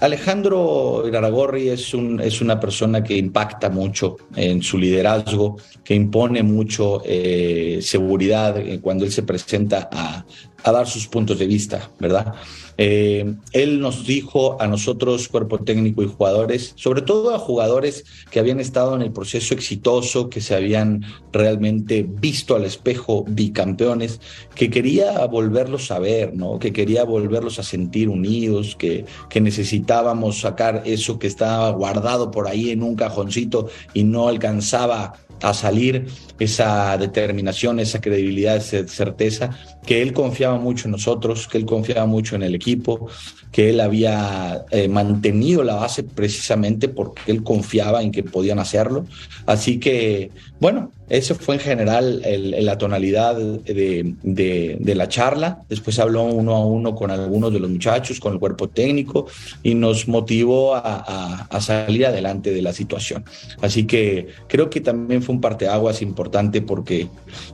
Alejandro 0.00 1.02
Iraragorri 1.06 1.70
es, 1.70 1.92
un, 1.92 2.20
es 2.20 2.40
una 2.40 2.60
persona 2.60 3.02
que 3.02 3.16
impacta 3.16 3.68
mucho 3.68 4.16
en 4.36 4.62
su 4.62 4.78
liderazgo, 4.78 5.56
que 5.82 5.94
impone 5.94 6.44
mucho 6.44 7.02
eh, 7.04 7.80
seguridad 7.82 8.58
eh, 8.58 8.80
cuando 8.80 9.04
él 9.04 9.10
se 9.10 9.24
presenta 9.24 9.88
a, 9.90 10.24
a 10.64 10.72
dar 10.72 10.86
sus 10.86 11.06
puntos 11.06 11.38
de 11.38 11.46
vista, 11.46 11.90
¿verdad? 11.98 12.34
Eh, 12.80 13.34
él 13.52 13.80
nos 13.80 14.06
dijo 14.06 14.60
a 14.60 14.66
nosotros, 14.68 15.28
cuerpo 15.28 15.58
técnico 15.58 16.02
y 16.02 16.06
jugadores, 16.06 16.72
sobre 16.76 17.02
todo 17.02 17.34
a 17.34 17.38
jugadores 17.38 18.04
que 18.30 18.38
habían 18.38 18.60
estado 18.60 18.94
en 18.94 19.02
el 19.02 19.12
proceso 19.12 19.54
exitoso, 19.54 20.28
que 20.28 20.40
se 20.40 20.54
habían 20.54 21.04
realmente 21.32 22.06
visto 22.08 22.54
al 22.54 22.64
espejo 22.64 23.24
bicampeones, 23.26 24.20
que 24.54 24.70
quería 24.70 25.26
volverlos 25.26 25.90
a 25.90 25.98
ver, 25.98 26.34
¿no? 26.34 26.58
Que 26.58 26.72
quería 26.72 27.04
volverlos 27.04 27.58
a 27.58 27.64
sentir 27.64 28.08
unidos, 28.08 28.76
que, 28.76 29.04
que 29.28 29.40
necesitábamos 29.40 30.40
sacar 30.40 30.82
eso 30.86 31.18
que 31.18 31.26
estaba 31.26 31.70
guardado 31.70 32.30
por 32.30 32.46
ahí 32.46 32.70
en 32.70 32.82
un 32.82 32.94
cajoncito 32.94 33.68
y 33.92 34.04
no 34.04 34.28
alcanzaba 34.28 35.14
a 35.42 35.54
salir 35.54 36.06
esa 36.38 36.96
determinación, 36.96 37.80
esa 37.80 38.00
credibilidad, 38.00 38.56
esa 38.56 38.86
certeza, 38.86 39.50
que 39.86 40.02
él 40.02 40.12
confiaba 40.12 40.58
mucho 40.58 40.86
en 40.86 40.92
nosotros, 40.92 41.48
que 41.48 41.58
él 41.58 41.66
confiaba 41.66 42.06
mucho 42.06 42.36
en 42.36 42.42
el 42.42 42.54
equipo, 42.54 43.08
que 43.52 43.70
él 43.70 43.80
había 43.80 44.64
eh, 44.70 44.88
mantenido 44.88 45.64
la 45.64 45.74
base 45.74 46.02
precisamente 46.02 46.88
porque 46.88 47.22
él 47.32 47.42
confiaba 47.42 48.02
en 48.02 48.12
que 48.12 48.22
podían 48.22 48.58
hacerlo. 48.58 49.06
Así 49.46 49.78
que, 49.78 50.30
bueno, 50.60 50.92
eso 51.08 51.34
fue 51.34 51.56
en 51.56 51.60
general 51.60 52.22
el- 52.24 52.64
la 52.64 52.76
tonalidad 52.76 53.36
de, 53.36 54.94
la 54.94 55.08
charla. 55.08 55.62
Después 55.68 55.98
habló 55.98 56.24
uno 56.24 56.54
a 56.54 56.66
uno 56.66 56.94
con 56.94 57.10
algunos 57.10 57.52
de 57.52 57.60
los 57.60 57.70
muchachos, 57.70 58.20
con 58.20 58.32
el 58.32 58.38
cuerpo 58.38 58.68
técnico, 58.68 59.26
y 59.62 59.74
nos 59.74 60.08
motivó 60.08 60.74
a, 60.74 61.46
salir 61.60 62.06
adelante 62.06 62.52
de 62.52 62.62
la 62.62 62.72
situación. 62.72 63.24
Así 63.60 63.84
que 63.86 64.28
creo 64.48 64.70
que 64.70 64.80
también 64.80 65.22
fue 65.22 65.34
un 65.34 65.40
parteaguas 65.40 66.02
importante 66.02 66.62
porque, 66.62 67.08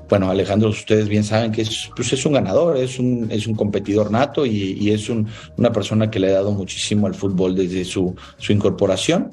bueno, 0.09 0.31
Alejandro, 0.31 0.69
ustedes 0.69 1.09
bien 1.09 1.25
saben 1.25 1.53
que 1.53 1.63
es, 1.63 1.91
pues 1.97 2.13
es 2.13 2.25
un 2.27 2.35
ganador, 2.35 2.77
es 2.77 2.99
un, 2.99 3.29
es 3.31 3.47
un 3.47 3.55
competidor 3.55 4.11
nato 4.11 4.47
y, 4.47 4.77
y 4.81 4.91
es 4.91 5.09
un- 5.09 5.27
una 5.57 5.73
persona 5.73 6.11
que 6.11 6.19
le 6.21 6.29
ha 6.29 6.35
dado 6.35 6.53
muchísimo 6.53 7.07
al 7.07 7.15
fútbol 7.15 7.55
desde 7.57 7.85
su, 7.85 8.15
su 8.39 8.53
incorporación. 8.53 9.31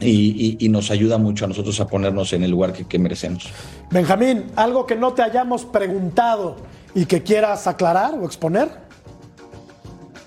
Y, 0.00 0.56
y- 0.58 0.66
y 0.66 0.68
nos 0.70 0.90
ayuda 0.90 1.18
mucho 1.18 1.44
a 1.44 1.48
nosotros 1.48 1.78
a 1.80 1.86
ponernos 1.86 2.32
en 2.32 2.42
el 2.42 2.50
lugar 2.50 2.72
que, 2.72 2.84
que 2.86 2.98
merecemos. 2.98 3.44
Benjamín, 3.90 4.44
algo 4.56 4.86
que 4.86 4.96
no 4.96 5.12
te 5.12 5.22
hayamos 5.22 5.64
preguntado 5.64 6.56
y 6.94 7.04
que 7.06 7.22
quieras 7.22 7.66
aclarar 7.66 8.14
o 8.18 8.24
exponer. 8.24 8.68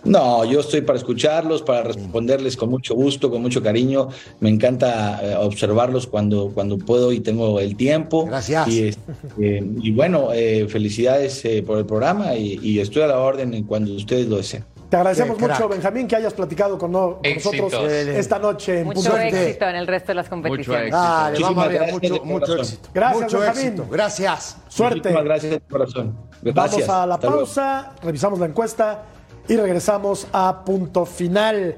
No, 0.06 0.44
yo 0.44 0.60
estoy 0.60 0.82
para 0.82 0.98
escucharlos, 1.00 1.62
para 1.62 1.84
responderles 1.84 2.58
con 2.58 2.70
mucho 2.70 2.94
gusto, 2.94 3.32
con 3.32 3.42
mucho 3.42 3.64
cariño. 3.64 4.10
Me 4.42 4.50
encanta 4.50 5.22
eh, 5.24 5.36
observarlos 5.38 6.08
cuando, 6.08 6.52
cuando 6.54 6.78
puedo 6.78 7.14
y 7.14 7.22
tengo 7.22 7.58
el 7.62 7.78
tiempo. 7.78 8.26
Gracias. 8.26 8.68
Y, 8.68 8.84
este, 8.90 9.02
eh, 9.40 9.66
y 9.82 9.92
bueno, 9.92 10.34
eh, 10.34 10.68
felicidades 10.68 11.46
eh, 11.46 11.64
por 11.66 11.78
el 11.78 11.86
programa 11.86 12.36
y, 12.36 12.60
y 12.62 12.80
estoy 12.80 13.04
a 13.04 13.08
la 13.08 13.20
orden 13.20 13.54
en 13.54 13.64
cuando 13.64 13.94
ustedes 13.94 14.28
lo 14.28 14.36
deseen. 14.38 14.66
Te 14.94 14.98
agradecemos 14.98 15.38
Qué 15.38 15.42
mucho, 15.48 15.56
crack. 15.58 15.70
Benjamín, 15.72 16.08
que 16.08 16.16
hayas 16.18 16.34
platicado 16.36 16.78
con, 16.78 16.92
no- 16.92 17.16
con 17.16 17.26
Éxitos. 17.26 17.72
nosotros 17.74 17.92
esta 17.92 18.38
noche 18.38 18.82
en 18.82 18.86
Mucho 18.86 19.18
éxito 19.18 19.66
en 19.68 19.76
el 19.76 19.88
resto 19.88 20.10
de 20.10 20.14
las 20.14 20.30
competiciones. 20.30 20.82
éxito. 20.84 20.98
Dale, 21.02 21.30
Muchísimas 21.32 21.56
vamos 21.56 21.66
a 21.66 21.68
ver, 21.68 21.78
gracias 21.80 22.24
mucho, 22.24 22.56
éxito. 22.58 22.90
Gracias, 22.94 23.24
mucho 23.24 23.40
Benjamín. 23.40 23.66
éxito. 23.70 23.88
Gracias. 23.90 24.58
Suerte. 24.68 24.96
Muchísimas 25.00 25.24
gracias 25.24 25.52
de 25.52 25.60
corazón. 25.62 26.18
Gracias. 26.44 26.88
Vamos 26.88 26.90
a 27.04 27.08
la 27.08 27.16
Hasta 27.16 27.26
luego. 27.28 27.42
pausa, 27.42 27.92
revisamos 28.04 28.40
la 28.40 28.46
encuesta 28.46 29.04
y 29.48 29.58
regresamos 29.58 30.28
a 30.32 30.64
punto 30.64 31.08
final. 31.08 31.76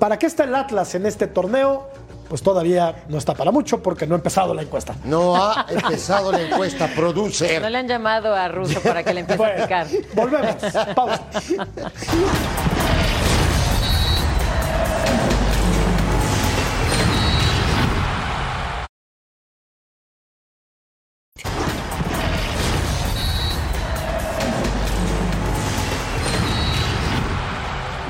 ¿Para 0.00 0.18
qué 0.18 0.26
está 0.26 0.42
el 0.42 0.54
Atlas 0.56 0.96
en 0.96 1.06
este 1.06 1.28
torneo? 1.28 1.86
Pues 2.28 2.42
todavía 2.42 3.04
no 3.08 3.16
está 3.16 3.34
para 3.34 3.50
mucho 3.50 3.82
porque 3.82 4.06
no 4.06 4.14
ha 4.14 4.18
empezado 4.18 4.52
la 4.52 4.62
encuesta. 4.62 4.94
No 5.04 5.34
ha 5.34 5.66
empezado 5.68 6.30
la 6.30 6.42
encuesta, 6.42 6.86
producer. 6.94 7.62
No 7.62 7.70
le 7.70 7.78
han 7.78 7.88
llamado 7.88 8.34
a 8.34 8.48
Russo 8.48 8.80
para 8.80 9.02
que 9.02 9.14
le 9.14 9.20
empiece 9.20 9.44
a 9.44 9.56
picar. 9.56 9.86
volvemos. 10.14 10.56
Pausa. 10.94 11.22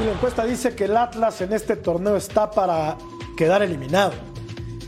Y 0.00 0.04
la 0.04 0.12
encuesta 0.12 0.44
dice 0.44 0.74
que 0.74 0.84
el 0.84 0.96
Atlas 0.96 1.40
en 1.40 1.52
este 1.52 1.76
torneo 1.76 2.16
está 2.16 2.50
para 2.50 2.96
quedar 3.38 3.62
eliminado. 3.62 4.12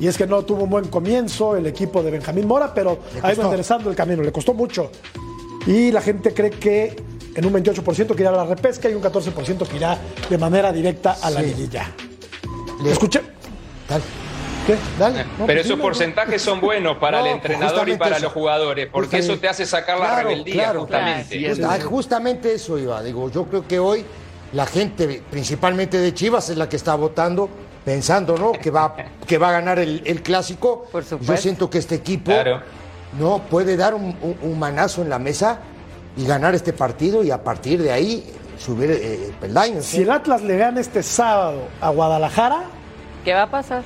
Y 0.01 0.09
es 0.09 0.18
que 0.18 0.26
no 0.26 0.42
tuvo 0.44 0.64
un 0.64 0.70
buen 0.70 0.88
comienzo 0.88 1.57
el 1.57 1.66
equipo 1.66 2.03
de 2.03 2.11
Benjamín 2.11 2.46
Mora, 2.48 2.74
pero 2.74 2.98
ha 3.22 3.32
ido 3.32 3.44
enderezando 3.44 3.88
el 3.90 3.94
camino, 3.96 4.22
le 4.22 4.32
costó 4.32 4.55
mucho. 4.55 4.90
Y 5.66 5.92
la 5.92 6.01
gente 6.01 6.34
cree 6.34 6.51
que 6.51 6.96
en 7.36 7.44
un 7.44 7.53
28% 7.53 8.14
que 8.16 8.22
irá 8.22 8.30
a 8.30 8.36
la 8.36 8.44
repesca 8.44 8.88
y 8.90 8.94
un 8.94 9.03
14% 9.03 9.68
que 9.68 9.76
irá 9.76 9.96
de 10.28 10.36
manera 10.38 10.72
directa 10.72 11.16
a 11.22 11.30
la 11.30 11.40
Sí. 11.40 11.46
liguilla. 11.46 11.92
Dale. 13.88 14.03
¿Qué? 14.66 14.76
Dale. 14.98 15.24
No, 15.24 15.30
Pero 15.30 15.46
pues 15.46 15.57
esos 15.59 15.68
dime, 15.70 15.82
porcentajes 15.82 16.42
son 16.42 16.61
buenos 16.61 16.96
para 16.98 17.20
No, 17.20 17.26
el 17.26 17.32
pues 17.40 17.53
entrenador 17.53 17.88
y 17.88 17.96
para 17.96 18.16
eso. 18.16 18.24
los 18.24 18.32
jugadores, 18.32 18.86
porque 18.90 19.07
Justamente. 19.18 19.32
eso 19.32 19.40
te 19.40 19.48
hace 19.48 19.66
sacar 19.66 19.98
la 19.98 20.07
Claro, 20.07 20.28
rebeldía, 20.28 20.55
claro, 20.55 20.80
justamente. 20.80 21.53
claro. 21.55 21.88
Justamente 21.88 22.55
eso 22.55 22.78
iba. 22.78 23.03
Digo, 23.03 23.30
yo 23.30 23.44
creo 23.44 23.66
que 23.66 23.78
hoy 23.78 24.05
la 24.53 24.66
gente, 24.66 25.22
principalmente 25.30 25.98
de 25.98 26.12
Chivas, 26.14 26.51
es 26.51 26.57
la 26.57 26.68
que 26.68 26.76
está 26.76 26.94
votando, 26.94 27.48
pensando, 27.85 28.37
¿no? 28.37 28.53
Que 28.53 28.70
va, 28.70 28.95
que 29.26 29.39
va 29.39 29.49
a 29.49 29.53
ganar 29.53 29.78
el, 29.78 30.03
el 30.05 30.22
clásico. 30.22 30.87
Por. 30.93 31.05
Yo 31.20 31.37
siento 31.37 31.68
que 31.70 31.78
este 31.78 31.95
equipo 31.97 32.31
Claro. 32.33 32.62
no 33.18 33.39
puede 33.51 33.76
dar 33.76 33.95
un, 33.95 34.16
un- 34.22 34.37
un 34.43 34.59
manazo 34.59 35.03
en 35.03 35.09
la 35.11 35.18
mesa 35.18 35.61
y 36.16 36.26
ganar 36.26 36.55
este 36.55 36.72
partido 36.72 37.22
y 37.24 37.31
a 37.31 37.43
partir 37.43 37.83
de 37.83 37.93
ahí 37.93 38.24
subir 38.59 38.91
eh, 38.91 39.33
peldaños. 39.41 39.85
Si 39.87 39.99
¿eh? 40.01 40.03
el 40.03 40.11
Atlas 40.11 40.43
le 40.43 40.57
gana 40.59 40.81
este 40.81 41.03
sábado 41.03 41.62
a 41.81 41.89
Guadalajara, 41.91 42.64
¿Qué 43.24 43.33
va 43.35 43.43
a 43.43 43.51
pasar? 43.51 43.83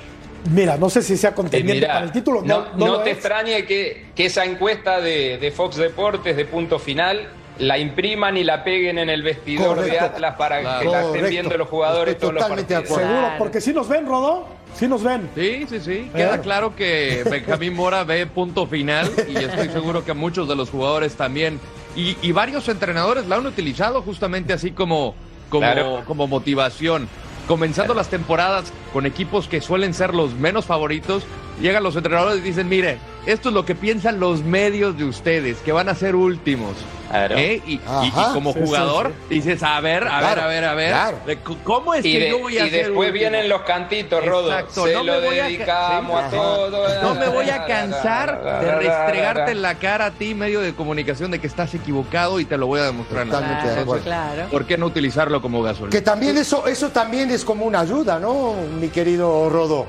mira, 0.50 0.76
no 0.76 0.88
sé 0.90 1.02
si 1.02 1.16
sea 1.16 1.30
Eh, 1.30 1.34
contendiente 1.34 1.74
mirá, 1.74 1.94
para 1.94 2.04
el 2.06 2.12
título. 2.12 2.42
no, 2.42 2.46
No, 2.60 2.64
no 2.72 2.76
no 2.76 2.86
lo 2.94 3.00
te 3.02 3.10
es. 3.12 3.16
extrañe 3.18 3.64
que, 3.66 4.06
que 4.14 4.26
esa 4.26 4.44
encuesta 4.44 5.00
de, 5.00 5.38
de 5.38 5.50
Fox 5.52 5.76
Deportes 5.76 6.36
de 6.36 6.44
punto 6.44 6.78
final 6.78 7.28
la 7.58 7.78
impriman 7.78 8.36
y 8.36 8.44
la 8.44 8.64
peguen 8.64 8.98
en 8.98 9.08
el 9.10 9.22
vestidor 9.22 9.80
de. 9.80 9.98
Atlas 9.98 10.34
para 10.36 10.60
Claro. 10.60 10.80
que 10.80 10.84
la 10.86 10.92
estén 10.98 11.10
Correcto. 11.12 11.30
viendo 11.30 11.56
los 11.56 11.68
jugadores 11.68 12.18
todos 12.18 12.34
los 12.34 12.44
partidos. 12.44 12.88
Seguro, 12.88 13.28
porque 13.38 13.60
si 13.60 13.72
nos 13.72 13.88
ven, 13.88 14.06
Rodó, 14.06 14.46
si 14.74 14.88
nos 14.88 15.02
ven. 15.04 15.28
Sí, 15.36 15.66
sí, 15.68 15.80
sí. 15.80 16.10
Queda 16.14 16.36
¿Eh? 16.36 16.40
claro 16.40 16.74
que 16.74 17.22
Benjamín 17.30 17.74
Mora 17.74 18.02
ve 18.04 18.26
punto 18.26 18.66
final 18.66 19.10
y 19.28 19.36
estoy 19.36 19.68
seguro 19.68 20.04
que 20.04 20.12
muchos 20.14 20.48
de 20.48 20.56
los 20.56 20.70
jugadores 20.70 21.14
también. 21.14 21.60
Y, 21.96 22.16
y 22.22 22.32
varios 22.32 22.68
entrenadores 22.68 23.26
la 23.28 23.36
han 23.36 23.46
utilizado 23.46 24.02
justamente 24.02 24.52
así 24.52 24.72
como, 24.72 25.14
como, 25.48 25.60
Claro. 25.62 26.02
como 26.06 26.26
motivación. 26.26 27.08
Comenzando 27.46 27.94
las 27.94 28.08
temporadas 28.08 28.72
con 28.92 29.06
equipos 29.06 29.46
que 29.48 29.60
suelen 29.60 29.94
ser 29.94 30.12
los 30.14 30.32
menos 30.34 30.64
favoritos, 30.64 31.22
llegan 31.60 31.82
los 31.84 31.94
entrenadores 31.94 32.38
y 32.38 32.40
dicen, 32.42 32.68
mire, 32.68 32.98
esto 33.26 33.48
es 33.48 33.54
lo 33.54 33.64
que 33.64 33.74
piensan 33.74 34.20
los 34.20 34.42
medios 34.42 34.96
de 34.98 35.04
ustedes, 35.04 35.58
que 35.58 35.72
van 35.72 35.88
a 35.88 35.94
ser 35.94 36.14
últimos. 36.16 36.74
Claro. 37.10 37.36
¿Eh? 37.38 37.62
Y, 37.64 37.74
y- 37.74 37.80
y 38.02 38.08
Ajá. 38.08 38.32
como 38.32 38.52
sí, 38.52 38.60
jugador 38.64 39.12
sí. 39.28 39.36
dices, 39.36 39.62
a 39.62 39.78
ver, 39.80 40.08
a 40.08 40.20
ver, 40.20 40.38
a 40.40 40.46
ver, 40.48 40.64
a 40.64 40.74
ver, 40.74 40.88
claro. 40.90 41.18
¿cómo 41.62 41.94
es 41.94 42.04
Y, 42.04 42.12
que 42.12 42.18
de- 42.18 42.30
yo 42.30 42.38
voy 42.40 42.58
a 42.58 42.66
y 42.66 42.70
ser 42.70 42.86
después 42.86 42.96
último? 43.10 43.12
vienen 43.12 43.48
los 43.48 43.60
cantitos, 43.62 44.24
Rodo. 44.26 44.50
Exacto, 44.50 44.86
Se 44.86 44.94
no 44.94 45.04
lo 45.04 45.12
me 45.20 45.20
voy 45.26 45.36
dedicamos 45.36 46.24
a 46.24 46.30
todo. 46.30 47.02
No 47.02 47.14
me 47.14 47.28
voy 47.28 47.50
a 47.50 47.66
cansar 47.66 48.42
de 48.62 48.74
restregarte 48.76 49.52
en 49.52 49.62
la 49.62 49.76
cara 49.76 50.06
a 50.06 50.10
ti, 50.10 50.34
medio 50.34 50.60
de 50.60 50.74
comunicación, 50.74 51.30
de 51.30 51.38
que 51.38 51.46
estás 51.46 51.72
equivocado 51.74 52.40
y 52.40 52.46
te 52.46 52.56
lo 52.58 52.66
voy 52.66 52.80
a 52.80 52.84
demostrar. 52.84 53.26
Totalmente 53.26 53.68
de 53.68 53.80
acuerdo. 53.80 54.04
claro. 54.04 54.46
¿Por 54.50 54.66
qué 54.66 54.76
no 54.76 54.86
utilizarlo 54.86 55.40
como 55.40 55.62
gasolina? 55.62 55.90
Que 55.90 56.00
también 56.02 56.36
eso, 56.36 56.66
eso 56.66 56.88
también 56.88 57.30
es 57.30 57.44
como 57.44 57.64
una 57.64 57.80
ayuda, 57.80 58.18
¿no, 58.18 58.54
mi 58.80 58.88
querido 58.88 59.48
Rodo? 59.50 59.86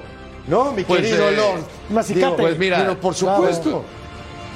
¿No, 0.48 0.72
mi 0.72 0.84
Pues, 0.84 1.02
querido 1.02 1.30
eh, 1.30 1.36
Lord? 1.36 2.36
Pues 2.38 2.58
mira, 2.58 2.78
pero 2.80 3.00
por 3.00 3.14
supuesto. 3.14 3.84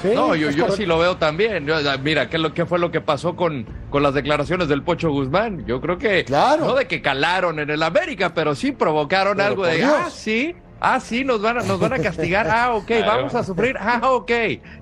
Sí, 0.02 0.10
No, 0.14 0.34
yo, 0.34 0.50
yo 0.52 0.72
sí 0.72 0.86
lo 0.86 0.98
veo 0.98 1.18
también. 1.18 1.66
Yo, 1.66 1.76
mira, 2.02 2.30
¿qué, 2.30 2.38
es 2.38 2.42
lo, 2.42 2.54
¿qué 2.54 2.66
fue 2.66 2.80
lo 2.80 2.90
que 2.90 3.02
pasó 3.02 3.36
con, 3.36 3.66
con 3.90 4.02
las 4.02 4.14
declaraciones 4.14 4.70
del 4.70 4.82
Pocho 4.84 5.10
Guzmán? 5.10 5.66
Yo 5.66 5.82
creo 5.82 5.98
que, 5.98 6.24
Claro. 6.24 6.66
no 6.66 6.76
de 6.76 6.88
que 6.88 7.02
calaron 7.02 7.60
en 7.60 7.70
el 7.70 7.84
América, 7.84 8.34
pero 8.34 8.56
sí 8.56 8.72
provocaron 8.72 9.38
Pero 9.38 9.50
algo 9.50 9.66
de, 9.66 9.78
Dios. 9.78 9.92
ah, 9.94 10.10
sí, 10.10 10.56
Ah, 10.82 11.02
sí, 11.02 11.26
nos 11.26 11.42
van 11.42 11.58
a, 11.60 11.64
nos 11.64 11.78
van 11.80 11.94
a 11.94 12.00
castigar. 12.00 12.48
Ah, 12.50 12.74
ok, 12.74 12.90
vamos 13.06 13.36
a 13.36 13.44
sufrir. 13.44 13.76
Ah, 13.80 14.00
ok. 14.12 14.32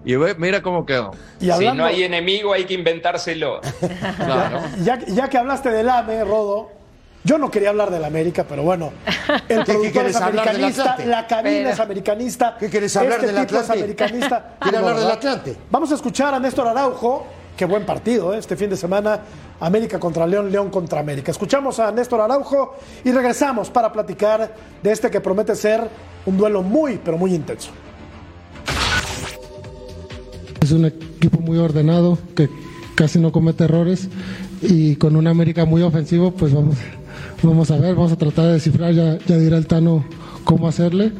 Y 0.05 0.15
mira 0.37 0.61
cómo 0.61 0.85
quedó. 0.85 1.11
Y 1.39 1.51
si 1.51 1.71
no 1.71 1.85
hay 1.85 2.03
enemigo, 2.03 2.53
hay 2.53 2.65
que 2.65 2.75
inventárselo. 2.75 3.61
ya, 4.83 4.99
ya, 5.07 5.27
que 5.29 5.37
hablaste 5.37 5.69
del 5.71 5.89
AME, 5.89 6.23
Rodo, 6.23 6.69
yo 7.27 7.37
no 7.37 7.51
quería 7.51 7.69
hablar 7.69 7.91
del 7.91 8.05
América, 8.05 8.45
pero 8.47 8.63
bueno, 8.63 8.93
el 9.49 9.65
productor 9.65 10.05
es 10.05 10.15
americanista, 10.15 10.97
la 11.05 11.27
cabina 11.27 11.71
es 11.71 11.79
americanista. 11.79 12.55
¿Qué 12.57 12.69
quieres 12.69 12.95
hablar 12.95 13.19
este 13.19 13.33
del 13.33 13.45
tipo 13.45 13.59
es 13.59 13.69
americanista. 13.69 14.55
¿Quiere 14.61 14.77
hablar 14.77 14.95
del 14.97 15.11
Atlante? 15.11 15.57
Vamos 15.69 15.91
a 15.91 15.95
escuchar 15.95 16.33
a 16.33 16.39
Néstor 16.39 16.67
Araujo. 16.67 17.27
Qué 17.57 17.65
buen 17.65 17.85
partido, 17.85 18.33
¿eh? 18.33 18.37
este 18.37 18.55
fin 18.55 18.69
de 18.69 18.77
semana. 18.77 19.19
América 19.59 19.99
contra 19.99 20.25
León, 20.25 20.49
León 20.49 20.69
contra 20.69 21.01
América. 21.01 21.31
Escuchamos 21.31 21.79
a 21.79 21.91
Néstor 21.91 22.21
Araujo 22.21 22.75
y 23.03 23.11
regresamos 23.11 23.69
para 23.69 23.91
platicar 23.91 24.53
de 24.81 24.91
este 24.91 25.11
que 25.11 25.19
promete 25.19 25.53
ser 25.55 25.81
un 26.25 26.37
duelo 26.37 26.61
muy, 26.61 26.97
pero 27.03 27.17
muy 27.17 27.33
intenso. 27.33 27.71
Es 30.61 30.71
un 30.71 30.85
equipo 30.85 31.39
muy 31.39 31.57
ordenado 31.57 32.17
que 32.35 32.47
casi 32.95 33.19
no 33.19 33.33
comete 33.33 33.65
errores 33.65 34.07
y 34.61 34.95
con 34.95 35.17
un 35.17 35.27
América 35.27 35.65
muy 35.65 35.81
ofensivo, 35.81 36.31
pues 36.31 36.53
vamos, 36.53 36.77
vamos 37.43 37.71
a 37.71 37.77
ver, 37.77 37.95
vamos 37.95 38.11
a 38.11 38.17
tratar 38.17 38.45
de 38.47 38.53
descifrar, 38.53 38.93
ya, 38.93 39.17
ya 39.27 39.37
dirá 39.37 39.57
el 39.57 39.67
Tano 39.67 40.03
cómo 40.43 40.67
hacerle, 40.67 41.11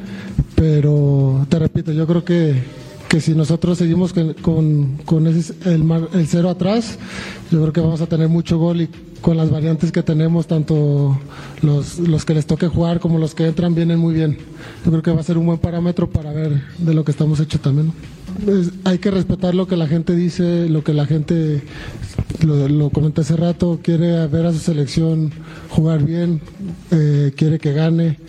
pero 0.56 1.46
te 1.50 1.60
repito, 1.60 1.92
yo 1.92 2.08
creo 2.08 2.24
que 2.24 2.78
que 3.08 3.22
si 3.22 3.34
nosotros 3.34 3.78
seguimos 3.78 4.14
con, 4.42 4.98
con, 5.06 5.28
el, 5.28 6.28
cero 6.28 6.50
atrás, 6.50 6.98
yo 7.52 7.62
creo 7.62 7.74
que 7.74 7.82
vamos 7.82 8.02
a 8.02 8.08
tener 8.08 8.28
mucho 8.28 8.58
gol 8.58 8.82
y 8.82 8.90
con 9.22 9.38
las 9.38 9.50
variantes 9.50 9.92
que 9.92 10.04
tenemos, 10.04 10.48
tanto 10.48 11.18
los, 11.62 12.00
los 12.00 12.26
que 12.26 12.34
les 12.34 12.46
toque 12.46 12.68
jugar 12.68 13.00
como 13.00 13.18
los 13.18 13.34
que 13.34 13.48
entran 13.48 13.76
vienen 13.76 14.00
muy 14.00 14.14
bien. 14.14 14.38
Yo 14.84 14.92
creo 14.92 15.04
que 15.04 15.12
va 15.12 15.22
a 15.22 15.24
ser 15.24 15.38
un 15.38 15.46
buen 15.46 15.58
parámetro 15.58 16.10
para 16.10 16.34
ver 16.34 16.62
de 16.78 16.94
lo 16.94 17.04
que 17.04 17.12
estamos 17.12 17.40
hechos 17.40 17.62
también. 17.62 17.94
Hay 18.84 19.00
que 19.00 19.12
respetar 19.12 19.56
lo 19.56 19.68
que 19.68 19.76
la 19.76 19.88
gente 19.88 20.16
dice, 20.16 20.70
lo 20.70 20.84
que 20.84 20.94
la 20.94 21.06
gente, 21.06 21.64
lo, 22.46 22.68
lo 22.68 22.90
comenté 22.90 23.22
hace 23.22 23.36
rato, 23.36 23.80
quiere 23.82 24.28
ver 24.28 24.46
a 24.46 24.54
su 24.54 24.60
selección 24.60 25.32
jugar 25.70 26.04
bien, 26.04 26.42
eh, 26.92 27.34
quiere 27.36 27.60
que 27.60 27.74
gane. 27.74 28.20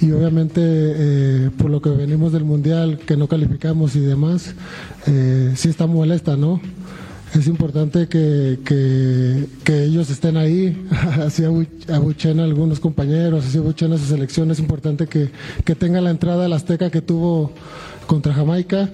Y 0.00 0.12
obviamente 0.12 0.60
eh, 0.62 1.50
por 1.58 1.70
lo 1.70 1.82
que 1.82 1.90
venimos 1.90 2.32
del 2.32 2.44
mundial 2.44 2.98
que 2.98 3.16
no 3.16 3.26
calificamos 3.26 3.96
y 3.96 4.00
demás 4.00 4.54
eh, 5.08 5.52
sí 5.56 5.68
está 5.68 5.88
molesta 5.88 6.36
no 6.36 6.60
es 7.34 7.46
importante 7.46 8.08
que, 8.08 8.58
que, 8.64 9.84
ellos 9.84 10.08
estén 10.10 10.36
ahí. 10.36 10.86
Así 11.26 11.44
abuchen 11.44 12.40
a 12.40 12.44
algunos 12.44 12.80
compañeros 12.80 13.44
así 13.44 13.58
abuchen 13.58 13.92
a 13.92 13.98
su 13.98 14.06
selección. 14.06 14.50
Es 14.50 14.58
importante 14.58 15.06
que, 15.06 15.30
que 15.64 15.74
tenga 15.74 16.00
la 16.00 16.10
entrada 16.10 16.46
al 16.46 16.52
Azteca 16.52 16.90
que 16.90 17.02
tuvo 17.02 17.52
contra 18.06 18.32
Jamaica 18.32 18.88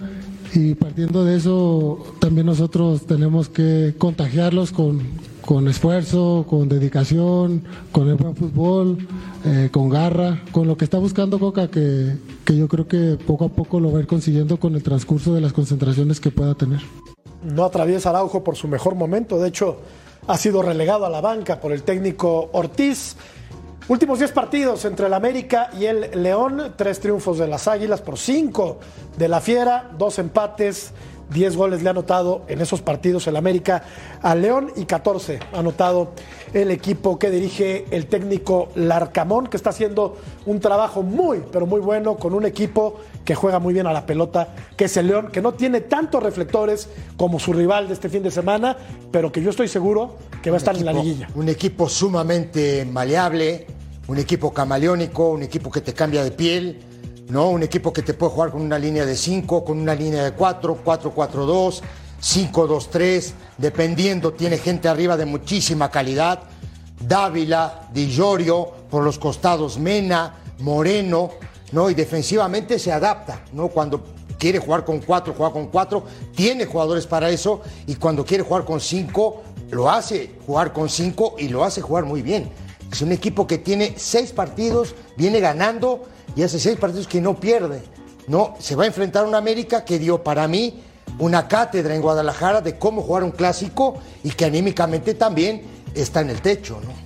y 0.55 0.75
partiendo 0.75 1.25
de 1.25 1.37
eso 1.37 1.99
también 2.21 2.47
nosotros 2.47 3.07
tenemos 3.07 3.49
que 3.49 3.95
contagiarlos 3.99 4.73
con, 4.73 5.01
con 5.45 5.69
esfuerzo, 5.69 6.47
con 6.49 6.69
dedicación, 6.69 7.65
con 7.93 8.09
el 8.09 8.15
buen 8.15 8.37
fútbol, 8.37 9.07
eh, 9.45 9.69
con 9.73 9.89
garra, 9.89 10.43
con 10.53 10.67
lo 10.67 10.77
que 10.77 10.85
está 10.85 10.99
buscando 10.99 11.39
Coca, 11.39 11.69
que, 11.69 12.17
que 12.45 12.57
yo 12.57 12.69
creo 12.69 12.87
que 12.87 13.19
poco 13.27 13.47
a 13.47 13.49
poco 13.49 13.81
lo 13.81 13.91
va 13.91 13.99
a 13.99 14.03
ir 14.03 14.07
consiguiendo 14.07 14.59
con 14.59 14.75
el 14.75 14.83
transcurso 14.83 15.35
de 15.35 15.41
las 15.41 15.53
concentraciones 15.53 16.21
que 16.21 16.31
pueda 16.31 16.55
tener. 16.55 16.81
No 17.43 17.65
atraviesa 17.65 18.11
Araujo 18.11 18.45
por 18.45 18.57
su 18.57 18.69
mejor 18.69 18.95
momento, 18.95 19.39
de 19.39 19.49
hecho 19.49 19.79
ha 20.27 20.39
sido 20.39 20.63
relegado 20.63 21.05
a 21.05 21.11
la 21.11 21.21
banca 21.21 21.61
por 21.61 21.73
el 21.73 21.83
técnico 21.83 22.49
Ortiz. 22.53 23.17
Últimos 23.87 24.19
10 24.19 24.33
partidos 24.33 24.87
entre 24.87 25.09
el 25.09 25.13
América 25.13 25.69
y 25.79 25.85
el 25.85 26.23
León, 26.23 26.73
tres 26.75 27.01
triunfos 27.01 27.37
de 27.37 27.47
las 27.47 27.69
Águilas 27.69 28.01
por 28.01 28.17
cinco 28.17 28.79
de 29.19 29.29
la 29.29 29.43
Fiera, 29.43 29.91
dos 29.99 30.19
empates 30.19 30.93
10 31.31 31.57
goles 31.57 31.83
le 31.83 31.89
ha 31.89 31.91
anotado 31.91 32.43
en 32.49 32.61
esos 32.61 32.83
partidos 32.83 33.27
el 33.27 33.37
América 33.37 33.83
a 34.23 34.35
León 34.35 34.73
y 34.77 34.85
14 34.85 35.41
ha 35.53 35.59
anotado 35.59 36.13
el 36.53 36.71
equipo 36.71 37.19
que 37.19 37.31
dirige 37.31 37.87
el 37.91 38.07
técnico 38.07 38.69
Larcamón, 38.77 39.49
que 39.49 39.57
está 39.57 39.71
haciendo 39.71 40.17
un 40.47 40.61
trabajo 40.61 41.03
muy, 41.03 41.43
pero 41.51 41.67
muy 41.67 41.81
bueno 41.81 42.17
con 42.17 42.33
un 42.33 42.47
equipo 42.47 43.01
que 43.25 43.35
juega 43.35 43.59
muy 43.59 43.75
bien 43.75 43.87
a 43.87 43.93
la 43.93 44.07
pelota, 44.07 44.55
que 44.77 44.85
es 44.85 44.97
el 44.97 45.09
León, 45.09 45.31
que 45.33 45.43
no 45.43 45.55
tiene 45.55 45.81
tantos 45.81 46.23
reflectores 46.23 46.89
como 47.17 47.41
su 47.41 47.53
rival 47.53 47.89
de 47.89 47.95
este 47.95 48.09
fin 48.09 48.23
de 48.23 48.31
semana, 48.31 48.77
pero 49.11 49.33
que 49.33 49.43
yo 49.43 49.51
estoy 49.51 49.69
seguro 49.69 50.17
que 50.43 50.51
va 50.51 50.57
a 50.57 50.59
estar 50.59 50.77
en 50.77 50.85
la 50.85 50.93
liguilla. 50.93 51.29
Un 51.35 51.49
equipo 51.49 51.89
sumamente 51.89 52.85
maleable, 52.85 53.67
un 54.07 54.19
equipo 54.19 54.53
camaleónico, 54.53 55.31
un 55.31 55.43
equipo 55.43 55.71
que 55.71 55.81
te 55.81 55.93
cambia 55.93 56.23
de 56.23 56.31
piel 56.31 56.94
¿no? 57.29 57.51
Un 57.51 57.63
equipo 57.63 57.93
que 57.93 58.03
te 58.03 58.15
puede 58.15 58.33
jugar 58.33 58.51
con 58.51 58.63
una 58.63 58.79
línea 58.79 59.07
de 59.07 59.17
5, 59.17 59.65
con 59.65 59.79
una 59.79 59.95
línea 59.95 60.25
de 60.25 60.33
4, 60.33 60.81
4-4-2, 60.85 61.81
5-2-3, 62.23 63.33
dependiendo, 63.59 64.33
tiene 64.33 64.59
gente 64.59 64.89
arriba 64.89 65.17
de 65.17 65.27
muchísima 65.27 65.91
calidad. 65.91 66.43
Dávila, 67.01 67.89
Di 67.93 68.09
Giorgio, 68.09 68.71
por 68.91 69.03
los 69.03 69.19
costados 69.19 69.79
Mena, 69.79 70.37
Moreno, 70.61 71.31
¿no? 71.73 71.91
Y 71.91 71.95
defensivamente 71.95 72.79
se 72.79 72.93
adapta, 72.93 73.45
¿no? 73.53 73.69
Cuando 73.69 74.05
quiere 74.39 74.59
jugar 74.59 74.85
con 74.85 75.01
4, 75.01 75.35
juega 75.37 75.53
con 75.53 75.67
4, 75.67 76.05
tiene 76.35 76.67
jugadores 76.67 77.07
para 77.07 77.31
eso, 77.31 77.61
y 77.87 77.97
cuando 77.97 78.25
quiere 78.25 78.45
jugar 78.45 78.65
con 78.65 78.81
5, 78.81 79.43
lo 79.71 79.91
hace 79.91 80.31
jugar 80.47 80.73
con 80.73 80.89
5 80.89 81.37
y 81.39 81.49
lo 81.49 81.65
hace 81.65 81.81
jugar 81.81 82.05
muy 82.05 82.23
bien. 82.23 82.51
Es 82.91 83.03
un 83.03 83.13
equipo 83.13 83.47
que 83.47 83.59
tiene 83.59 83.95
6 83.97 84.33
partidos, 84.33 84.95
viene 85.17 85.41
ganando 85.41 86.05
y 86.37 86.43
hace 86.43 86.59
seis 86.59 86.79
partidos 86.79 87.07
que 87.07 87.21
no 87.21 87.39
pierde. 87.39 87.83
No, 88.27 88.55
se 88.59 88.75
va 88.75 88.85
a 88.85 88.87
enfrentar 88.87 89.25
a 89.25 89.29
una 89.29 89.39
América 89.39 89.85
que 89.85 89.99
dio 89.99 90.23
para 90.23 90.49
mí 90.49 90.83
una 91.19 91.47
cátedra 91.47 91.95
en 91.95 92.03
Guadalajara 92.03 92.61
de 92.61 92.79
cómo 92.79 93.03
jugar 93.03 93.23
un 93.23 93.31
clásico 93.31 93.95
y 94.23 94.31
que 94.31 94.45
anímicamente 94.45 95.15
también 95.15 95.63
está 95.95 96.21
en 96.21 96.31
el 96.31 96.41
techo, 96.41 96.81
¿no? 96.83 97.05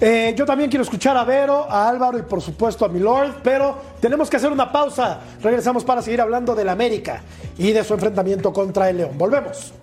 Eh, 0.00 0.34
yo 0.36 0.46
también 0.46 0.70
quiero 0.70 0.82
escuchar 0.82 1.16
a 1.16 1.24
Vero, 1.24 1.70
a 1.70 1.88
Álvaro 1.88 2.18
y 2.18 2.22
por 2.22 2.40
supuesto 2.40 2.84
a 2.84 2.88
Milord, 2.88 3.36
pero 3.42 3.76
tenemos 4.00 4.30
que 4.30 4.36
hacer 4.36 4.50
una 4.50 4.72
pausa. 4.72 5.20
Regresamos 5.42 5.84
para 5.84 6.02
seguir 6.02 6.20
hablando 6.20 6.54
del 6.54 6.68
América 6.68 7.22
y 7.58 7.72
de 7.72 7.84
su 7.84 7.94
enfrentamiento 7.94 8.52
contra 8.52 8.88
el 8.88 8.98
León. 8.98 9.12
Volvemos. 9.16 9.74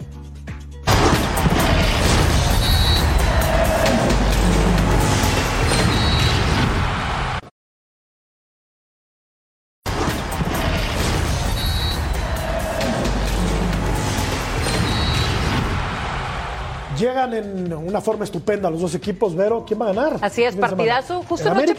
Llegan 16.97 17.33
en 17.33 17.73
una 17.73 18.01
forma 18.01 18.25
estupenda 18.25 18.69
los 18.69 18.81
dos 18.81 18.95
equipos. 18.95 19.35
Vero, 19.35 19.63
¿quién 19.65 19.79
va 19.79 19.89
a 19.89 19.93
ganar? 19.93 20.17
Así 20.21 20.43
es, 20.43 20.55
partidazo. 20.55 21.23
Justo 21.23 21.49
anoche, 21.49 21.75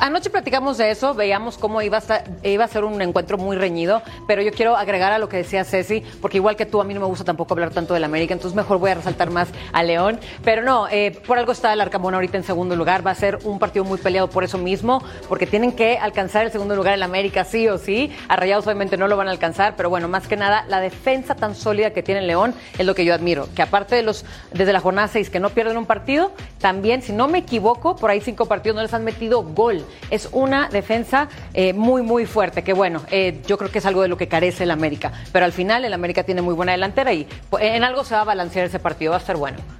anoche, 0.00 0.30
platicamos 0.30 0.78
de 0.78 0.90
eso, 0.90 1.14
veíamos 1.14 1.58
cómo 1.58 1.82
iba 1.82 1.98
a, 1.98 2.46
iba 2.46 2.64
a 2.64 2.68
ser 2.68 2.84
un 2.84 3.00
encuentro 3.00 3.38
muy 3.38 3.56
reñido, 3.56 4.02
pero 4.26 4.42
yo 4.42 4.52
quiero 4.52 4.76
agregar 4.76 5.12
a 5.12 5.18
lo 5.18 5.28
que 5.28 5.38
decía 5.38 5.64
Ceci, 5.64 6.02
porque 6.20 6.36
igual 6.36 6.56
que 6.56 6.66
tú, 6.66 6.80
a 6.80 6.84
mí 6.84 6.94
no 6.94 7.00
me 7.00 7.06
gusta 7.06 7.24
tampoco 7.24 7.54
hablar 7.54 7.70
tanto 7.70 7.94
del 7.94 8.04
América, 8.04 8.34
entonces 8.34 8.54
mejor 8.54 8.78
voy 8.78 8.90
a 8.90 8.94
resaltar 8.94 9.30
más 9.30 9.48
a 9.72 9.82
León. 9.82 10.20
Pero 10.44 10.62
no, 10.62 10.88
eh, 10.88 11.18
por 11.26 11.38
algo 11.38 11.52
está 11.52 11.72
el 11.72 11.80
Arcamón 11.80 12.14
ahorita 12.14 12.36
en 12.36 12.44
segundo 12.44 12.76
lugar, 12.76 13.06
va 13.06 13.12
a 13.12 13.14
ser 13.14 13.38
un 13.44 13.58
partido 13.58 13.84
muy 13.84 13.98
peleado 13.98 14.28
por 14.28 14.44
eso 14.44 14.58
mismo, 14.58 15.02
porque 15.28 15.46
tienen 15.46 15.72
que 15.72 15.98
alcanzar 15.98 16.44
el 16.44 16.52
segundo 16.52 16.76
lugar 16.76 16.94
el 16.94 17.02
América 17.02 17.44
sí 17.44 17.68
o 17.68 17.78
sí. 17.78 18.10
A 18.28 18.36
Rayados 18.36 18.66
obviamente 18.66 18.96
no 18.96 19.08
lo 19.08 19.16
van 19.16 19.28
a 19.28 19.30
alcanzar, 19.30 19.74
pero 19.76 19.90
bueno, 19.90 20.08
más 20.08 20.26
que 20.28 20.36
nada, 20.36 20.64
la 20.68 20.80
defensa 20.80 21.34
tan 21.34 21.54
sólida 21.54 21.92
que 21.92 22.02
tiene 22.02 22.22
León 22.22 22.54
es 22.78 22.86
lo 22.86 22.94
que 22.94 23.04
yo 23.04 23.14
admiro, 23.14 23.48
que 23.54 23.62
aparte 23.62 23.96
de 23.96 24.02
los 24.02 24.17
desde 24.52 24.72
la 24.72 24.80
jornada 24.80 25.08
6 25.08 25.30
que 25.30 25.40
no 25.40 25.50
pierden 25.50 25.76
un 25.76 25.86
partido, 25.86 26.32
también, 26.60 27.02
si 27.02 27.12
no 27.12 27.28
me 27.28 27.38
equivoco, 27.38 27.96
por 27.96 28.10
ahí 28.10 28.20
cinco 28.20 28.46
partidos 28.46 28.76
no 28.76 28.82
les 28.82 28.94
han 28.94 29.04
metido 29.04 29.42
gol. 29.42 29.84
Es 30.10 30.28
una 30.32 30.68
defensa 30.68 31.28
eh, 31.54 31.72
muy, 31.72 32.02
muy 32.02 32.26
fuerte, 32.26 32.62
que 32.62 32.72
bueno, 32.72 33.02
eh, 33.10 33.40
yo 33.46 33.58
creo 33.58 33.70
que 33.70 33.78
es 33.78 33.86
algo 33.86 34.02
de 34.02 34.08
lo 34.08 34.16
que 34.16 34.28
carece 34.28 34.64
el 34.64 34.70
América. 34.70 35.12
Pero 35.32 35.44
al 35.44 35.52
final 35.52 35.84
el 35.84 35.92
América 35.92 36.22
tiene 36.22 36.42
muy 36.42 36.54
buena 36.54 36.72
delantera 36.72 37.12
y 37.12 37.26
en 37.60 37.84
algo 37.84 38.04
se 38.04 38.14
va 38.14 38.22
a 38.22 38.24
balancear 38.24 38.66
ese 38.66 38.78
partido, 38.78 39.10
va 39.10 39.18
a 39.18 39.20
estar 39.20 39.36
bueno. 39.36 39.77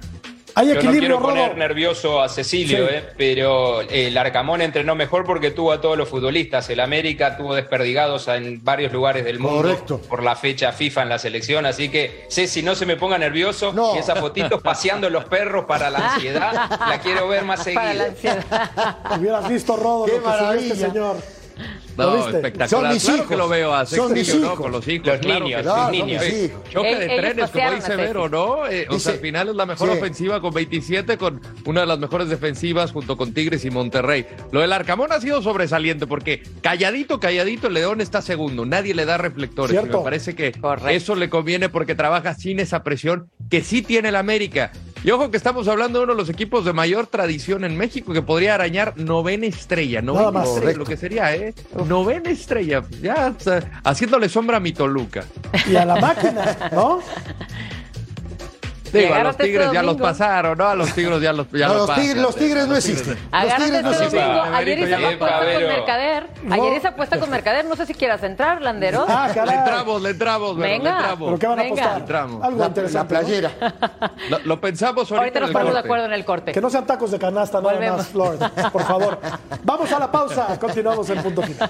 Yo 0.55 0.81
no 0.81 0.91
quiero 0.91 1.19
poner 1.21 1.57
nervioso 1.57 2.21
a 2.21 2.29
Cecilio, 2.29 2.89
eh, 2.89 3.03
pero 3.17 3.81
el 3.81 4.17
Arcamón 4.17 4.61
entrenó 4.61 4.95
mejor 4.95 5.25
porque 5.25 5.51
tuvo 5.51 5.71
a 5.71 5.81
todos 5.81 5.97
los 5.97 6.09
futbolistas. 6.09 6.69
El 6.69 6.79
América 6.79 7.37
tuvo 7.37 7.55
desperdigados 7.55 8.27
en 8.27 8.63
varios 8.63 8.91
lugares 8.91 9.23
del 9.25 9.39
mundo 9.39 9.77
por 10.09 10.23
la 10.23 10.35
fecha 10.35 10.71
FIFA 10.71 11.03
en 11.03 11.09
la 11.09 11.19
selección. 11.19 11.65
Así 11.65 11.89
que, 11.89 12.25
Ceci, 12.29 12.61
no 12.63 12.75
se 12.75 12.85
me 12.85 12.95
ponga 12.97 13.17
nervioso. 13.17 13.73
Y 13.95 13.99
esa 13.99 14.15
fotito 14.15 14.59
paseando 14.59 15.09
los 15.09 15.25
perros 15.25 15.65
para 15.65 15.89
la 15.89 16.13
ansiedad, 16.13 16.53
la 16.79 16.99
quiero 17.01 17.27
ver 17.27 17.43
más 17.45 17.63
seguido. 17.63 17.81
Hubieras 19.17 19.47
visto, 19.49 19.75
Rodo, 19.77 20.05
Qué 20.05 20.11
lo 20.13 20.17
que 20.19 20.27
maravilla. 20.27 20.75
señor. 20.75 21.38
¿Lo 21.97 22.05
No, 22.11 22.15
viste? 22.17 22.35
espectacular. 22.37 22.69
Son 22.69 22.89
mis 22.93 23.03
claro 23.03 23.17
hijos. 23.17 23.29
que 23.29 23.37
lo 23.37 23.49
veo 23.49 23.73
a 23.75 23.85
Son 23.85 24.13
mis 24.13 24.25
Sextillo, 24.27 24.39
¿no? 24.39 24.45
hijos. 24.53 24.59
Con 24.59 24.71
los 24.71 24.87
hijos. 24.87 25.07
Los 25.07 25.17
claro 25.19 25.45
niños, 25.45 25.61
niños. 25.65 25.75
son 25.75 25.91
mis 25.91 26.43
hijos. 26.43 26.63
Choque 26.69 26.87
Ellos 26.89 26.99
de 26.99 27.07
trenes, 27.07 27.49
como 27.51 27.71
dice 27.71 27.95
Vero, 27.95 28.29
¿no? 28.29 28.67
Eh, 28.67 28.87
o 28.89 28.99
sea, 28.99 29.13
al 29.13 29.19
final 29.19 29.49
es 29.49 29.55
la 29.55 29.65
mejor 29.65 29.91
Sí. 29.91 29.97
ofensiva 29.97 30.41
con 30.41 30.53
27, 30.53 31.17
con 31.17 31.41
una 31.65 31.81
de 31.81 31.87
las 31.87 31.99
mejores 31.99 32.29
defensivas 32.29 32.91
junto 32.91 33.17
con 33.17 33.33
Tigres 33.33 33.65
y 33.65 33.69
Monterrey. 33.71 34.25
Lo 34.51 34.61
del 34.61 34.71
Arcamón 34.73 35.11
ha 35.11 35.19
sido 35.19 35.41
sobresaliente 35.41 36.07
porque 36.07 36.43
calladito, 36.61 37.19
calladito, 37.19 37.67
el 37.67 37.73
León 37.73 38.01
está 38.01 38.21
segundo. 38.21 38.65
Nadie 38.65 38.93
le 38.93 39.05
da 39.05 39.17
reflectores. 39.17 39.75
Y 39.81 39.85
me 39.87 39.97
parece 39.97 40.35
que 40.35 40.51
Correcto. 40.53 40.89
eso 40.89 41.15
le 41.15 41.29
conviene 41.29 41.69
porque 41.69 41.95
trabaja 41.95 42.33
sin 42.35 42.59
esa 42.59 42.83
presión 42.83 43.29
que 43.49 43.61
sí 43.61 43.81
tiene 43.81 44.09
el 44.09 44.15
América. 44.15 44.71
Y 45.03 45.11
ojo 45.11 45.31
que 45.31 45.37
estamos 45.37 45.67
hablando 45.67 45.99
de 45.99 46.03
uno 46.05 46.13
de 46.13 46.19
los 46.19 46.29
equipos 46.29 46.65
de 46.65 46.73
mayor 46.73 47.07
tradición 47.07 47.63
en 47.63 47.77
México 47.77 48.11
que 48.11 48.21
podría 48.21 48.55
arañar 48.55 48.97
novena 48.97 49.45
estrella, 49.45 50.01
novena 50.01 50.31
Nada 50.31 50.39
más. 50.45 50.49
estrella, 50.49 50.77
lo 50.77 50.85
que 50.85 50.97
sería, 50.97 51.35
¿eh? 51.35 51.53
Novena 51.87 52.29
estrella, 52.29 52.83
ya 53.01 53.33
o 53.37 53.41
sea, 53.41 53.81
haciéndole 53.83 54.27
sombra 54.27 54.57
a 54.57 54.59
mi 54.59 54.73
Toluca. 54.73 55.23
Y 55.69 55.75
a 55.75 55.85
la 55.85 55.95
máquina, 55.95 56.69
¿no? 56.73 56.99
Digo, 58.91 59.05
a 59.05 59.09
los 59.09 59.11
agárrate 59.19 59.43
este 59.43 59.43
Tigres 59.45 59.71
ya 59.71 59.83
los 59.83 59.97
pasaron, 59.97 60.57
¿no? 60.57 60.67
A 60.67 60.75
los 60.75 60.93
Tigres 60.93 61.21
ya 61.21 61.33
los 61.33 61.47
ya 61.51 61.67
No, 61.67 61.73
los 61.75 61.87
los, 61.87 61.95
tigres, 61.95 62.09
pasan. 62.15 62.21
los 62.23 62.35
tigres 62.35 62.67
no 62.67 62.75
existen. 62.75 63.17
Los 63.31 63.55
tigres 63.55 63.83
no 63.83 63.91
este 63.91 64.05
domingo. 64.19 64.41
Ayer 64.55 64.79
hice 64.79 64.95
apuesta 64.95 65.39
con. 65.53 65.63
Mercader. 65.67 66.27
Ayer 66.49 66.73
hice 66.77 66.87
apuesta 66.87 67.19
con 67.19 67.29
Mercader. 67.29 67.65
No 67.65 67.75
sé 67.75 67.85
si 67.85 67.93
quieras 67.93 68.23
entrar, 68.23 68.61
Landeros. 68.61 69.05
Ah, 69.07 69.29
Le 69.33 69.53
entramos, 69.53 70.01
le 70.01 70.09
entramos, 70.09 70.57
Venga. 70.57 70.91
le 70.91 70.97
entramos. 70.99 71.27
¿Pero 71.29 71.39
qué 71.39 71.47
van 71.47 71.59
a 71.59 71.63
Venga. 71.63 71.81
apostar? 71.83 72.01
Entramos. 72.01 72.43
Algo 72.43 72.57
La, 72.57 72.63
la 72.63 72.67
interesante. 72.67 73.13
¿no? 73.13 73.19
playera. 73.21 73.51
Lo, 74.29 74.39
lo 74.45 74.61
pensamos 74.61 75.03
ahorita. 75.11 75.17
Ahorita 75.19 75.39
nos 75.39 75.51
ponemos 75.51 75.73
de 75.73 75.79
acuerdo 75.79 76.05
en 76.05 76.13
el 76.13 76.25
corte. 76.25 76.51
Que 76.51 76.61
no 76.61 76.69
sean 76.69 76.85
tacos 76.85 77.11
de 77.11 77.19
canasta 77.19 77.59
nada 77.61 77.73
Volvemos. 77.73 77.97
más, 77.97 78.07
Flor. 78.07 78.37
Por 78.71 78.83
favor. 78.83 79.19
Vamos 79.63 79.91
a 79.91 79.99
la 79.99 80.11
pausa. 80.11 80.57
Continuamos 80.59 81.09
en 81.09 81.21
punto 81.23 81.41
final. 81.41 81.69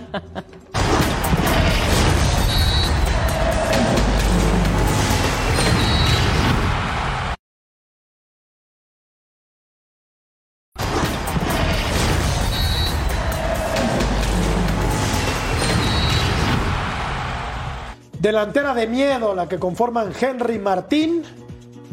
Delantera 18.20 18.74
de 18.74 18.86
miedo, 18.88 19.34
la 19.34 19.48
que 19.48 19.58
conforman 19.58 20.12
Henry 20.20 20.60
Martín, 20.60 21.24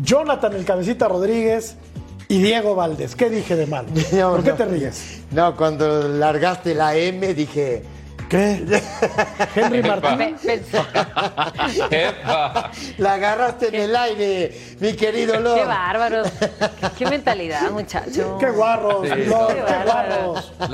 Jonathan 0.02 0.52
el 0.54 0.64
Cabecita 0.64 1.06
Rodríguez 1.08 1.76
y 2.28 2.38
Diego 2.42 2.74
Valdés. 2.74 3.14
¿Qué 3.14 3.30
dije 3.30 3.54
de 3.54 3.66
mal? 3.66 3.86
No, 4.12 4.32
¿Por 4.32 4.42
qué 4.42 4.50
no. 4.50 4.56
te 4.56 4.64
ríes? 4.64 5.20
No, 5.30 5.56
cuando 5.56 6.08
largaste 6.08 6.74
la 6.74 6.96
M 6.96 7.32
dije, 7.34 7.84
¿Qué? 8.28 8.66
Henry 9.54 9.82
Martín. 9.82 10.36
La 12.98 13.12
agarraste 13.14 13.68
en 13.68 13.74
el 13.76 13.96
aire, 13.96 14.76
mi 14.80 14.94
querido 14.94 15.38
Lord. 15.40 15.58
Qué 15.60 15.64
bárbaros. 15.64 16.28
Qué 16.98 17.06
mentalidad, 17.06 17.70
muchacho. 17.70 18.36
Qué 18.38 18.50
guarros, 18.50 19.06
Sí. 19.08 19.24
Lord, 19.26 19.54
Qué 19.54 19.62
guarros. 19.84 20.52
La, 20.58 20.68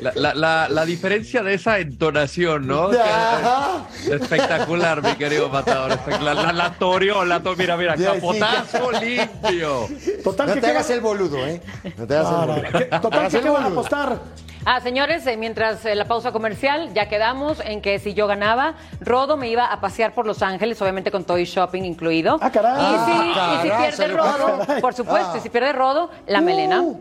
la- 0.00 0.12
la- 0.14 0.34
la- 0.34 0.68
la 0.68 0.84
diferencia 0.84 1.42
de 1.42 1.54
esa 1.54 1.78
entonación, 1.78 2.66
¿no? 2.66 2.90
Que- 2.90 4.14
espectacular, 4.14 5.02
mi 5.02 5.14
querido 5.16 5.48
matador. 5.48 5.92
espectacular. 5.92 6.36
La, 6.36 6.52
la 6.52 6.72
toreó, 6.74 7.24
la 7.24 7.40
to- 7.40 7.54
mira, 7.56 7.76
mira, 7.76 7.96
Ya, 7.96 8.14
sí, 8.14 8.20
capotazo 8.20 8.92
limpio. 8.92 9.88
Total, 10.24 10.46
No 10.48 10.54
que 10.54 10.60
te 10.60 10.66
hagas 10.68 10.88
el 10.90 11.00
boludo, 11.00 11.38
¿eh? 11.46 11.60
No 11.96 12.06
te 12.06 12.16
hagas 12.16 12.30
el 12.32 12.36
boludo. 12.48 12.78
¿qué- 12.78 12.84
Total, 12.98 13.28
¿qué 13.30 13.50
van 13.50 13.62
a 13.64 13.66
apostar? 13.66 14.18
Ah, 14.64 14.80
señores, 14.80 15.26
eh, 15.26 15.36
mientras 15.36 15.84
eh, 15.86 15.94
la 15.94 16.04
pausa 16.06 16.32
comercial, 16.32 16.92
ya 16.92 17.08
quedamos 17.08 17.60
en 17.60 17.80
que 17.80 17.98
si 17.98 18.12
yo 18.14 18.26
ganaba, 18.26 18.74
Rodo 19.00 19.36
me 19.36 19.48
iba 19.48 19.64
a 19.66 19.80
pasear 19.80 20.12
por 20.14 20.26
Los 20.26 20.42
Ángeles, 20.42 20.80
obviamente 20.82 21.10
con 21.10 21.24
Toy 21.24 21.44
Shopping 21.44 21.82
incluido. 21.84 22.38
Ah, 22.40 22.50
caray. 22.50 22.74
Y 22.76 22.98
si, 22.98 23.12
Ah, 23.38 23.54
y 23.58 23.62
si 23.62 23.68
caray, 23.68 23.90
pierde 23.92 24.08
Rodo, 24.14 24.58
por 24.80 24.94
supuesto, 24.94 25.30
Ah. 25.34 25.38
y 25.38 25.40
si 25.40 25.48
pierde 25.48 25.72
Rodo, 25.72 26.10
la 26.26 26.40
melena. 26.40 26.82
Uh, 26.82 27.00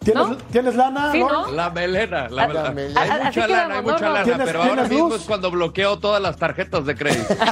¿Tienes, 0.00 0.26
¿No? 0.28 0.36
¿Tienes 0.36 0.74
lana? 0.74 1.12
Sí. 1.12 1.24
La 1.52 1.70
melena, 1.70 2.28
la, 2.28 2.42
Ah, 2.42 2.46
melena. 2.48 2.70
melena. 2.72 3.00
Hay 3.00 3.10
mucha 3.10 3.30
quedamos, 3.30 3.50
lana, 3.50 3.74
hay 3.78 3.82
¿no, 3.86 3.92
mucha 3.92 4.08
lana, 4.10 4.24
¿Tienes- 4.24 4.46
pero 4.46 4.62
ahora 4.62 4.82
mismo 4.84 5.08
luz? 5.08 5.20
es 5.20 5.26
cuando 5.26 5.50
bloqueo 5.50 5.98
todas 5.98 6.20
las 6.20 6.36
tarjetas 6.36 6.84
de 6.84 6.94
crédito. 6.94 7.34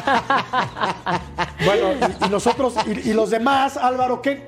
Bueno, 1.64 1.92
y, 2.20 2.26
y 2.26 2.28
nosotros, 2.28 2.74
y, 2.86 3.10
y 3.10 3.12
los 3.14 3.30
demás, 3.30 3.76
Álvaro, 3.76 4.20
¿qué, 4.20 4.44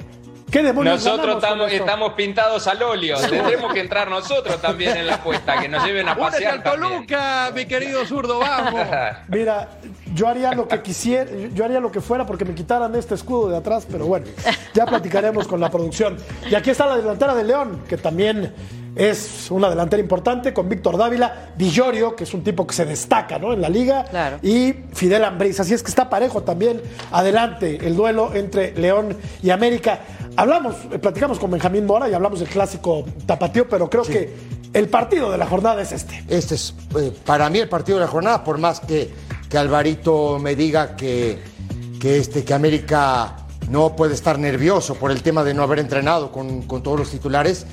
qué 0.54 0.72
Nosotros 0.72 1.42
estamos, 1.70 2.12
pintados 2.12 2.66
al 2.68 2.82
óleo. 2.82 3.18
Tendremos 3.18 3.72
que 3.72 3.80
entrar 3.80 4.08
nosotros 4.08 4.60
también 4.60 4.96
en 4.96 5.06
la 5.06 5.14
apuesta, 5.14 5.60
que 5.60 5.68
nos 5.68 5.84
lleven 5.84 6.08
a 6.08 6.12
¡Únete 6.12 6.30
pasear 6.30 6.52
al 6.54 6.62
también. 6.62 6.92
Toluca, 6.92 7.50
mi 7.54 7.66
querido 7.66 8.06
zurdo, 8.06 8.38
vamos! 8.38 8.80
Mira, 9.28 9.68
yo 10.14 10.28
haría 10.28 10.52
lo 10.52 10.68
que 10.68 10.80
quisiera, 10.80 11.28
yo 11.52 11.64
haría 11.64 11.80
lo 11.80 11.90
que 11.90 12.00
fuera 12.00 12.24
porque 12.24 12.44
me 12.44 12.54
quitaran 12.54 12.94
este 12.94 13.14
escudo 13.14 13.50
de 13.50 13.56
atrás, 13.56 13.86
pero 13.90 14.06
bueno, 14.06 14.26
ya 14.72 14.86
platicaremos 14.86 15.48
con 15.48 15.60
la 15.60 15.70
producción. 15.70 16.16
Y 16.48 16.54
aquí 16.54 16.70
está 16.70 16.86
la 16.86 16.96
delantera 16.98 17.34
de 17.34 17.44
León, 17.44 17.82
que 17.88 17.96
también 17.96 18.54
es 18.96 19.50
una 19.50 19.68
delantera 19.68 20.00
importante, 20.00 20.52
con 20.54 20.68
Víctor 20.68 20.96
Dávila, 20.96 21.50
Villorio, 21.56 22.14
que 22.14 22.24
es 22.24 22.34
un 22.34 22.44
tipo 22.44 22.66
que 22.66 22.74
se 22.74 22.84
destaca 22.84 23.38
¿no? 23.38 23.52
en 23.52 23.60
la 23.60 23.68
liga, 23.68 24.04
Claro. 24.04 24.38
y 24.42 24.72
Fidel 24.92 25.24
Ambriz. 25.24 25.58
Así 25.60 25.74
es 25.74 25.82
que 25.82 25.88
está 25.88 26.08
parejo 26.08 26.42
también 26.42 26.80
adelante 27.10 27.78
el 27.86 27.96
duelo 27.96 28.34
entre 28.34 28.72
León 28.78 29.16
y 29.42 29.50
América. 29.50 30.00
Hablamos, 30.36 30.76
eh, 30.92 30.98
platicamos 30.98 31.38
con 31.38 31.50
Benjamín 31.50 31.86
Mora 31.86 32.08
y 32.08 32.14
hablamos 32.14 32.40
del 32.40 32.48
clásico 32.48 33.04
tapatío, 33.26 33.68
pero 33.68 33.88
creo 33.90 34.02
que 34.02 34.34
el 34.72 34.88
partido 34.88 35.30
de 35.30 35.38
la 35.38 35.46
jornada 35.46 35.82
es 35.82 35.92
este. 35.92 36.24
Este 36.28 36.54
es 36.54 36.74
eh, 36.96 37.12
para 37.24 37.48
mí 37.50 37.58
el 37.58 37.68
partido 37.68 37.98
de 37.98 38.04
la 38.04 38.10
jornada, 38.10 38.42
por 38.44 38.58
más 38.58 38.80
que, 38.80 39.12
que 39.48 39.58
Alvarito 39.58 40.38
me 40.40 40.54
diga 40.56 40.96
que, 40.96 41.38
que, 42.00 42.18
este, 42.18 42.44
que 42.44 42.54
América 42.54 43.36
no 43.70 43.96
puede 43.96 44.14
estar 44.14 44.38
nervioso 44.38 44.94
por 44.96 45.10
el 45.10 45.22
tema 45.22 45.42
de 45.42 45.54
no 45.54 45.62
haber 45.62 45.78
entrenado 45.78 46.30
con, 46.32 46.62
con 46.62 46.82
todos 46.82 46.98
los 46.98 47.10
titulares. 47.10 47.66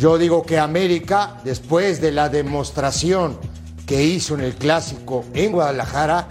Yo 0.00 0.16
digo 0.16 0.46
que 0.46 0.58
América, 0.58 1.36
después 1.44 2.00
de 2.00 2.10
la 2.10 2.30
demostración 2.30 3.38
que 3.86 4.02
hizo 4.02 4.32
en 4.32 4.40
el 4.40 4.54
clásico 4.54 5.26
en 5.34 5.52
Guadalajara, 5.52 6.26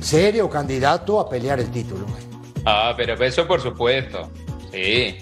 serio 0.00 0.50
candidato 0.50 1.20
a 1.20 1.30
pelear 1.30 1.60
el 1.60 1.70
título. 1.70 2.04
Ah, 2.64 2.92
pero 2.96 3.14
eso 3.24 3.46
por 3.46 3.60
supuesto. 3.60 4.28
Sí. 4.72 5.18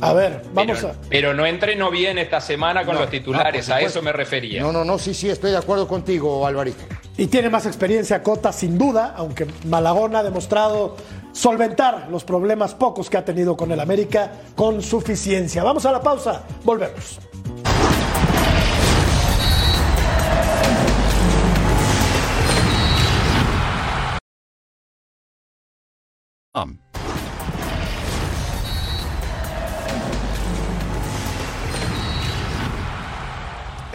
A 0.00 0.12
ver, 0.12 0.44
vamos 0.54 0.78
pero, 0.78 0.88
a... 0.90 0.94
pero 1.10 1.34
no 1.34 1.44
entrenó 1.44 1.90
bien 1.90 2.18
esta 2.18 2.40
semana 2.40 2.84
con 2.84 2.94
No, 2.94 3.00
los 3.00 3.10
titulares, 3.10 3.68
no, 3.68 3.74
a 3.74 3.80
eso 3.80 4.00
me 4.00 4.12
refería. 4.12 4.62
No, 4.62 4.70
no, 4.70 4.84
no, 4.84 4.96
sí, 4.96 5.12
sí, 5.12 5.28
estoy 5.28 5.50
de 5.50 5.56
acuerdo 5.56 5.88
contigo, 5.88 6.46
Alvarito. 6.46 6.84
Y 7.16 7.26
tiene 7.26 7.50
más 7.50 7.66
experiencia 7.66 8.22
Cota, 8.22 8.52
sin 8.52 8.78
duda, 8.78 9.14
aunque 9.16 9.44
Malagón 9.66 10.14
ha 10.14 10.22
demostrado 10.22 10.96
solventar 11.32 12.08
los 12.10 12.24
problemas 12.24 12.74
pocos 12.74 13.08
que 13.08 13.16
ha 13.16 13.24
tenido 13.24 13.56
con 13.56 13.70
el 13.72 13.80
América 13.80 14.32
con 14.54 14.82
suficiencia. 14.82 15.62
Vamos 15.62 15.86
a 15.86 15.92
la 15.92 16.00
pausa, 16.00 16.44
volvemos. 16.64 17.20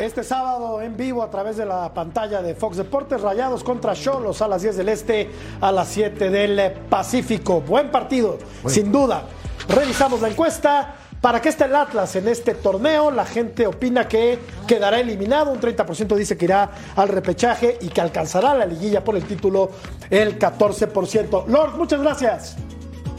Este 0.04 0.22
sábado 0.22 0.82
en 0.82 0.98
vivo 0.98 1.24
a 1.24 1.30
través 1.30 1.56
de 1.56 1.66
la 1.66 1.94
pantalla 1.94 2.42
de 2.42 2.56
Fox 2.56 2.76
Deportes, 2.76 3.22
Rayados 3.22 3.64
contra 3.64 3.94
Cholos 3.94 4.42
a 4.42 4.50
las 4.50 4.62
10 4.62 4.76
del 4.76 4.90
Este, 4.90 5.32
a 5.62 5.72
las 5.72 5.88
7 5.88 6.30
del 6.30 6.74
Pacífico. 6.90 7.62
Buen 7.62 7.90
partido, 7.90 8.38
sin 8.68 8.92
duda. 8.92 9.24
Revisamos 9.70 10.20
la 10.20 10.28
encuesta. 10.28 10.96
¿Para 11.22 11.42
qué 11.42 11.48
está 11.48 11.68
el 11.68 11.76
Atlas 11.76 12.18
en 12.18 12.28
este 12.28 12.54
torneo? 12.54 13.12
La 13.12 13.26
gente 13.26 13.66
opina 13.66 14.06
que 14.06 14.40
quedará 14.68 15.00
eliminado. 15.00 15.54
Un 15.54 15.62
30% 15.62 16.16
dice 16.18 16.36
que 16.36 16.46
irá 16.46 16.70
al 16.98 17.08
repechaje 17.08 17.78
y 17.80 17.88
que 17.88 18.02
alcanzará 18.02 18.54
la 18.56 18.66
liguilla 18.66 19.06
por 19.06 19.16
el 19.16 19.24
título 19.24 19.72
el 20.10 20.38
14%. 20.38 21.48
Lord, 21.48 21.78
muchas 21.78 22.02
gracias. 22.02 22.58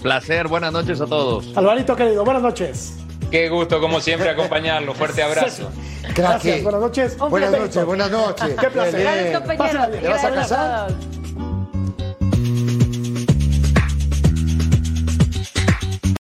Placer, 0.03 0.49
buenas 0.49 0.70
noches 0.70 1.01
a 1.01 1.07
todos. 1.07 1.57
Alvarito 1.57 1.97
querido, 1.97 2.26
buenas 2.26 2.43
noches. 2.43 3.04
Qué 3.35 3.49
gusto, 3.49 3.80
como 3.80 4.01
siempre, 4.01 4.30
acompañarlo. 4.30 4.95
Fuerte 4.95 5.20
abrazo. 5.20 5.68
Gracias, 6.14 6.62
buenas 6.62 6.80
noches. 6.80 7.18
Buenas 7.18 7.51
noches, 7.51 7.85
buenas 7.85 8.09
noches. 8.09 8.55
Qué 8.61 8.70
placer. 8.70 9.43
¿Te 10.01 10.09
vas 10.09 10.24
a 10.24 10.30
casar? 10.30 10.93